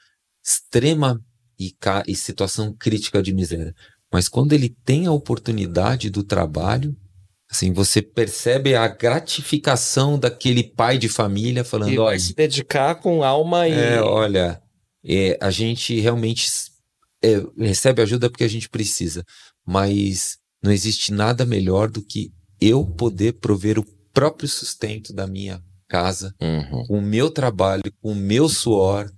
extrema 0.44 1.20
e, 1.58 1.72
e 2.08 2.16
situação 2.16 2.74
crítica 2.76 3.22
de 3.22 3.32
miséria. 3.32 3.72
Mas 4.12 4.28
quando 4.28 4.52
ele 4.52 4.68
tem 4.84 5.06
a 5.06 5.12
oportunidade 5.12 6.10
do 6.10 6.24
trabalho, 6.24 6.94
assim, 7.48 7.72
você 7.72 8.02
percebe 8.02 8.74
a 8.74 8.88
gratificação 8.88 10.18
daquele 10.18 10.64
pai 10.64 10.98
de 10.98 11.08
família 11.08 11.64
falando, 11.64 11.92
E 11.92 11.98
olha, 11.98 12.10
vai 12.10 12.18
se 12.18 12.34
dedicar 12.34 12.96
com 12.96 13.22
alma 13.22 13.68
e. 13.68 13.72
é, 13.72 14.02
olha, 14.02 14.60
é, 15.04 15.38
a 15.40 15.50
gente 15.50 15.98
realmente 16.00 16.50
é, 17.22 17.42
recebe 17.56 18.02
ajuda 18.02 18.28
porque 18.28 18.44
a 18.44 18.48
gente 18.48 18.68
precisa, 18.68 19.24
mas 19.64 20.36
não 20.62 20.72
existe 20.72 21.12
nada 21.12 21.46
melhor 21.46 21.88
do 21.88 22.04
que 22.04 22.32
eu 22.60 22.84
poder 22.84 23.34
prover 23.34 23.78
o 23.78 23.84
próprio 24.12 24.48
sustento 24.48 25.12
da 25.12 25.26
minha 25.26 25.62
casa, 25.92 26.34
Uhum. 26.40 26.84
com 26.86 26.98
o 26.98 27.02
meu 27.02 27.28
trabalho, 27.30 27.82
com 28.00 28.12
o 28.12 28.14
meu 28.32 28.48
suor 28.48 29.10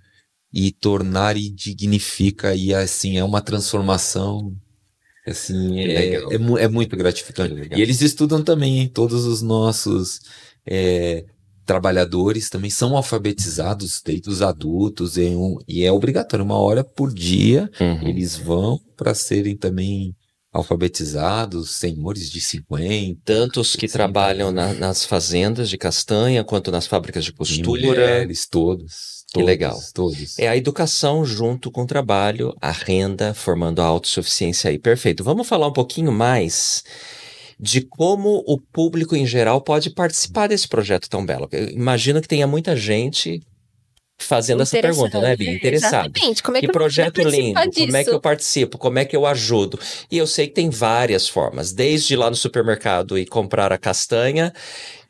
e 0.53 0.73
tornar 0.73 1.37
e 1.37 1.49
dignifica 1.51 2.55
e 2.55 2.73
assim 2.75 3.17
é 3.17 3.25
uma 3.25 3.41
transformação 3.41 4.53
assim 5.27 5.79
é, 5.81 6.15
é, 6.35 6.39
mu- 6.39 6.59
é 6.59 6.69
muito 6.69 6.97
gratificante 6.97 7.55
e 7.77 7.81
eles 7.81 8.01
estudam 8.03 8.43
também 8.43 8.79
hein? 8.81 8.89
todos 8.89 9.25
os 9.25 9.41
nossos 9.43 10.21
é, 10.67 11.25
trabalhadores 11.65 12.51
também 12.51 12.71
são 12.71 12.97
alfabetizados 12.97 14.01
desde 14.05 14.29
os 14.29 14.43
adultos 14.43 15.17
em 15.17 15.35
um- 15.37 15.57
e 15.67 15.83
é 15.85 15.91
obrigatório 15.91 16.45
uma 16.45 16.59
hora 16.59 16.85
por 16.85 17.13
dia 17.13 17.71
Uhum. 17.81 18.09
eles 18.09 18.37
vão 18.37 18.79
para 18.97 19.15
serem 19.15 19.57
também 19.57 20.15
alfabetizados 20.55 21.73
senhores 21.77 22.31
de 22.31 22.41
50 22.41 23.21
Tantos 23.25 23.75
que 23.77 23.89
trabalham 23.89 24.51
na- 24.53 24.73
nas 24.75 25.05
fazendas 25.05 25.69
de 25.69 25.77
castanha, 25.77 26.45
quanto 26.45 26.71
nas 26.71 26.87
fábricas 26.87 27.25
de 27.25 27.31
e 27.31 27.35
costura. 27.35 27.87
mulheres 27.87 28.47
todos 28.47 29.25
Que 29.29 29.35
todos, 29.35 29.47
legal. 29.47 29.79
todos 29.93 30.39
É 30.39 30.47
a 30.49 30.57
educação 30.57 31.25
junto 31.25 31.71
com 31.71 31.83
o 31.83 31.87
trabalho, 31.87 32.55
a 32.61 32.71
renda, 32.71 33.35
formando 33.35 33.81
a 33.83 33.85
autossuficiência 33.85 34.71
aí. 34.71 34.79
Perfeito. 34.79 35.25
Vamos 35.25 35.49
falar 35.49 35.67
um 35.67 35.73
pouquinho 35.73 36.13
mais 36.13 36.85
de 37.59 37.81
como 37.83 38.43
o 38.47 38.59
público 38.61 39.15
em 39.17 39.27
geral 39.27 39.61
pode 39.61 39.91
participar 39.91 40.49
desse 40.49 40.69
projeto 40.69 41.09
tão 41.09 41.25
belo. 41.25 41.49
Eu 41.53 41.69
imagino 41.71 42.21
que 42.21 42.29
tenha 42.29 42.47
muita 42.47 42.77
gente 42.77 43.41
fazendo 44.19 44.63
essa 44.63 44.81
pergunta, 44.81 45.21
né, 45.21 45.37
Bia? 45.37 45.53
Interessado. 45.55 46.07
Exatamente. 46.07 46.43
Como 46.43 46.57
é 46.57 46.61
que, 46.61 46.67
Que 46.67 46.73
projeto 46.73 47.23
lindo, 47.23 47.55
como 47.55 47.67
é 47.67 47.71
que 47.71 47.87
disso? 47.87 48.11
eu 48.11 48.21
participo, 48.21 48.79
como 48.79 48.99
é 48.99 49.05
que 49.05 49.17
eu 49.17 49.27
ajudo? 49.27 49.79
E 50.11 50.17
eu 50.17 50.27
sei 50.27 50.47
que 50.47 50.55
tem 50.55 50.71
várias 50.71 51.29
formas, 51.29 51.73
desde 51.73 52.15
ir 52.15 52.17
lá 52.17 52.31
no 52.31 52.37
supermercado 52.37 53.19
e 53.19 53.27
comprar 53.27 53.73
a 53.73 53.79
castanha, 53.79 54.53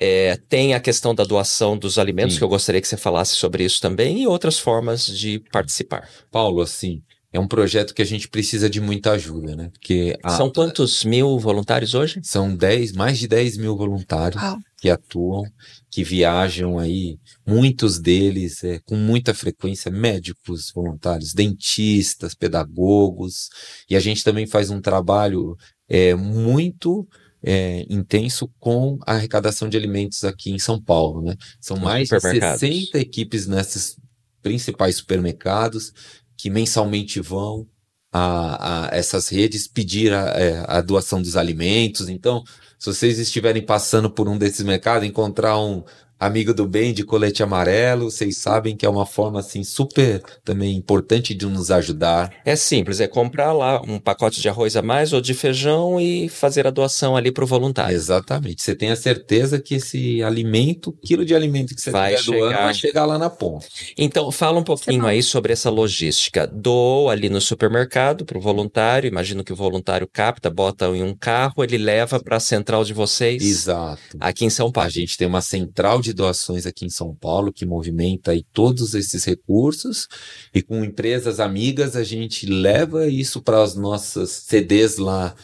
é, 0.00 0.38
tem 0.48 0.74
a 0.74 0.80
questão 0.80 1.14
da 1.14 1.24
doação 1.24 1.76
dos 1.76 1.98
alimentos, 1.98 2.34
Sim. 2.34 2.38
que 2.38 2.44
eu 2.44 2.48
gostaria 2.48 2.80
que 2.80 2.88
você 2.88 2.96
falasse 2.96 3.36
sobre 3.36 3.64
isso 3.64 3.80
também, 3.80 4.22
e 4.22 4.26
outras 4.26 4.58
formas 4.58 5.06
de 5.06 5.38
participar. 5.52 6.08
Paulo, 6.30 6.60
assim, 6.60 7.02
é 7.34 7.40
um 7.40 7.48
projeto 7.48 7.92
que 7.92 8.00
a 8.00 8.04
gente 8.04 8.28
precisa 8.28 8.70
de 8.70 8.80
muita 8.80 9.10
ajuda, 9.10 9.56
né? 9.56 9.68
Porque 9.72 10.16
a- 10.22 10.36
São 10.36 10.48
quantos 10.50 11.04
mil 11.04 11.36
voluntários 11.38 11.92
hoje? 11.92 12.20
são 12.22 12.54
10, 12.54 12.92
mais 12.92 13.18
de 13.18 13.26
10 13.26 13.56
mil 13.58 13.76
voluntários 13.76 14.40
Uau. 14.40 14.56
que 14.78 14.88
atuam, 14.88 15.42
que 15.90 16.04
viajam 16.04 16.78
aí, 16.78 17.18
muitos 17.44 17.98
deles 17.98 18.62
é, 18.62 18.78
com 18.86 18.94
muita 18.96 19.34
frequência, 19.34 19.90
médicos 19.90 20.70
voluntários, 20.72 21.34
dentistas, 21.34 22.34
pedagogos, 22.36 23.48
e 23.90 23.96
a 23.96 24.00
gente 24.00 24.22
também 24.22 24.46
faz 24.46 24.70
um 24.70 24.80
trabalho 24.80 25.56
é, 25.88 26.14
muito 26.14 27.06
é, 27.42 27.84
intenso 27.90 28.48
com 28.60 28.96
a 29.04 29.14
arrecadação 29.14 29.68
de 29.68 29.76
alimentos 29.76 30.22
aqui 30.22 30.50
em 30.52 30.58
São 30.58 30.80
Paulo, 30.80 31.20
né? 31.20 31.34
São 31.60 31.76
mais 31.76 32.08
de 32.08 32.14
supermercados. 32.14 32.60
60 32.60 32.98
equipes 33.00 33.46
nesses 33.48 33.96
principais 34.40 34.96
supermercados 34.96 35.92
que 36.36 36.50
mensalmente 36.50 37.20
vão 37.20 37.66
a, 38.12 38.86
a 38.86 38.96
essas 38.96 39.28
redes 39.28 39.66
pedir 39.66 40.12
a, 40.12 40.28
é, 40.30 40.64
a 40.68 40.80
doação 40.80 41.20
dos 41.20 41.36
alimentos. 41.36 42.08
Então, 42.08 42.44
se 42.78 42.86
vocês 42.86 43.18
estiverem 43.18 43.64
passando 43.64 44.10
por 44.10 44.28
um 44.28 44.38
desses 44.38 44.64
mercados, 44.64 45.08
encontrar 45.08 45.58
um 45.58 45.82
amigo 46.24 46.52
do 46.54 46.66
bem 46.66 46.92
de 46.92 47.04
colete 47.04 47.42
amarelo, 47.42 48.10
vocês 48.10 48.38
sabem 48.38 48.76
que 48.76 48.84
é 48.86 48.88
uma 48.88 49.06
forma 49.06 49.40
assim 49.40 49.62
super 49.64 50.22
também 50.44 50.76
importante 50.76 51.34
de 51.34 51.46
nos 51.46 51.70
ajudar. 51.70 52.32
É 52.44 52.56
simples, 52.56 53.00
é 53.00 53.06
comprar 53.06 53.52
lá 53.52 53.80
um 53.82 53.98
pacote 53.98 54.40
de 54.40 54.48
arroz 54.48 54.76
a 54.76 54.82
mais 54.82 55.12
ou 55.12 55.20
de 55.20 55.34
feijão 55.34 56.00
e 56.00 56.28
fazer 56.28 56.66
a 56.66 56.70
doação 56.70 57.16
ali 57.16 57.30
para 57.30 57.44
o 57.44 57.46
voluntário. 57.46 57.94
Exatamente. 57.94 58.62
Você 58.62 58.74
tem 58.74 58.90
a 58.90 58.96
certeza 58.96 59.60
que 59.60 59.74
esse 59.76 60.22
alimento, 60.22 60.92
quilo 61.02 61.24
de 61.24 61.34
alimento 61.34 61.74
que 61.74 61.80
você 61.80 61.90
Vai 61.90 62.14
estiver 62.14 62.38
doando, 62.38 62.50
chegar. 62.52 62.64
vai 62.64 62.74
chegar 62.74 63.04
lá 63.04 63.18
na 63.18 63.28
ponta. 63.30 63.66
Então, 63.98 64.30
fala 64.30 64.58
um 64.58 64.64
pouquinho 64.64 65.02
bom. 65.02 65.06
aí 65.08 65.22
sobre 65.22 65.52
essa 65.52 65.70
logística. 65.70 66.46
Doou 66.46 67.10
ali 67.10 67.28
no 67.28 67.40
supermercado 67.40 68.24
para 68.24 68.38
o 68.38 68.40
voluntário. 68.40 69.08
Imagino 69.08 69.44
que 69.44 69.52
o 69.52 69.56
voluntário 69.56 70.08
capta, 70.10 70.48
bota 70.50 70.86
em 70.86 71.02
um 71.02 71.14
carro, 71.14 71.62
ele 71.62 71.76
leva 71.78 72.18
para 72.20 72.36
a 72.36 72.40
central 72.40 72.84
de 72.84 72.92
vocês 72.94 73.42
Exato. 73.42 74.00
aqui 74.20 74.44
em 74.44 74.50
São 74.50 74.68
A 74.68 74.72
Paulo. 74.72 74.90
gente 74.90 75.16
tem 75.16 75.26
uma 75.26 75.40
central 75.40 76.00
de 76.00 76.13
doações 76.14 76.64
aqui 76.66 76.86
em 76.86 76.90
São 76.90 77.14
Paulo 77.14 77.52
que 77.52 77.66
movimenta 77.66 78.30
aí 78.30 78.42
todos 78.52 78.94
esses 78.94 79.24
recursos 79.24 80.08
e 80.54 80.62
com 80.62 80.82
empresas 80.84 81.40
amigas 81.40 81.96
a 81.96 82.02
gente 82.04 82.46
leva 82.46 83.06
isso 83.08 83.42
para 83.42 83.62
as 83.62 83.74
nossas 83.74 84.30
CDs 84.30 84.96
lá 84.98 85.34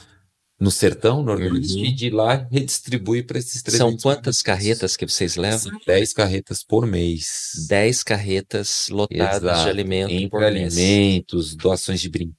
no 0.58 0.70
sertão 0.70 1.22
nordeste 1.22 1.78
Uhum. 1.78 1.84
e 1.86 1.92
de 1.94 2.10
lá 2.10 2.46
redistribui 2.50 3.22
para 3.22 3.38
esses 3.38 3.62
300 3.62 3.78
São 3.78 3.96
quantas 3.96 4.42
carretas 4.42 4.94
que 4.94 5.06
vocês 5.06 5.36
levam? 5.36 5.72
10 5.86 6.12
carretas 6.12 6.62
por 6.62 6.86
mês. 6.86 7.66
10 7.68 8.02
carretas 8.02 8.88
lotadas 8.90 9.42
Exato. 9.42 9.62
de 9.64 9.68
alimento 9.70 10.10
Entre 10.12 10.28
por 10.28 10.40
mês. 10.40 10.76
alimentos, 10.76 11.56
doações 11.56 11.98
de 12.00 12.10
brinquedos, 12.10 12.36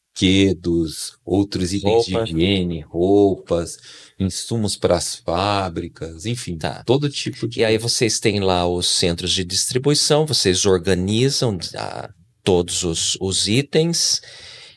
outros 1.25 1.73
itens 1.73 2.07
Roupa. 2.07 2.25
de 2.25 2.33
higiene, 2.33 2.81
roupas, 2.81 3.77
insumos 4.19 4.75
para 4.75 4.97
as 4.97 5.15
fábricas, 5.15 6.25
enfim, 6.25 6.57
Tá. 6.57 6.83
todo 6.85 7.09
tipo 7.09 7.47
de. 7.47 7.59
E 7.61 7.65
aí 7.65 7.77
vocês 7.77 8.19
têm 8.19 8.39
lá 8.39 8.67
os 8.67 8.87
centros 8.87 9.31
de 9.31 9.43
distribuição, 9.43 10.25
vocês 10.25 10.65
organizam 10.65 11.57
ah, 11.75 12.09
todos 12.43 12.83
os, 12.83 13.17
os 13.19 13.47
itens 13.47 14.21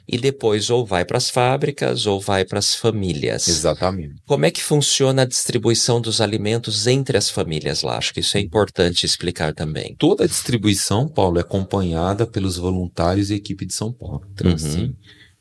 e 0.06 0.18
depois 0.18 0.68
ou 0.68 0.84
vai 0.84 1.02
para 1.02 1.16
as 1.16 1.30
fábricas 1.30 2.04
ou 2.06 2.20
vai 2.20 2.44
para 2.44 2.58
as 2.58 2.74
famílias. 2.74 3.48
Exatamente. 3.48 4.16
Como 4.26 4.44
é 4.44 4.50
que 4.50 4.62
funciona 4.62 5.22
a 5.22 5.24
distribuição 5.24 5.98
dos 5.98 6.20
alimentos 6.20 6.86
entre 6.86 7.16
as 7.16 7.30
famílias 7.30 7.80
lá? 7.80 7.96
Acho 7.96 8.12
que 8.12 8.20
isso 8.20 8.36
é 8.36 8.40
importante 8.40 9.06
explicar 9.06 9.54
também. 9.54 9.96
Toda 9.98 10.24
a 10.24 10.26
distribuição, 10.26 11.08
Paulo, 11.08 11.38
é 11.38 11.40
acompanhada 11.40 12.26
pelos 12.26 12.58
voluntários 12.58 13.30
e 13.30 13.34
equipe 13.34 13.64
de 13.64 13.72
São 13.72 13.90
Paulo. 13.94 14.22
Então, 14.34 14.48
Uhum. 14.48 14.54
assim, 14.54 14.94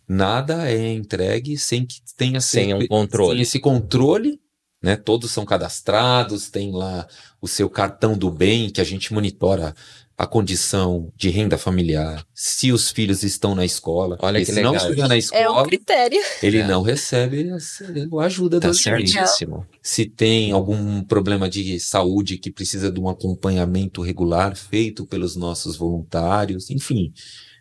nada 0.07 0.69
é 0.69 0.91
entregue 0.93 1.57
sem 1.57 1.85
que 1.85 2.01
tenha 2.17 2.39
Sem 2.41 2.65
um 2.73 2.77
certeza- 2.79 2.89
controle. 2.89 3.31
sem 3.33 3.41
esse 3.41 3.59
controle, 3.59 4.39
né? 4.81 4.95
Todos 4.95 5.31
são 5.31 5.45
cadastrados, 5.45 6.49
tem 6.49 6.71
lá 6.71 7.07
o 7.41 7.47
seu 7.47 7.69
cartão 7.69 8.17
do 8.17 8.29
bem 8.29 8.69
que 8.69 8.81
a 8.81 8.83
gente 8.83 9.13
monitora 9.13 9.73
a 10.15 10.27
condição 10.27 11.11
de 11.17 11.29
renda 11.29 11.57
familiar, 11.57 12.23
se 12.35 12.71
os 12.71 12.91
filhos 12.91 13.23
estão 13.23 13.55
na 13.55 13.65
escola. 13.65 14.15
Olha 14.21 14.39
que 14.39 14.45
se 14.45 14.61
não 14.61 14.71
legal. 14.71 14.75
estiver 14.87 15.07
na 15.07 15.15
É 15.15 15.17
um 15.17 15.19
escola, 15.19 15.65
critério. 15.65 16.21
ele 16.43 16.59
É. 16.59 16.67
não 16.67 16.83
recebe 16.83 17.49
a 17.49 18.23
ajuda 18.23 18.59
Tá 18.59 18.67
da 18.67 18.73
certíssimo. 18.75 19.65
se 19.81 20.05
tem 20.05 20.51
algum 20.51 21.01
problema 21.03 21.49
de 21.49 21.79
saúde 21.79 22.37
que 22.37 22.51
precisa 22.51 22.91
de 22.91 22.99
um 22.99 23.09
acompanhamento 23.09 24.03
regular 24.03 24.55
feito 24.55 25.03
pelos 25.07 25.35
nossos 25.35 25.75
voluntários, 25.75 26.69
enfim, 26.69 27.11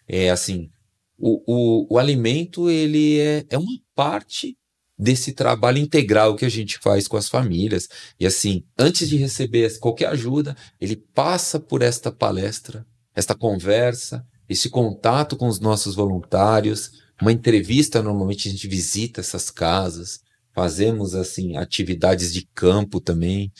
é 0.07 0.29
assim, 0.31 0.69
o, 1.23 1.41
o, 1.47 1.95
o 1.95 1.99
alimento 2.01 2.69
ele 2.69 3.21
é, 3.21 3.47
é 3.49 3.57
uma 3.57 3.79
parte 3.95 4.59
desse 4.99 5.33
trabalho 5.33 5.79
integral 5.79 6.35
que 6.35 6.45
a 6.45 6.49
gente 6.49 6.79
faz 6.79 7.07
com 7.07 7.17
as 7.17 7.29
famílias 7.29 7.89
e 8.19 8.27
assim, 8.27 8.65
antes 8.77 9.09
de 9.09 9.17
receber 9.17 9.79
qualquer 9.79 10.09
ajuda, 10.09 10.57
ele 10.81 10.97
passa 10.97 11.61
por 11.61 11.81
esta 11.81 12.11
palestra, 12.11 12.85
esta 13.15 13.37
conversa, 13.37 14.27
esse 14.49 14.69
contato 14.69 15.37
com 15.37 15.47
os 15.47 15.61
nossos 15.61 15.95
voluntários, 15.95 16.91
uma 17.21 17.33
entrevista, 17.33 18.03
normalmente 18.03 18.49
a 18.49 18.51
gente 18.51 18.67
visita 18.67 19.21
essas 19.21 19.49
casas, 19.49 20.21
fazemos 20.53 21.15
assim 21.15 21.57
atividades 21.57 22.33
de 22.33 22.49
campo 22.53 23.01
também. 23.01 23.53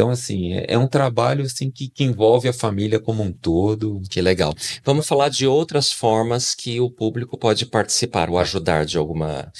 Então 0.00 0.08
assim 0.08 0.54
é, 0.54 0.64
é 0.66 0.78
um 0.78 0.86
trabalho 0.86 1.44
assim 1.44 1.70
que, 1.70 1.86
que 1.86 2.04
envolve 2.04 2.48
a 2.48 2.54
família 2.54 2.98
como 2.98 3.22
um 3.22 3.30
todo. 3.30 4.00
Que 4.08 4.22
legal. 4.22 4.54
Vamos 4.82 5.06
falar 5.06 5.28
de 5.28 5.46
outras 5.46 5.92
formas 5.92 6.54
que 6.54 6.80
o 6.80 6.90
público 6.90 7.36
pode 7.36 7.66
participar 7.66 8.30
ou 8.30 8.38
ajudar 8.38 8.86
de 8.86 8.96
alguma. 8.96 9.52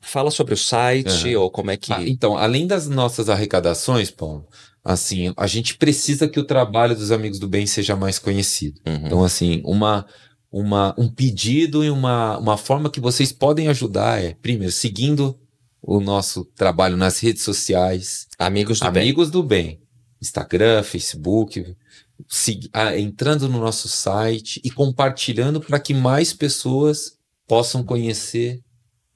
Fala 0.00 0.32
sobre 0.32 0.54
o 0.54 0.56
site 0.56 1.28
Aham. 1.28 1.42
ou 1.42 1.50
como 1.52 1.70
é 1.70 1.76
que. 1.76 1.92
Ah, 1.92 2.02
então 2.02 2.36
além 2.36 2.66
das 2.66 2.88
nossas 2.88 3.28
arrecadações, 3.28 4.10
Paulo, 4.10 4.44
assim 4.84 5.32
a 5.36 5.46
gente 5.46 5.76
precisa 5.76 6.26
que 6.26 6.40
o 6.40 6.44
trabalho 6.44 6.96
dos 6.96 7.12
amigos 7.12 7.38
do 7.38 7.46
bem 7.46 7.64
seja 7.64 7.94
mais 7.94 8.18
conhecido. 8.18 8.80
Uhum. 8.84 9.06
Então 9.06 9.24
assim 9.24 9.62
uma 9.64 10.04
uma, 10.52 10.92
um 10.98 11.08
pedido 11.08 11.84
e 11.84 11.90
uma, 11.90 12.36
uma 12.36 12.56
forma 12.56 12.90
que 12.90 12.98
vocês 12.98 13.30
podem 13.30 13.68
ajudar 13.68 14.20
é, 14.20 14.34
primeiro, 14.42 14.72
seguindo 14.72 15.38
o 15.82 16.00
nosso 16.00 16.44
trabalho 16.44 16.96
nas 16.96 17.18
redes 17.20 17.42
sociais, 17.42 18.26
Amigos 18.38 18.80
do 18.80 18.90
bem. 18.90 19.02
Amigos 19.02 19.30
do 19.30 19.42
Bem. 19.42 19.80
Instagram, 20.20 20.82
Facebook, 20.82 21.64
se- 22.28 22.68
ah, 22.72 22.96
entrando 22.98 23.48
no 23.48 23.58
nosso 23.58 23.88
site 23.88 24.60
e 24.62 24.70
compartilhando 24.70 25.60
para 25.60 25.80
que 25.80 25.94
mais 25.94 26.32
pessoas 26.32 27.12
possam 27.48 27.82
conhecer 27.82 28.60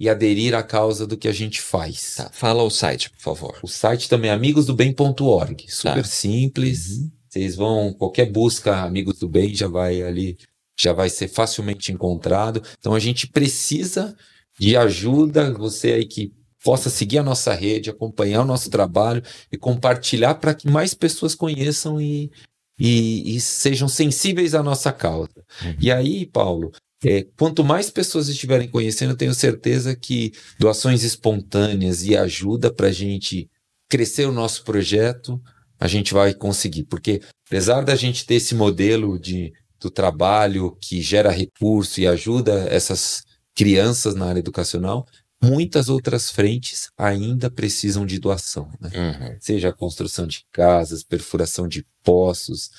e 0.00 0.08
aderir 0.08 0.54
à 0.54 0.62
causa 0.62 1.06
do 1.06 1.16
que 1.16 1.28
a 1.28 1.32
gente 1.32 1.60
faz. 1.60 2.14
Tá, 2.16 2.30
Fala 2.32 2.62
o 2.62 2.70
site, 2.70 3.10
por 3.10 3.20
favor. 3.20 3.58
O 3.62 3.68
site 3.68 4.08
também 4.08 4.30
é 4.30 4.34
amigosdobem.org. 4.34 5.66
Super 5.68 6.02
Tá. 6.02 6.04
simples. 6.04 6.88
Uhum. 6.98 7.10
Vocês 7.28 7.56
vão, 7.56 7.92
qualquer 7.92 8.30
busca 8.30 8.82
Amigos 8.82 9.18
do 9.18 9.28
Bem 9.28 9.54
já 9.54 9.68
vai 9.68 10.02
ali, 10.02 10.38
já 10.78 10.92
vai 10.92 11.10
ser 11.10 11.28
facilmente 11.28 11.92
encontrado. 11.92 12.62
Então 12.78 12.94
a 12.94 12.98
gente 12.98 13.26
precisa 13.28 14.16
de 14.58 14.76
ajuda, 14.76 15.52
você 15.52 15.92
aí 15.92 16.06
que 16.06 16.32
possa 16.64 16.88
seguir 16.88 17.18
a 17.18 17.22
nossa 17.22 17.52
rede, 17.52 17.90
acompanhar 17.90 18.40
o 18.40 18.46
nosso 18.46 18.70
trabalho 18.70 19.22
e 19.52 19.56
compartilhar 19.58 20.36
para 20.36 20.54
que 20.54 20.68
mais 20.68 20.94
pessoas 20.94 21.34
conheçam 21.34 22.00
e, 22.00 22.32
e, 22.78 23.36
e 23.36 23.40
sejam 23.40 23.86
sensíveis 23.86 24.54
à 24.54 24.62
nossa 24.62 24.90
causa. 24.90 25.44
Uhum. 25.62 25.76
E 25.78 25.92
aí, 25.92 26.24
Paulo, 26.24 26.72
é, 27.04 27.26
quanto 27.36 27.62
mais 27.62 27.90
pessoas 27.90 28.28
estiverem 28.28 28.66
conhecendo, 28.66 29.10
eu 29.10 29.16
tenho 29.16 29.34
certeza 29.34 29.94
que 29.94 30.32
doações 30.58 31.02
espontâneas 31.02 32.02
e 32.02 32.16
ajuda 32.16 32.72
para 32.72 32.88
a 32.88 32.92
gente 32.92 33.50
crescer 33.90 34.26
o 34.26 34.32
nosso 34.32 34.64
projeto, 34.64 35.38
a 35.78 35.86
gente 35.86 36.14
vai 36.14 36.32
conseguir. 36.32 36.84
Porque 36.84 37.20
apesar 37.46 37.82
da 37.82 37.94
gente 37.94 38.24
ter 38.24 38.36
esse 38.36 38.54
modelo 38.54 39.18
de, 39.18 39.52
do 39.78 39.90
trabalho 39.90 40.74
que 40.80 41.02
gera 41.02 41.30
recurso 41.30 42.00
e 42.00 42.06
ajuda 42.06 42.66
essas 42.70 43.22
crianças 43.54 44.14
na 44.14 44.26
área 44.26 44.40
educacional, 44.40 45.06
muitas 45.51 45.88
outras 45.88 46.30
frentes 46.30 46.90
ainda 46.97 47.51
precisam 47.51 48.05
de 48.05 48.18
doação. 48.18 48.70
Né? 48.80 48.90
Uhum. 48.95 49.36
seja 49.40 49.68
a 49.68 49.72
construção 49.72 50.26
de 50.26 50.45
casas, 50.53 51.03
perfuração 51.03 51.66
de 51.66 51.84
poços, 52.03 52.70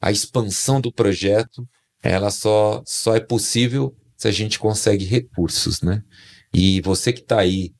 a 0.00 0.10
expansão 0.10 0.80
do 0.80 0.92
projeto, 0.92 1.68
ela 2.02 2.30
só, 2.30 2.82
só 2.86 3.14
é 3.14 3.20
possível 3.20 3.94
se 4.16 4.28
a 4.28 4.32
gente 4.32 4.58
consegue 4.58 5.04
recursos, 5.04 5.82
né? 5.82 6.02
E 6.52 6.80
você 6.80 7.12
que 7.12 7.20
está 7.20 7.40
aí 7.40 7.72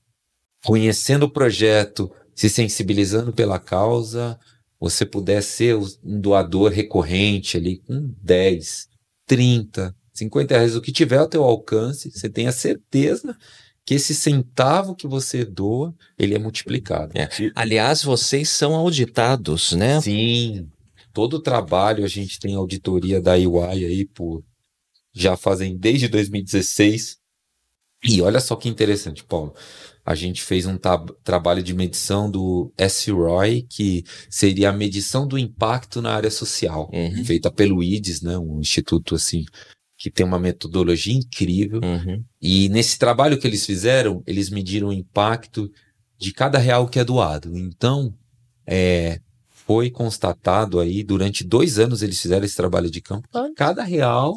conhecendo 0.64 1.24
o 1.24 1.30
projeto, 1.30 2.10
se 2.34 2.48
sensibilizando 2.48 3.32
pela 3.32 3.58
causa, 3.58 4.38
você 4.78 5.04
puder 5.04 5.42
ser 5.42 5.76
um 5.76 6.20
doador 6.20 6.70
recorrente 6.70 7.56
ali 7.56 7.78
com 7.78 8.14
10, 8.22 8.88
30, 9.26 9.94
50 10.12 10.54
reais, 10.54 10.76
o 10.76 10.80
que 10.80 10.92
tiver 10.92 11.18
ao 11.18 11.28
teu 11.28 11.42
alcance, 11.42 12.10
você 12.10 12.28
tenha 12.28 12.52
certeza 12.52 13.36
que 13.90 13.94
esse 13.94 14.14
centavo 14.14 14.94
que 14.94 15.08
você 15.08 15.44
doa, 15.44 15.92
ele 16.16 16.32
é 16.32 16.38
multiplicado. 16.38 17.10
É. 17.18 17.28
Aliás, 17.56 18.04
vocês 18.04 18.48
são 18.48 18.76
auditados, 18.76 19.72
né? 19.72 20.00
Sim, 20.00 20.68
todo 21.12 21.34
o 21.38 21.42
trabalho 21.42 22.04
a 22.04 22.06
gente 22.06 22.38
tem 22.38 22.54
auditoria 22.54 23.20
da 23.20 23.36
EY 23.36 23.84
aí 23.84 24.06
por 24.06 24.44
já 25.12 25.36
fazem 25.36 25.76
desde 25.76 26.06
2016. 26.06 27.18
E 28.04 28.22
olha 28.22 28.38
só 28.38 28.54
que 28.54 28.68
interessante, 28.68 29.24
Paulo. 29.24 29.52
A 30.06 30.14
gente 30.14 30.40
fez 30.40 30.66
um 30.66 30.78
tab- 30.78 31.10
trabalho 31.24 31.60
de 31.60 31.74
medição 31.74 32.30
do 32.30 32.72
SROI, 32.78 33.62
que 33.68 34.04
seria 34.30 34.70
a 34.70 34.72
medição 34.72 35.26
do 35.26 35.36
impacto 35.36 36.00
na 36.00 36.14
área 36.14 36.30
social, 36.30 36.88
Uhum. 36.92 37.24
feita 37.24 37.50
pelo 37.50 37.82
IDES, 37.82 38.22
né, 38.22 38.38
um 38.38 38.60
instituto 38.60 39.16
assim 39.16 39.44
que 40.00 40.10
tem 40.10 40.24
uma 40.24 40.38
metodologia 40.38 41.12
incrível. 41.12 41.78
Uhum. 41.84 42.24
E 42.40 42.70
nesse 42.70 42.98
trabalho 42.98 43.38
que 43.38 43.46
eles 43.46 43.66
fizeram, 43.66 44.22
eles 44.26 44.48
mediram 44.48 44.88
o 44.88 44.92
impacto 44.94 45.70
de 46.18 46.32
cada 46.32 46.58
real 46.58 46.88
que 46.88 46.98
é 46.98 47.04
doado. 47.04 47.54
Então, 47.58 48.10
é, 48.66 49.20
foi 49.50 49.90
constatado 49.90 50.80
aí, 50.80 51.04
durante 51.04 51.44
dois 51.44 51.78
anos 51.78 52.02
eles 52.02 52.18
fizeram 52.18 52.46
esse 52.46 52.56
trabalho 52.56 52.90
de 52.90 53.02
campo, 53.02 53.28
cada 53.54 53.84
real 53.84 54.34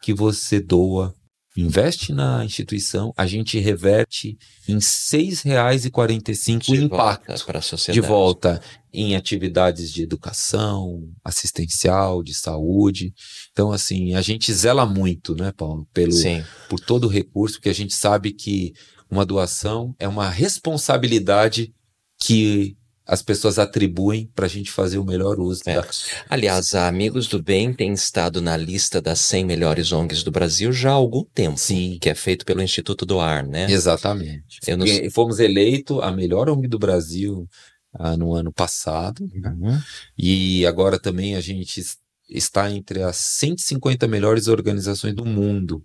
que 0.00 0.14
você 0.14 0.58
doa, 0.58 1.14
investe 1.60 2.12
na 2.12 2.44
instituição, 2.44 3.12
a 3.16 3.26
gente 3.26 3.58
reverte 3.58 4.38
em 4.68 4.74
R$ 4.74 4.78
6,45 4.78 6.68
o 6.68 6.74
impacto 6.76 7.26
volta 7.26 7.44
para 7.44 7.58
a 7.58 7.92
de 7.92 8.00
volta 8.00 8.62
em 8.92 9.16
atividades 9.16 9.92
de 9.92 10.02
educação, 10.02 11.08
assistencial, 11.24 12.22
de 12.22 12.34
saúde. 12.34 13.12
Então, 13.52 13.72
assim, 13.72 14.14
a 14.14 14.22
gente 14.22 14.52
zela 14.52 14.86
muito, 14.86 15.34
né, 15.34 15.52
Paulo, 15.52 15.86
pelo, 15.92 16.12
Sim. 16.12 16.42
por 16.68 16.80
todo 16.80 17.04
o 17.04 17.10
recurso, 17.10 17.56
porque 17.56 17.68
a 17.68 17.74
gente 17.74 17.94
sabe 17.94 18.32
que 18.32 18.72
uma 19.10 19.26
doação 19.26 19.94
é 19.98 20.06
uma 20.06 20.30
responsabilidade 20.30 21.72
que 22.20 22.77
as 23.08 23.22
pessoas 23.22 23.58
atribuem 23.58 24.30
para 24.34 24.44
a 24.44 24.48
gente 24.48 24.70
fazer 24.70 24.98
o 24.98 25.04
melhor 25.04 25.40
uso 25.40 25.62
É. 25.64 25.74
da. 25.76 25.88
Aliás, 26.28 26.74
a 26.74 26.86
Amigos 26.86 27.26
do 27.26 27.42
Bem 27.42 27.72
tem 27.72 27.92
estado 27.94 28.42
na 28.42 28.54
lista 28.54 29.00
das 29.00 29.18
100 29.20 29.46
melhores 29.46 29.90
ONGs 29.92 30.22
do 30.22 30.30
Brasil 30.30 30.70
já 30.72 30.90
há 30.90 30.92
algum 30.94 31.24
tempo. 31.24 31.58
Sim. 31.58 31.96
Que 32.00 32.10
é 32.10 32.14
feito 32.14 32.44
pelo 32.44 32.62
Instituto 32.62 33.06
do 33.06 33.18
Ar, 33.18 33.42
né? 33.42 33.66
Exatamente. 33.70 34.58
Eu 34.66 34.76
não 34.76 34.84
E 34.86 35.08
fomos 35.10 35.40
eleitos 35.40 36.00
a 36.02 36.10
melhor 36.10 36.50
ONG 36.50 36.68
do 36.68 36.78
Brasil 36.78 37.48
ah, 37.94 38.14
no 38.16 38.34
ano 38.34 38.52
passado. 38.52 39.26
né? 39.34 39.56
Uhum. 39.58 39.80
E 40.16 40.66
agora 40.66 40.98
também 40.98 41.34
a 41.34 41.40
gente 41.40 41.82
está 42.28 42.70
entre 42.70 43.02
as 43.02 43.16
150 43.16 44.06
melhores 44.06 44.48
organizações 44.48 45.14
do 45.14 45.24
mundo. 45.24 45.82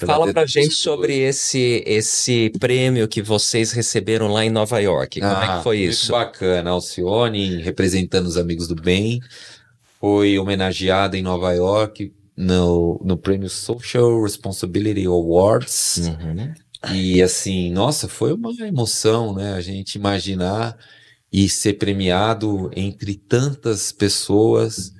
Fala 0.00 0.32
pra 0.32 0.44
gente 0.44 0.74
sobre 0.74 1.16
esse 1.18 1.82
esse 1.86 2.50
prêmio 2.58 3.06
que 3.06 3.22
vocês 3.22 3.72
receberam 3.72 4.28
lá 4.28 4.44
em 4.44 4.50
Nova 4.50 4.80
York. 4.80 5.20
Como 5.20 5.32
ah, 5.32 5.44
é 5.44 5.56
que 5.58 5.62
foi 5.62 5.78
isso? 5.78 6.12
Muito 6.12 6.24
bacana. 6.24 6.70
Alcione, 6.70 7.62
representando 7.62 8.26
os 8.26 8.36
amigos 8.36 8.66
do 8.66 8.74
bem, 8.74 9.20
foi 10.00 10.38
homenageada 10.38 11.16
em 11.16 11.22
Nova 11.22 11.52
York 11.52 12.12
no, 12.36 13.00
no 13.04 13.16
prêmio 13.16 13.48
Social 13.48 14.22
Responsibility 14.22 15.06
Awards. 15.06 15.98
Uhum. 15.98 16.54
E 16.92 17.22
assim, 17.22 17.70
nossa, 17.72 18.08
foi 18.08 18.32
uma 18.32 18.52
emoção, 18.60 19.34
né? 19.34 19.54
A 19.54 19.60
gente 19.60 19.96
imaginar 19.96 20.76
e 21.32 21.48
ser 21.48 21.74
premiado 21.74 22.70
entre 22.74 23.14
tantas 23.14 23.92
pessoas 23.92 24.92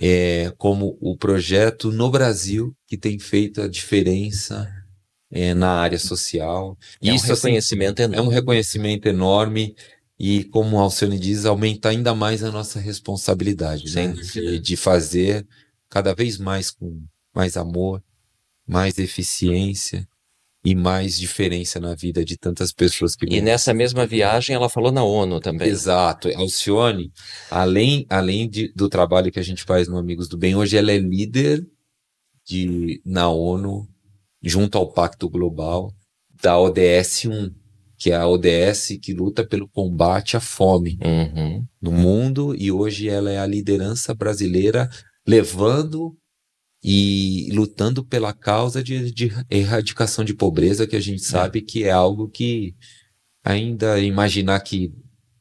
é, 0.00 0.52
como 0.58 0.96
o 1.00 1.16
projeto 1.16 1.90
no 1.92 2.10
Brasil 2.10 2.74
que 2.86 2.96
tem 2.96 3.18
feito 3.18 3.62
a 3.62 3.68
diferença 3.68 4.70
é, 5.30 5.54
na 5.54 5.70
área 5.70 5.98
social. 5.98 6.76
É 7.02 7.12
Isso 7.12 7.26
um 7.26 7.34
reconhecimento 7.34 8.00
assim, 8.00 8.12
enorme. 8.12 8.16
É 8.16 8.22
um 8.22 8.32
reconhecimento 8.32 9.06
enorme 9.06 9.76
e, 10.18 10.44
como 10.44 10.76
o 10.76 10.80
Alcione 10.80 11.18
diz, 11.18 11.44
aumenta 11.44 11.88
ainda 11.88 12.14
mais 12.14 12.42
a 12.42 12.50
nossa 12.50 12.78
responsabilidade 12.78 13.94
né? 13.94 14.12
de, 14.12 14.58
de 14.60 14.76
fazer 14.76 15.46
cada 15.88 16.14
vez 16.14 16.38
mais 16.38 16.70
com 16.70 17.02
mais 17.32 17.56
amor, 17.56 18.02
mais 18.66 18.96
eficiência 18.98 20.06
e 20.64 20.74
mais 20.74 21.18
diferença 21.18 21.78
na 21.78 21.94
vida 21.94 22.24
de 22.24 22.38
tantas 22.38 22.72
pessoas 22.72 23.14
que. 23.14 23.26
E 23.26 23.42
nessa 23.42 23.74
mesma 23.74 24.06
viagem 24.06 24.56
ela 24.56 24.70
falou 24.70 24.90
na 24.90 25.04
ONU 25.04 25.38
também. 25.38 25.68
Exato. 25.68 26.30
Alcione, 26.36 27.12
além, 27.50 28.06
além 28.08 28.48
de, 28.48 28.72
do 28.74 28.88
trabalho 28.88 29.30
que 29.30 29.38
a 29.38 29.44
gente 29.44 29.62
faz 29.62 29.86
no 29.86 29.98
Amigos 29.98 30.26
do 30.26 30.38
Bem, 30.38 30.56
hoje 30.56 30.76
ela 30.76 30.90
é 30.90 30.98
líder 30.98 31.62
de, 32.46 33.02
na 33.04 33.28
ONU, 33.28 33.86
junto 34.42 34.78
ao 34.78 34.90
Pacto 34.90 35.28
Global, 35.28 35.92
da 36.42 36.58
ODS 36.58 37.26
1, 37.26 37.50
que 37.98 38.10
é 38.10 38.16
a 38.16 38.26
ODS 38.26 38.98
que 39.02 39.12
luta 39.12 39.46
pelo 39.46 39.68
combate 39.68 40.36
à 40.36 40.40
fome 40.40 40.98
uhum. 41.04 41.64
no 41.80 41.92
mundo, 41.92 42.54
e 42.54 42.72
hoje 42.72 43.08
ela 43.08 43.30
é 43.30 43.38
a 43.38 43.46
liderança 43.46 44.14
brasileira 44.14 44.88
levando 45.26 46.16
e 46.84 47.48
lutando 47.52 48.04
pela 48.04 48.34
causa 48.34 48.84
de, 48.84 49.10
de 49.10 49.32
erradicação 49.50 50.22
de 50.22 50.34
pobreza, 50.34 50.86
que 50.86 50.94
a 50.94 51.00
gente 51.00 51.22
é. 51.22 51.26
sabe 51.26 51.60
é. 51.60 51.62
que 51.62 51.84
é 51.84 51.90
algo 51.90 52.28
que 52.28 52.74
ainda 53.42 53.98
imaginar 53.98 54.60
que 54.60 54.92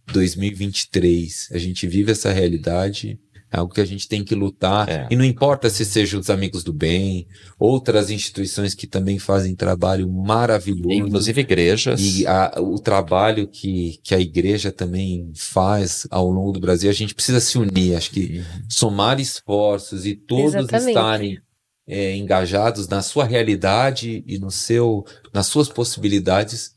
2023 0.07 1.49
a 1.51 1.57
gente 1.57 1.85
vive 1.85 2.13
essa 2.13 2.31
realidade 2.31 3.19
é 3.53 3.59
algo 3.59 3.71
que 3.71 3.79
a 3.79 3.85
gente 3.85 4.07
tem 4.07 4.23
que 4.23 4.33
lutar. 4.33 4.89
É. 4.89 5.07
E 5.11 5.15
não 5.15 5.23
importa 5.23 5.69
se 5.69 5.85
sejam 5.85 6.19
os 6.19 6.31
amigos 6.31 6.63
do 6.63 6.73
bem, 6.73 7.27
outras 7.59 8.09
instituições 8.09 8.73
que 8.73 8.87
também 8.87 9.19
fazem 9.19 9.55
trabalho 9.55 10.11
maravilhoso. 10.11 10.91
Inclusive 10.91 11.41
igrejas. 11.41 12.01
E 12.01 12.25
a, 12.25 12.55
o 12.57 12.79
trabalho 12.79 13.47
que, 13.47 13.99
que 14.03 14.15
a 14.15 14.19
igreja 14.19 14.71
também 14.71 15.31
faz 15.35 16.07
ao 16.09 16.31
longo 16.31 16.51
do 16.51 16.59
Brasil, 16.59 16.89
a 16.89 16.93
gente 16.93 17.13
precisa 17.13 17.39
se 17.39 17.59
unir. 17.59 17.95
Acho 17.95 18.09
que 18.09 18.39
uhum. 18.39 18.43
somar 18.67 19.19
esforços 19.19 20.07
e 20.07 20.15
todos 20.15 20.55
Exatamente. 20.55 20.89
estarem 20.89 21.39
é, 21.87 22.15
engajados 22.17 22.87
na 22.87 23.03
sua 23.03 23.23
realidade 23.23 24.23
e 24.25 24.39
no 24.39 24.49
seu, 24.49 25.05
nas 25.31 25.45
suas 25.45 25.69
possibilidades 25.69 26.73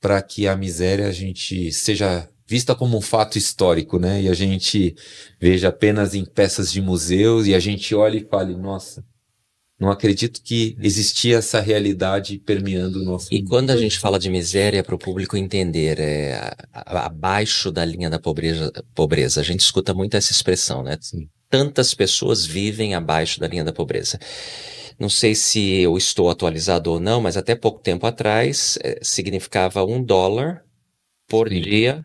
para 0.00 0.22
que 0.22 0.46
a 0.46 0.56
miséria 0.56 1.08
a 1.08 1.12
gente 1.12 1.72
seja 1.72 2.28
vista 2.46 2.74
como 2.74 2.96
um 2.96 3.00
fato 3.00 3.38
histórico, 3.38 3.98
né? 3.98 4.22
E 4.22 4.28
a 4.28 4.34
gente 4.34 4.94
veja 5.40 5.68
apenas 5.68 6.14
em 6.14 6.24
peças 6.24 6.70
de 6.72 6.80
museus 6.80 7.46
e 7.46 7.54
a 7.54 7.60
gente 7.60 7.94
olha 7.94 8.16
e 8.18 8.26
fale, 8.28 8.54
nossa, 8.56 9.04
não 9.82 9.90
acredito 9.90 10.40
que 10.42 10.76
existia 10.80 11.38
essa 11.38 11.60
realidade 11.60 12.38
permeando 12.38 13.00
o 13.00 13.04
nosso 13.04 13.28
E 13.34 13.38
mundo. 13.38 13.48
quando 13.48 13.70
a 13.70 13.76
gente 13.76 13.98
fala 13.98 14.18
de 14.18 14.30
miséria 14.30 14.82
para 14.84 14.94
o 14.94 14.98
público 14.98 15.36
entender, 15.36 15.98
é 15.98 16.52
abaixo 16.72 17.72
da 17.72 17.84
linha 17.84 18.08
da 18.08 18.18
pobreza, 18.18 18.70
pobreza, 18.94 19.40
a 19.40 19.44
gente 19.44 19.60
escuta 19.60 19.92
muito 19.92 20.16
essa 20.16 20.30
expressão, 20.30 20.84
né? 20.84 20.96
Sim. 21.00 21.28
Tantas 21.50 21.94
pessoas 21.94 22.46
vivem 22.46 22.94
abaixo 22.94 23.40
da 23.40 23.48
linha 23.48 23.64
da 23.64 23.72
pobreza. 23.72 24.18
Não 24.98 25.08
sei 25.08 25.34
se 25.34 25.80
eu 25.80 25.96
estou 25.96 26.30
atualizado 26.30 26.92
ou 26.92 27.00
não, 27.00 27.20
mas 27.20 27.36
até 27.36 27.56
pouco 27.56 27.80
tempo 27.80 28.06
atrás 28.06 28.78
é, 28.82 29.00
significava 29.02 29.84
um 29.84 30.02
dólar 30.02 30.62
por 31.26 31.48
Sim. 31.48 31.60
dia 31.60 32.04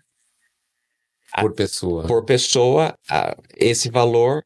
por 1.41 1.53
pessoa. 1.53 2.03
Por 2.05 2.25
pessoa, 2.25 2.93
esse 3.55 3.89
valor 3.89 4.43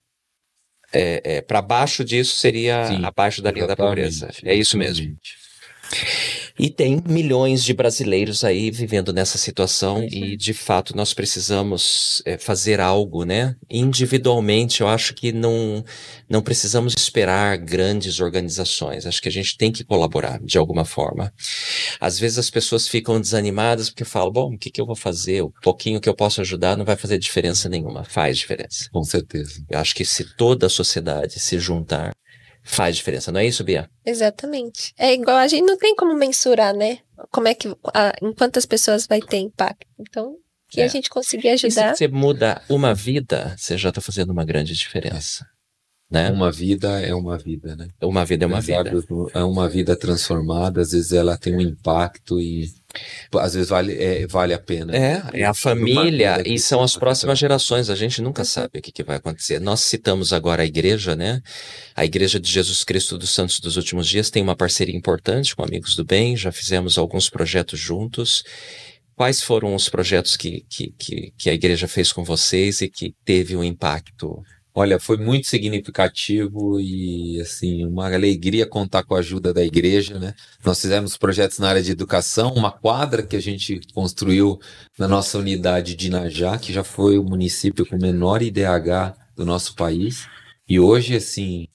é, 0.94 1.38
é 1.38 1.42
para 1.42 1.62
baixo 1.62 2.04
disso 2.04 2.36
seria 2.38 2.86
Sim, 2.86 3.04
abaixo 3.06 3.42
da 3.42 3.52
linha 3.52 3.68
da 3.68 3.76
pobreza. 3.76 4.30
É 4.44 4.54
isso 4.54 4.78
mesmo. 4.78 5.18
E 6.62 6.70
tem 6.70 7.01
milhões 7.07 7.64
de 7.64 7.74
brasileiros 7.74 8.43
aí 8.43 8.70
vivendo 8.70 9.12
nessa 9.12 9.39
situação 9.39 10.03
e, 10.03 10.38
de 10.38 10.53
fato, 10.53 10.95
nós 10.95 11.12
precisamos 11.12 12.22
é, 12.24 12.38
fazer 12.38 12.80
algo, 12.80 13.26
né? 13.26 13.55
Individualmente, 13.68 14.82
eu 14.82 14.88
acho 14.88 15.16
que 15.16 15.32
não, 15.32 15.84
não 16.30 16.39
precisamos 16.39 16.93
esperar 16.95 17.57
grandes 17.57 18.20
organizações. 18.20 19.07
Acho 19.07 19.20
que 19.20 19.28
a 19.28 19.32
gente 19.32 19.57
tem 19.57 19.72
que 19.72 19.84
colaborar 19.84 20.39
de 20.39 20.55
alguma 20.59 20.86
forma. 20.86 21.34
Às 21.99 22.20
vezes 22.20 22.38
as 22.38 22.51
pessoas 22.51 22.88
ficam 22.88 23.20
desanimadas 23.20 23.89
porque 23.89 24.05
falam, 24.05 24.32
bom, 24.32 24.53
o 24.53 24.57
que, 24.59 24.70
que 24.70 24.80
eu 24.80 24.86
vou 24.86 24.95
fazer? 24.95 25.41
O 25.41 25.51
pouquinho 25.64 25.99
que 25.99 26.07
eu 26.07 26.14
posso 26.14 26.41
ajudar 26.41 26.78
não 26.78 26.86
vai 26.86 26.95
fazer 26.95 27.18
diferença 27.18 27.68
nenhuma. 27.68 28.03
Faz 28.03 28.38
diferença. 28.38 28.88
Com 28.91 29.03
certeza. 29.03 29.66
Eu 29.68 29.80
acho 29.80 29.95
que 29.95 30.05
se 30.05 30.36
toda 30.36 30.68
a 30.68 30.70
sociedade 30.70 31.39
se 31.39 31.57
juntar 31.57 32.12
faz 32.64 32.95
diferença, 32.95 33.32
não 33.32 33.39
é 33.39 33.45
isso, 33.45 33.64
Bia? 33.64 33.89
Exatamente. 34.05 34.93
É 34.97 35.14
igual 35.14 35.38
a 35.38 35.47
gente 35.47 35.66
não 35.66 35.78
tem 35.78 35.95
como 35.95 36.14
mensurar, 36.14 36.76
né? 36.76 36.99
Como 37.32 37.47
é 37.47 37.53
que 37.53 37.68
a, 37.93 38.14
em 38.22 38.34
quantas 38.34 38.66
pessoas 38.66 39.07
vai 39.07 39.20
ter 39.20 39.38
impacto. 39.38 39.88
Então, 39.99 40.36
que 40.70 40.82
é. 40.82 40.86
a 40.86 40.88
gente 40.88 41.09
conseguir 41.09 41.49
ajudar. 41.49 41.91
E 41.91 41.97
se 41.97 41.97
você 41.97 42.07
muda 42.07 42.62
uma 42.70 42.93
vida, 42.93 43.55
você 43.57 43.78
já 43.78 43.89
está 43.89 43.99
fazendo 43.99 44.32
uma 44.32 44.45
grande 44.45 44.74
diferença. 44.74 45.45
Né? 46.09 46.30
Uma 46.30 46.51
vida 46.51 46.99
é 46.99 47.16
uma 47.16 47.38
vida, 47.38 47.74
né? 47.74 47.88
Uma 48.01 48.26
vida 48.26 48.43
é 48.43 48.47
uma 48.47 48.59
vida. 48.59 48.91
É 49.34 49.43
uma 49.43 49.70
vida 49.70 49.95
transformada, 49.95 50.82
às 50.82 50.91
vezes 50.91 51.14
ela 51.14 51.38
tem 51.38 51.55
um 51.55 51.62
impacto 51.62 52.38
e 52.38 52.70
às 53.39 53.54
vezes 53.54 53.70
vale, 53.70 53.94
é, 53.94 54.28
vale 54.28 54.54
a 54.54 54.60
pena. 54.60 54.96
É, 54.96 55.24
é 55.34 55.46
a 55.46 55.54
família 55.54 56.44
e 56.46 56.58
são 56.60 56.82
as 56.82 56.96
próximas 56.96 57.39
gerações. 57.39 57.89
A 57.89 57.96
gente 57.96 58.22
nunca 58.22 58.44
sabe 58.44 58.80
o 58.80 58.82
que, 58.82 58.92
que 58.92 59.04
vai 59.04 59.18
acontecer. 59.18 59.60
Nós 59.60 59.82
citamos 59.82 60.34
agora 60.34 60.64
a 60.64 60.66
igreja, 60.66 61.16
né? 61.16 61.42
A 61.96 62.06
Igreja 62.06 62.39
de 62.39 62.50
Jesus 62.50 62.84
Cristo 62.84 63.18
dos 63.18 63.30
Santos 63.30 63.60
dos 63.60 63.78
Últimos 63.78 64.08
Dias 64.08 64.30
tem 64.30 64.42
uma 64.42 64.56
parceria 64.56 64.96
importante 64.96 65.56
com 65.56 65.64
Amigos 65.64 65.96
do 65.96 66.04
Bem, 66.04 66.36
já 66.36 66.52
fizemos 66.52 66.98
alguns 66.98 67.30
projetos 67.30 67.80
juntos. 67.80 68.44
Quais 69.16 69.42
foram 69.42 69.76
os 69.76 69.88
projetos 69.88 70.36
que, 70.36 70.66
que, 70.70 70.94
que, 70.98 71.34
que 71.38 71.50
a 71.50 71.54
igreja 71.54 71.88
fez 71.88 72.12
com 72.12 72.24
vocês 72.24 72.82
e 72.82 72.89
que 72.89 73.14
teve 73.24 73.56
um 73.56 73.64
impacto 73.64 74.42
Olha, 74.74 75.00
foi 75.00 75.18
muito 75.18 75.48
significativo 75.48 76.80
e 76.80 77.40
assim, 77.42 77.86
uma 77.86 78.06
alegria 78.06 78.66
contar 78.66 79.04
com 79.04 79.16
a 79.16 79.20
ajuda 79.20 79.54
da 79.54 79.64
igreja, 79.64 80.18
né? 80.18 80.34
Nós 80.64 80.80
fizemos 80.80 81.18
projetos 81.18 81.60
na 81.60 81.68
área 81.68 81.84
de 81.84 81.92
educação, 81.92 82.54
uma 82.54 82.72
quadra 82.72 83.22
que 83.22 83.36
a 83.36 83.42
gente 83.42 83.82
construiu 83.94 84.58
na 84.98 85.10
nossa 85.10 85.38
unidade 85.38 85.94
de 85.96 86.08
Inajá, 86.08 86.58
que 86.58 86.72
já 86.72 86.86
foi 86.86 87.18
o 87.18 87.24
município 87.24 87.86
com 87.86 87.98
menor 87.98 88.42
IDH 88.42 89.14
do 89.36 89.46
nosso 89.46 89.76
país. 89.76 90.26
E 90.68 90.80
hoje, 90.80 91.18
assim, 91.18 91.68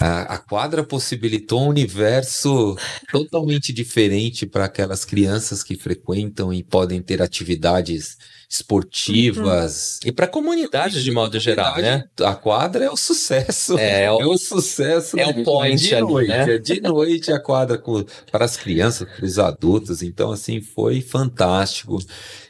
a, 0.00 0.34
a 0.34 0.38
quadra 0.38 0.84
possibilitou 0.84 1.62
um 1.62 1.68
universo 1.68 2.76
totalmente 3.10 3.72
diferente 3.72 4.46
para 4.46 4.64
aquelas 4.66 5.04
crianças 5.04 5.62
que 5.64 5.76
frequentam 5.76 6.52
e 6.52 6.62
podem 6.62 7.02
ter 7.02 7.22
atividades 7.22 8.16
esportivas. 8.54 9.98
Uhum. 10.02 10.08
E 10.08 10.12
para 10.12 10.26
comunidades 10.26 11.02
de 11.02 11.10
modo 11.10 11.38
geral, 11.40 11.76
né? 11.78 12.04
A 12.20 12.34
quadra 12.34 12.84
é 12.84 12.90
o 12.90 12.96
sucesso. 12.96 13.76
É, 13.78 14.04
é 14.04 14.12
o, 14.12 14.20
é 14.20 14.26
o 14.26 14.38
sucesso. 14.38 15.18
É 15.18 15.26
o 15.26 15.42
point 15.42 15.76
de 15.76 15.94
ali, 15.94 16.06
noite. 16.06 16.28
Né? 16.28 16.54
É 16.54 16.58
de 16.58 16.80
noite 16.80 17.32
a 17.32 17.40
quadra 17.40 17.76
com, 17.76 18.04
para 18.30 18.44
as 18.44 18.56
crianças, 18.56 19.08
para 19.08 19.24
os 19.24 19.38
adultos. 19.38 20.02
Então, 20.02 20.30
assim, 20.30 20.60
foi 20.60 21.00
fantástico. 21.00 21.98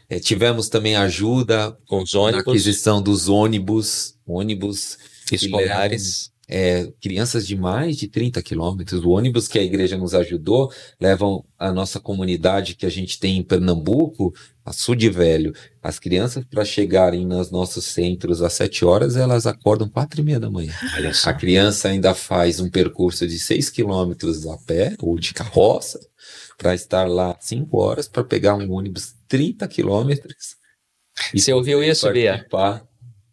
É, 0.08 0.18
tivemos 0.18 0.68
também 0.68 0.94
ajuda 0.96 1.76
com 1.86 2.02
os 2.02 2.14
ônibus. 2.14 2.44
na 2.44 2.52
aquisição 2.52 3.00
dos 3.00 3.28
ônibus, 3.28 4.14
ônibus 4.26 4.98
escolares 5.32 6.33
é, 6.48 6.92
crianças 7.00 7.46
de 7.46 7.56
mais 7.56 7.96
de 7.96 8.08
30 8.08 8.42
quilômetros. 8.42 9.04
O 9.04 9.10
ônibus 9.10 9.48
que 9.48 9.58
a 9.58 9.62
igreja 9.62 9.96
nos 9.96 10.14
ajudou 10.14 10.72
levam 11.00 11.44
a 11.58 11.72
nossa 11.72 11.98
comunidade 11.98 12.74
que 12.74 12.86
a 12.86 12.90
gente 12.90 13.18
tem 13.18 13.38
em 13.38 13.42
Pernambuco, 13.42 14.32
a 14.64 14.72
Sud 14.72 15.08
Velho. 15.10 15.54
As 15.82 15.98
crianças, 15.98 16.44
para 16.44 16.64
chegarem 16.64 17.26
nos 17.26 17.50
nossos 17.50 17.84
centros 17.84 18.42
às 18.42 18.52
7 18.54 18.84
horas, 18.84 19.16
elas 19.16 19.46
acordam 19.46 19.88
quatro 19.88 20.20
e 20.20 20.24
meia 20.24 20.40
da 20.40 20.50
manhã. 20.50 20.72
A 21.30 21.34
criança 21.34 21.88
ainda 21.88 22.14
faz 22.14 22.60
um 22.60 22.70
percurso 22.70 23.26
de 23.26 23.38
6 23.38 23.70
quilômetros 23.70 24.46
a 24.46 24.56
pé 24.58 24.94
ou 25.00 25.18
de 25.18 25.32
carroça 25.32 26.00
para 26.58 26.74
estar 26.74 27.08
lá 27.08 27.36
5 27.40 27.76
horas 27.78 28.08
para 28.08 28.24
pegar 28.24 28.54
um 28.54 28.72
ônibus 28.72 29.14
30 29.28 29.66
quilômetros. 29.68 30.56
Você 31.32 31.52
ouviu 31.52 31.82
isso, 31.82 32.10
Bia? 32.12 32.44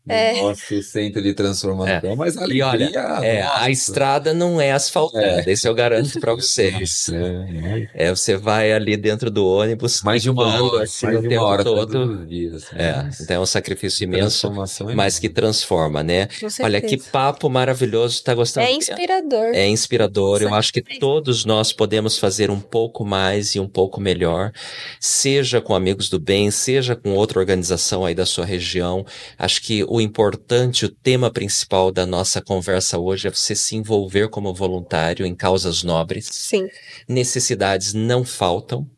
É. 0.07 0.41
nosso 0.41 0.81
centro 0.81 1.21
de 1.21 1.33
transformação, 1.33 2.11
é. 2.11 2.15
mas 2.15 2.37
a 2.37 2.43
alegria... 2.43 2.61
E 2.61 2.67
olha, 2.67 3.25
é, 3.25 3.41
a 3.43 3.69
estrada 3.69 4.33
não 4.33 4.59
é 4.59 4.71
asfaltada, 4.71 5.43
é. 5.45 5.51
isso 5.51 5.67
eu 5.67 5.75
garanto 5.75 6.19
para 6.19 6.33
vocês. 6.33 7.09
É, 7.09 8.07
é. 8.07 8.09
você 8.09 8.35
vai 8.35 8.71
ali 8.71 8.97
dentro 8.97 9.29
do 9.29 9.45
ônibus... 9.45 10.01
Mais 10.03 10.21
de 10.21 10.29
uma 10.29 10.61
hora, 10.61 10.83
assim, 10.83 11.05
mais 11.05 11.21
de 11.21 11.27
uma 11.27 11.45
hora 11.45 11.63
todo. 11.63 11.91
todos 11.91 12.19
os 12.21 12.27
dias. 12.27 12.65
É, 12.73 13.09
então 13.21 13.35
é 13.35 13.39
um 13.39 13.45
sacrifício 13.45 14.03
imenso, 14.03 14.51
mas 14.95 15.19
que 15.19 15.29
transforma, 15.29 16.03
né? 16.03 16.27
Olha, 16.61 16.81
que 16.81 16.97
papo 16.97 17.49
maravilhoso, 17.49 18.23
tá 18.23 18.33
gostando? 18.33 18.67
É 18.67 18.71
inspirador. 18.71 19.53
É 19.53 19.67
inspirador, 19.67 20.41
eu 20.41 20.53
acho 20.53 20.73
que 20.73 20.81
todos 20.81 21.45
nós 21.45 21.71
podemos 21.71 22.17
fazer 22.17 22.49
um 22.49 22.59
pouco 22.59 23.05
mais 23.05 23.55
e 23.55 23.59
um 23.59 23.67
pouco 23.67 24.01
melhor, 24.01 24.51
seja 24.99 25.61
com 25.61 25.75
amigos 25.75 26.09
do 26.09 26.19
bem, 26.19 26.49
seja 26.51 26.95
com 26.95 27.13
outra 27.13 27.39
organização 27.39 28.05
aí 28.05 28.15
da 28.15 28.25
sua 28.25 28.45
região. 28.45 29.05
Acho 29.37 29.61
que 29.61 29.83
o 29.93 29.99
importante, 29.99 30.85
o 30.85 30.89
tema 30.89 31.29
principal 31.29 31.91
da 31.91 32.05
nossa 32.05 32.41
conversa 32.41 32.97
hoje 32.97 33.27
é 33.27 33.29
você 33.29 33.53
se 33.53 33.75
envolver 33.75 34.29
como 34.29 34.53
voluntário 34.53 35.25
em 35.25 35.35
causas 35.35 35.83
nobres. 35.83 36.29
Sim. 36.31 36.69
Necessidades 37.09 37.93
não 37.93 38.23
faltam. 38.23 38.89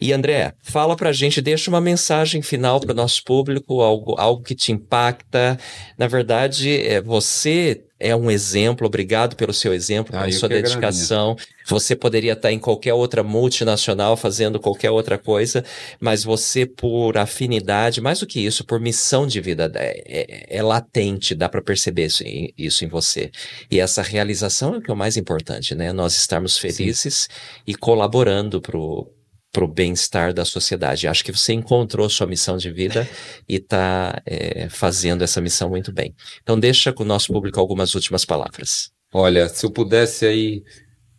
E 0.00 0.12
André, 0.12 0.54
fala 0.62 0.96
pra 0.96 1.12
gente, 1.12 1.40
deixa 1.40 1.70
uma 1.70 1.80
mensagem 1.80 2.42
final 2.42 2.80
para 2.80 2.92
o 2.92 2.94
nosso 2.94 3.22
público, 3.24 3.80
algo, 3.80 4.14
algo 4.18 4.42
que 4.42 4.54
te 4.54 4.72
impacta. 4.72 5.58
Na 5.98 6.06
verdade, 6.06 6.76
é, 6.80 7.00
você 7.00 7.82
é 8.00 8.16
um 8.16 8.30
exemplo, 8.30 8.86
obrigado 8.86 9.36
pelo 9.36 9.52
seu 9.52 9.74
exemplo, 9.74 10.16
ah, 10.16 10.20
pela 10.20 10.32
sua 10.32 10.48
dedicação. 10.48 11.32
Agradeço. 11.32 11.50
Você 11.66 11.94
poderia 11.94 12.32
estar 12.32 12.50
em 12.50 12.58
qualquer 12.58 12.94
outra 12.94 13.22
multinacional 13.22 14.16
fazendo 14.16 14.58
qualquer 14.58 14.90
outra 14.90 15.18
coisa, 15.18 15.62
mas 16.00 16.24
você, 16.24 16.64
por 16.64 17.18
afinidade, 17.18 18.00
mais 18.00 18.20
do 18.20 18.26
que 18.26 18.40
isso, 18.40 18.64
por 18.64 18.80
missão 18.80 19.26
de 19.26 19.40
vida, 19.40 19.70
é, 19.74 20.02
é, 20.06 20.56
é 20.58 20.62
latente, 20.62 21.34
dá 21.34 21.48
para 21.48 21.60
perceber 21.60 22.06
isso 22.06 22.24
em, 22.24 22.52
isso 22.56 22.84
em 22.84 22.88
você. 22.88 23.30
E 23.70 23.78
essa 23.78 24.00
realização 24.00 24.74
é 24.74 24.78
o 24.78 24.80
que 24.80 24.90
é 24.90 24.94
o 24.94 24.96
mais 24.96 25.18
importante, 25.18 25.74
né? 25.74 25.92
Nós 25.92 26.16
estarmos 26.16 26.56
felizes 26.56 27.28
Sim. 27.28 27.62
e 27.66 27.74
colaborando 27.74 28.62
pro 28.62 29.06
para 29.52 29.64
o 29.64 29.68
bem-estar 29.68 30.32
da 30.32 30.44
sociedade. 30.44 31.08
Acho 31.08 31.24
que 31.24 31.32
você 31.32 31.52
encontrou 31.52 32.08
sua 32.08 32.26
missão 32.26 32.56
de 32.56 32.70
vida 32.70 33.08
e 33.48 33.56
está 33.56 34.22
é, 34.24 34.68
fazendo 34.68 35.22
essa 35.22 35.40
missão 35.40 35.68
muito 35.68 35.92
bem. 35.92 36.14
Então, 36.42 36.58
deixa 36.58 36.92
com 36.92 37.02
o 37.02 37.06
nosso 37.06 37.32
público 37.32 37.58
algumas 37.58 37.94
últimas 37.94 38.24
palavras. 38.24 38.90
Olha, 39.12 39.48
se 39.48 39.66
eu 39.66 39.70
pudesse 39.70 40.24
aí 40.24 40.62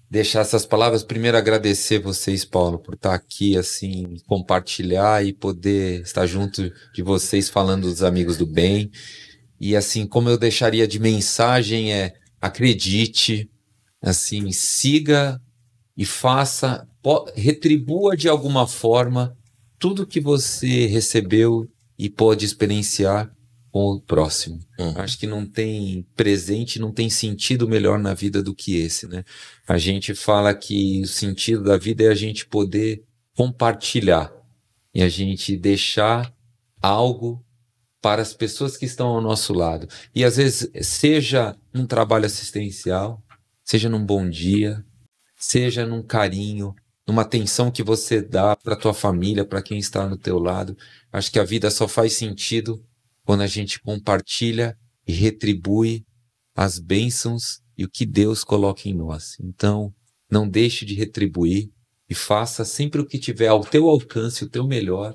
deixar 0.09 0.41
essas 0.41 0.65
palavras, 0.65 1.03
primeiro 1.03 1.37
agradecer 1.37 1.99
vocês, 1.99 2.43
Paulo, 2.43 2.79
por 2.79 2.95
estar 2.95 3.13
aqui, 3.13 3.57
assim, 3.57 4.15
compartilhar 4.27 5.25
e 5.25 5.33
poder 5.33 6.01
estar 6.01 6.25
junto 6.25 6.71
de 6.93 7.01
vocês 7.01 7.49
falando 7.49 7.83
dos 7.83 8.03
amigos 8.03 8.37
do 8.37 8.45
bem. 8.45 8.89
E 9.59 9.75
assim, 9.75 10.05
como 10.05 10.29
eu 10.29 10.37
deixaria 10.37 10.87
de 10.87 10.99
mensagem 10.99 11.93
é 11.93 12.13
acredite, 12.41 13.49
assim, 14.01 14.51
siga 14.51 15.39
e 15.95 16.03
faça 16.03 16.87
retribua 17.35 18.15
de 18.15 18.29
alguma 18.29 18.67
forma 18.67 19.35
tudo 19.79 20.05
que 20.05 20.19
você 20.19 20.85
recebeu 20.85 21.67
e 21.97 22.09
pode 22.09 22.45
experienciar 22.45 23.31
com 23.71 23.93
o 23.93 24.01
próximo. 24.01 24.59
Uhum. 24.77 24.93
Acho 24.97 25.17
que 25.17 25.25
não 25.25 25.45
tem 25.45 26.05
presente, 26.15 26.79
não 26.79 26.91
tem 26.91 27.09
sentido 27.09 27.67
melhor 27.67 27.97
na 27.97 28.13
vida 28.13 28.43
do 28.43 28.53
que 28.53 28.75
esse, 28.75 29.07
né? 29.07 29.23
A 29.67 29.77
gente 29.77 30.13
fala 30.13 30.53
que 30.53 31.01
o 31.01 31.07
sentido 31.07 31.63
da 31.63 31.77
vida 31.77 32.03
é 32.03 32.09
a 32.09 32.15
gente 32.15 32.45
poder 32.45 33.03
compartilhar 33.35 34.31
e 34.93 35.01
a 35.01 35.07
gente 35.07 35.55
deixar 35.55 36.33
algo 36.81 37.43
para 38.01 38.21
as 38.21 38.33
pessoas 38.33 38.75
que 38.75 38.85
estão 38.85 39.07
ao 39.07 39.21
nosso 39.21 39.53
lado. 39.53 39.87
E 40.13 40.25
às 40.25 40.37
vezes, 40.37 40.69
seja 40.81 41.55
num 41.73 41.85
trabalho 41.85 42.25
assistencial, 42.25 43.23
seja 43.63 43.87
num 43.87 44.03
bom 44.03 44.29
dia, 44.29 44.83
seja 45.37 45.85
num 45.85 46.01
carinho, 46.01 46.75
numa 47.11 47.23
atenção 47.23 47.69
que 47.69 47.83
você 47.83 48.21
dá 48.21 48.55
para 48.55 48.73
tua 48.73 48.93
família, 48.93 49.43
para 49.43 49.61
quem 49.61 49.77
está 49.77 50.07
no 50.07 50.17
teu 50.17 50.39
lado. 50.39 50.77
Acho 51.11 51.29
que 51.29 51.39
a 51.39 51.43
vida 51.43 51.69
só 51.69 51.85
faz 51.85 52.13
sentido 52.13 52.81
quando 53.25 53.41
a 53.41 53.47
gente 53.47 53.81
compartilha 53.81 54.77
e 55.05 55.11
retribui 55.11 56.05
as 56.55 56.79
bênçãos 56.79 57.61
e 57.77 57.83
o 57.83 57.89
que 57.89 58.05
Deus 58.05 58.45
coloca 58.45 58.87
em 58.87 58.93
nós. 58.93 59.35
Então, 59.41 59.93
não 60.31 60.47
deixe 60.47 60.85
de 60.85 60.93
retribuir 60.93 61.69
e 62.09 62.15
faça 62.15 62.63
sempre 62.63 63.01
o 63.01 63.05
que 63.05 63.19
tiver 63.19 63.47
ao 63.47 63.61
teu 63.61 63.89
alcance, 63.89 64.45
o 64.45 64.49
teu 64.49 64.65
melhor, 64.65 65.13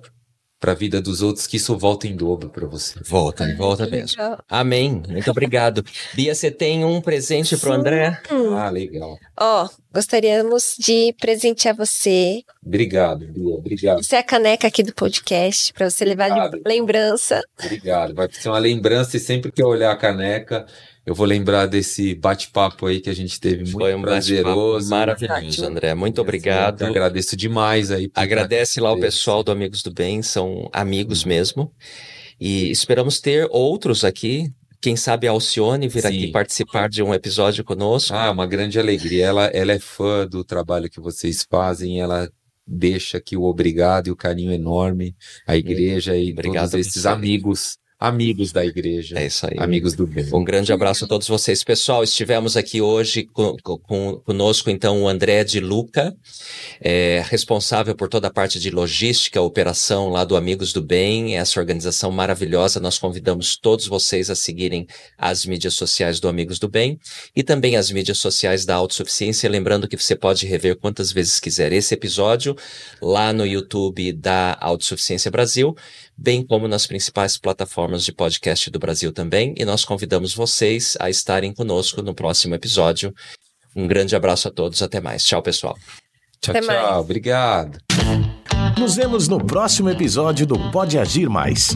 para 0.67 0.73
a 0.73 0.77
vida 0.77 1.01
dos 1.01 1.23
outros, 1.23 1.47
que 1.47 1.59
isso 1.59 1.79
volta 1.79 2.09
em 2.09 2.17
dobro 2.17 2.51
para 2.51 2.67
você. 2.67 2.99
Volta, 3.05 3.47
volta 3.55 3.87
mesmo. 3.87 4.21
Amém. 4.49 5.01
Muito 5.09 5.31
obrigado. 5.31 5.85
Bia, 6.13 6.35
você 6.35 6.51
tem 6.51 6.85
um 6.85 7.01
presente 7.01 7.57
para 7.57 7.71
o 7.71 7.73
André? 7.73 8.21
Ah, 8.57 8.69
legal. 8.69 9.17
Ó, 9.39 9.65
oh, 9.65 9.71
gostaríamos 9.95 10.75
de 10.77 11.15
presentear 11.21 11.77
você. 11.77 12.43
Obrigado, 12.67 13.29
Bia. 13.29 13.55
Obrigado. 13.55 14.01
Isso 14.01 14.17
é 14.17 14.19
a 14.19 14.25
caneca 14.25 14.67
aqui 14.67 14.83
do 14.83 14.93
podcast, 14.93 15.73
para 15.73 15.89
você 15.89 16.05
levar 16.05 16.33
obrigado. 16.33 16.61
de 16.61 16.69
lembrança. 16.69 17.41
Obrigado. 17.63 18.13
Vai 18.13 18.29
ser 18.33 18.49
uma 18.49 18.59
lembrança 18.59 19.17
e 19.17 19.21
sempre 19.21 19.53
que 19.53 19.63
eu 19.63 19.69
olhar 19.69 19.93
a 19.93 19.97
caneca, 19.97 20.67
eu 21.07 21.15
vou 21.15 21.25
lembrar 21.25 21.67
desse 21.67 22.17
bate-papo 22.17 22.87
aí 22.87 23.01
que 23.01 23.09
a 23.09 23.15
gente 23.15 23.39
teve 23.39 23.63
muito 23.63 23.79
Foi 23.79 23.95
um 23.95 24.03
prazeroso. 24.03 24.91
Maravilhoso, 24.91 25.65
André. 25.65 25.95
Muito 25.95 26.21
obrigado. 26.21 26.83
Eu 26.83 26.89
agradeço 26.89 27.37
demais 27.37 27.93
aí. 27.93 28.11
Agradece 28.13 28.81
lá 28.81 28.91
o 28.91 28.99
pessoal 28.99 29.45
do 29.45 29.53
Amigos 29.53 29.85
do 29.85 29.93
Bem, 29.93 30.21
são 30.21 30.69
amigos 30.73 31.25
hum. 31.25 31.29
mesmo. 31.29 31.73
E 32.41 32.69
esperamos 32.73 33.21
ter 33.21 33.47
outros 33.53 34.05
aqui. 34.05 34.53
Quem 34.81 34.97
sabe 34.97 35.29
a 35.29 35.31
Alcione 35.31 35.87
vir 35.87 36.03
Sim. 36.03 36.09
aqui 36.09 36.33
participar 36.33 36.89
de 36.89 37.05
um 37.05 37.15
episódio 37.15 37.63
conosco. 37.63 38.13
Ah, 38.13 38.33
uma 38.33 38.47
grande 38.47 38.79
alegria. 38.79 39.27
Ela, 39.27 39.47
ela 39.47 39.73
é 39.73 39.79
fã 39.79 40.27
do 40.27 40.43
trabalho 40.43 40.91
que 40.91 41.01
vocês 41.01 41.47
fazem, 41.49 42.01
ela 42.01 42.29
deixa 42.67 43.19
aqui 43.19 43.37
o 43.37 43.45
obrigado 43.45 44.09
e 44.09 44.11
o 44.11 44.17
carinho 44.17 44.53
enorme 44.53 45.15
à 45.47 45.57
igreja 45.57 46.17
e 46.17 46.33
Obrigado 46.33 46.73
todos 46.73 46.87
esses 46.87 47.07
amigos 47.07 47.79
amigos 47.99 48.53
da 48.53 48.65
igreja. 48.65 49.19
É 49.19 49.27
isso 49.27 49.47
aí. 49.47 49.57
Amigos 49.59 49.95
do 49.95 50.07
bem. 50.07 50.27
Um 50.33 50.45
grande 50.45 50.73
abraço 50.73 51.07
a 51.07 51.09
todos 51.09 51.27
vocês. 51.27 51.65
Pessoal, 51.65 52.05
estivemos 52.05 52.57
aqui 52.57 52.81
hoje 52.81 53.25
com, 53.25 53.57
com, 53.63 54.21
conosco, 54.21 54.69
então, 54.69 55.03
o 55.03 55.09
André 55.09 55.45
de 55.45 55.61
Luca, 55.61 56.15
é, 56.81 57.25
responsável 57.27 57.95
por 57.95 58.09
toda 58.09 58.29
a 58.29 58.33
parte 58.33 58.61
de 58.61 58.71
logística, 58.71 59.41
operação 59.41 60.11
lá 60.11 60.25
do 60.25 60.37
Amigos 60.37 60.73
do 60.73 60.83
Bem, 60.83 61.39
essa 61.39 61.59
organização 61.59 62.13
maravilhosa. 62.13 62.81
Nós 62.81 62.99
convidamos 62.99 63.57
todos 63.57 63.87
vocês 63.87 64.29
a 64.29 64.35
seguirem 64.35 64.87
as 65.17 65.47
mídias 65.47 65.75
sociais 65.75 66.21
do 66.21 66.29
Amigos 66.29 66.59
do 66.59 66.69
Bem 66.69 66.99
e 67.35 67.43
também 67.43 67.77
as 67.77 67.91
mídias 67.91 68.19
sociais 68.19 68.67
da 68.67 68.75
Autossuficiência. 68.75 69.49
Lembrando 69.49 69.89
que 69.89 69.97
você 69.97 70.15
pode 70.15 70.47
rever 70.47 70.77
quantas 70.77 71.13
vezes 71.13 71.41
quiser 71.41 71.73
esse 71.73 71.95
episódio 71.95 72.55
lá 73.01 73.33
no 73.33 73.47
YouTube 73.47 74.13
da 74.13 74.57
Autossuficiência 74.61 75.31
Brasil 75.31 75.75
bem 76.17 76.45
como 76.45 76.67
nas 76.67 76.87
principais 76.87 77.37
plataformas 77.37 78.05
de 78.05 78.13
podcast 78.13 78.71
do 78.71 78.79
Brasil 78.79 79.13
também. 79.13 79.55
E 79.57 79.65
nós 79.65 79.85
convidamos 79.85 80.35
vocês 80.35 80.97
a 81.01 81.11
estarem 81.11 81.53
conosco 81.53 82.03
no 82.03 82.15
próximo 82.15 82.55
episódio. 82.55 83.15
Um 83.75 83.87
grande 83.87 84.17
abraço 84.17 84.49
a 84.49 84.51
todos, 84.51 84.83
até 84.83 85.01
mais. 85.01 85.25
Tchau, 85.25 85.43
pessoal. 85.43 85.77
Tchau, 86.41 86.57
até 86.57 86.61
tchau. 86.61 86.75
Mais. 86.75 86.97
Obrigado. 86.97 87.79
Nos 88.79 88.97
vemos 88.97 89.27
no 89.29 89.43
próximo 89.43 89.89
episódio 89.89 90.47
do 90.47 90.71
Pode 90.71 90.99
Agir 90.99 91.29
Mais. 91.29 91.71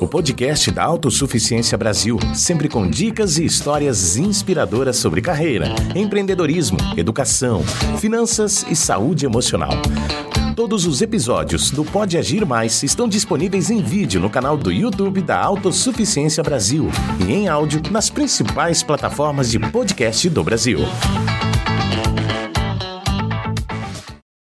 O 0.00 0.06
podcast 0.06 0.70
da 0.70 0.84
Autossuficiência 0.84 1.78
Brasil, 1.78 2.18
sempre 2.34 2.68
com 2.68 2.88
dicas 2.88 3.38
e 3.38 3.44
histórias 3.44 4.16
inspiradoras 4.16 4.96
sobre 4.96 5.22
carreira, 5.22 5.74
empreendedorismo, 5.94 6.76
educação, 6.96 7.62
finanças 7.98 8.66
e 8.68 8.76
saúde 8.76 9.24
emocional. 9.24 9.72
Todos 10.56 10.86
os 10.86 11.02
episódios 11.02 11.70
do 11.70 11.84
Pode 11.84 12.16
Agir 12.16 12.46
Mais 12.46 12.82
estão 12.82 13.06
disponíveis 13.06 13.68
em 13.68 13.82
vídeo 13.82 14.18
no 14.18 14.30
canal 14.30 14.56
do 14.56 14.72
YouTube 14.72 15.20
da 15.20 15.38
Autossuficiência 15.38 16.42
Brasil 16.42 16.88
e 17.28 17.30
em 17.30 17.46
áudio 17.46 17.82
nas 17.90 18.08
principais 18.08 18.82
plataformas 18.82 19.50
de 19.50 19.58
podcast 19.58 20.30
do 20.30 20.42
Brasil. 20.42 20.78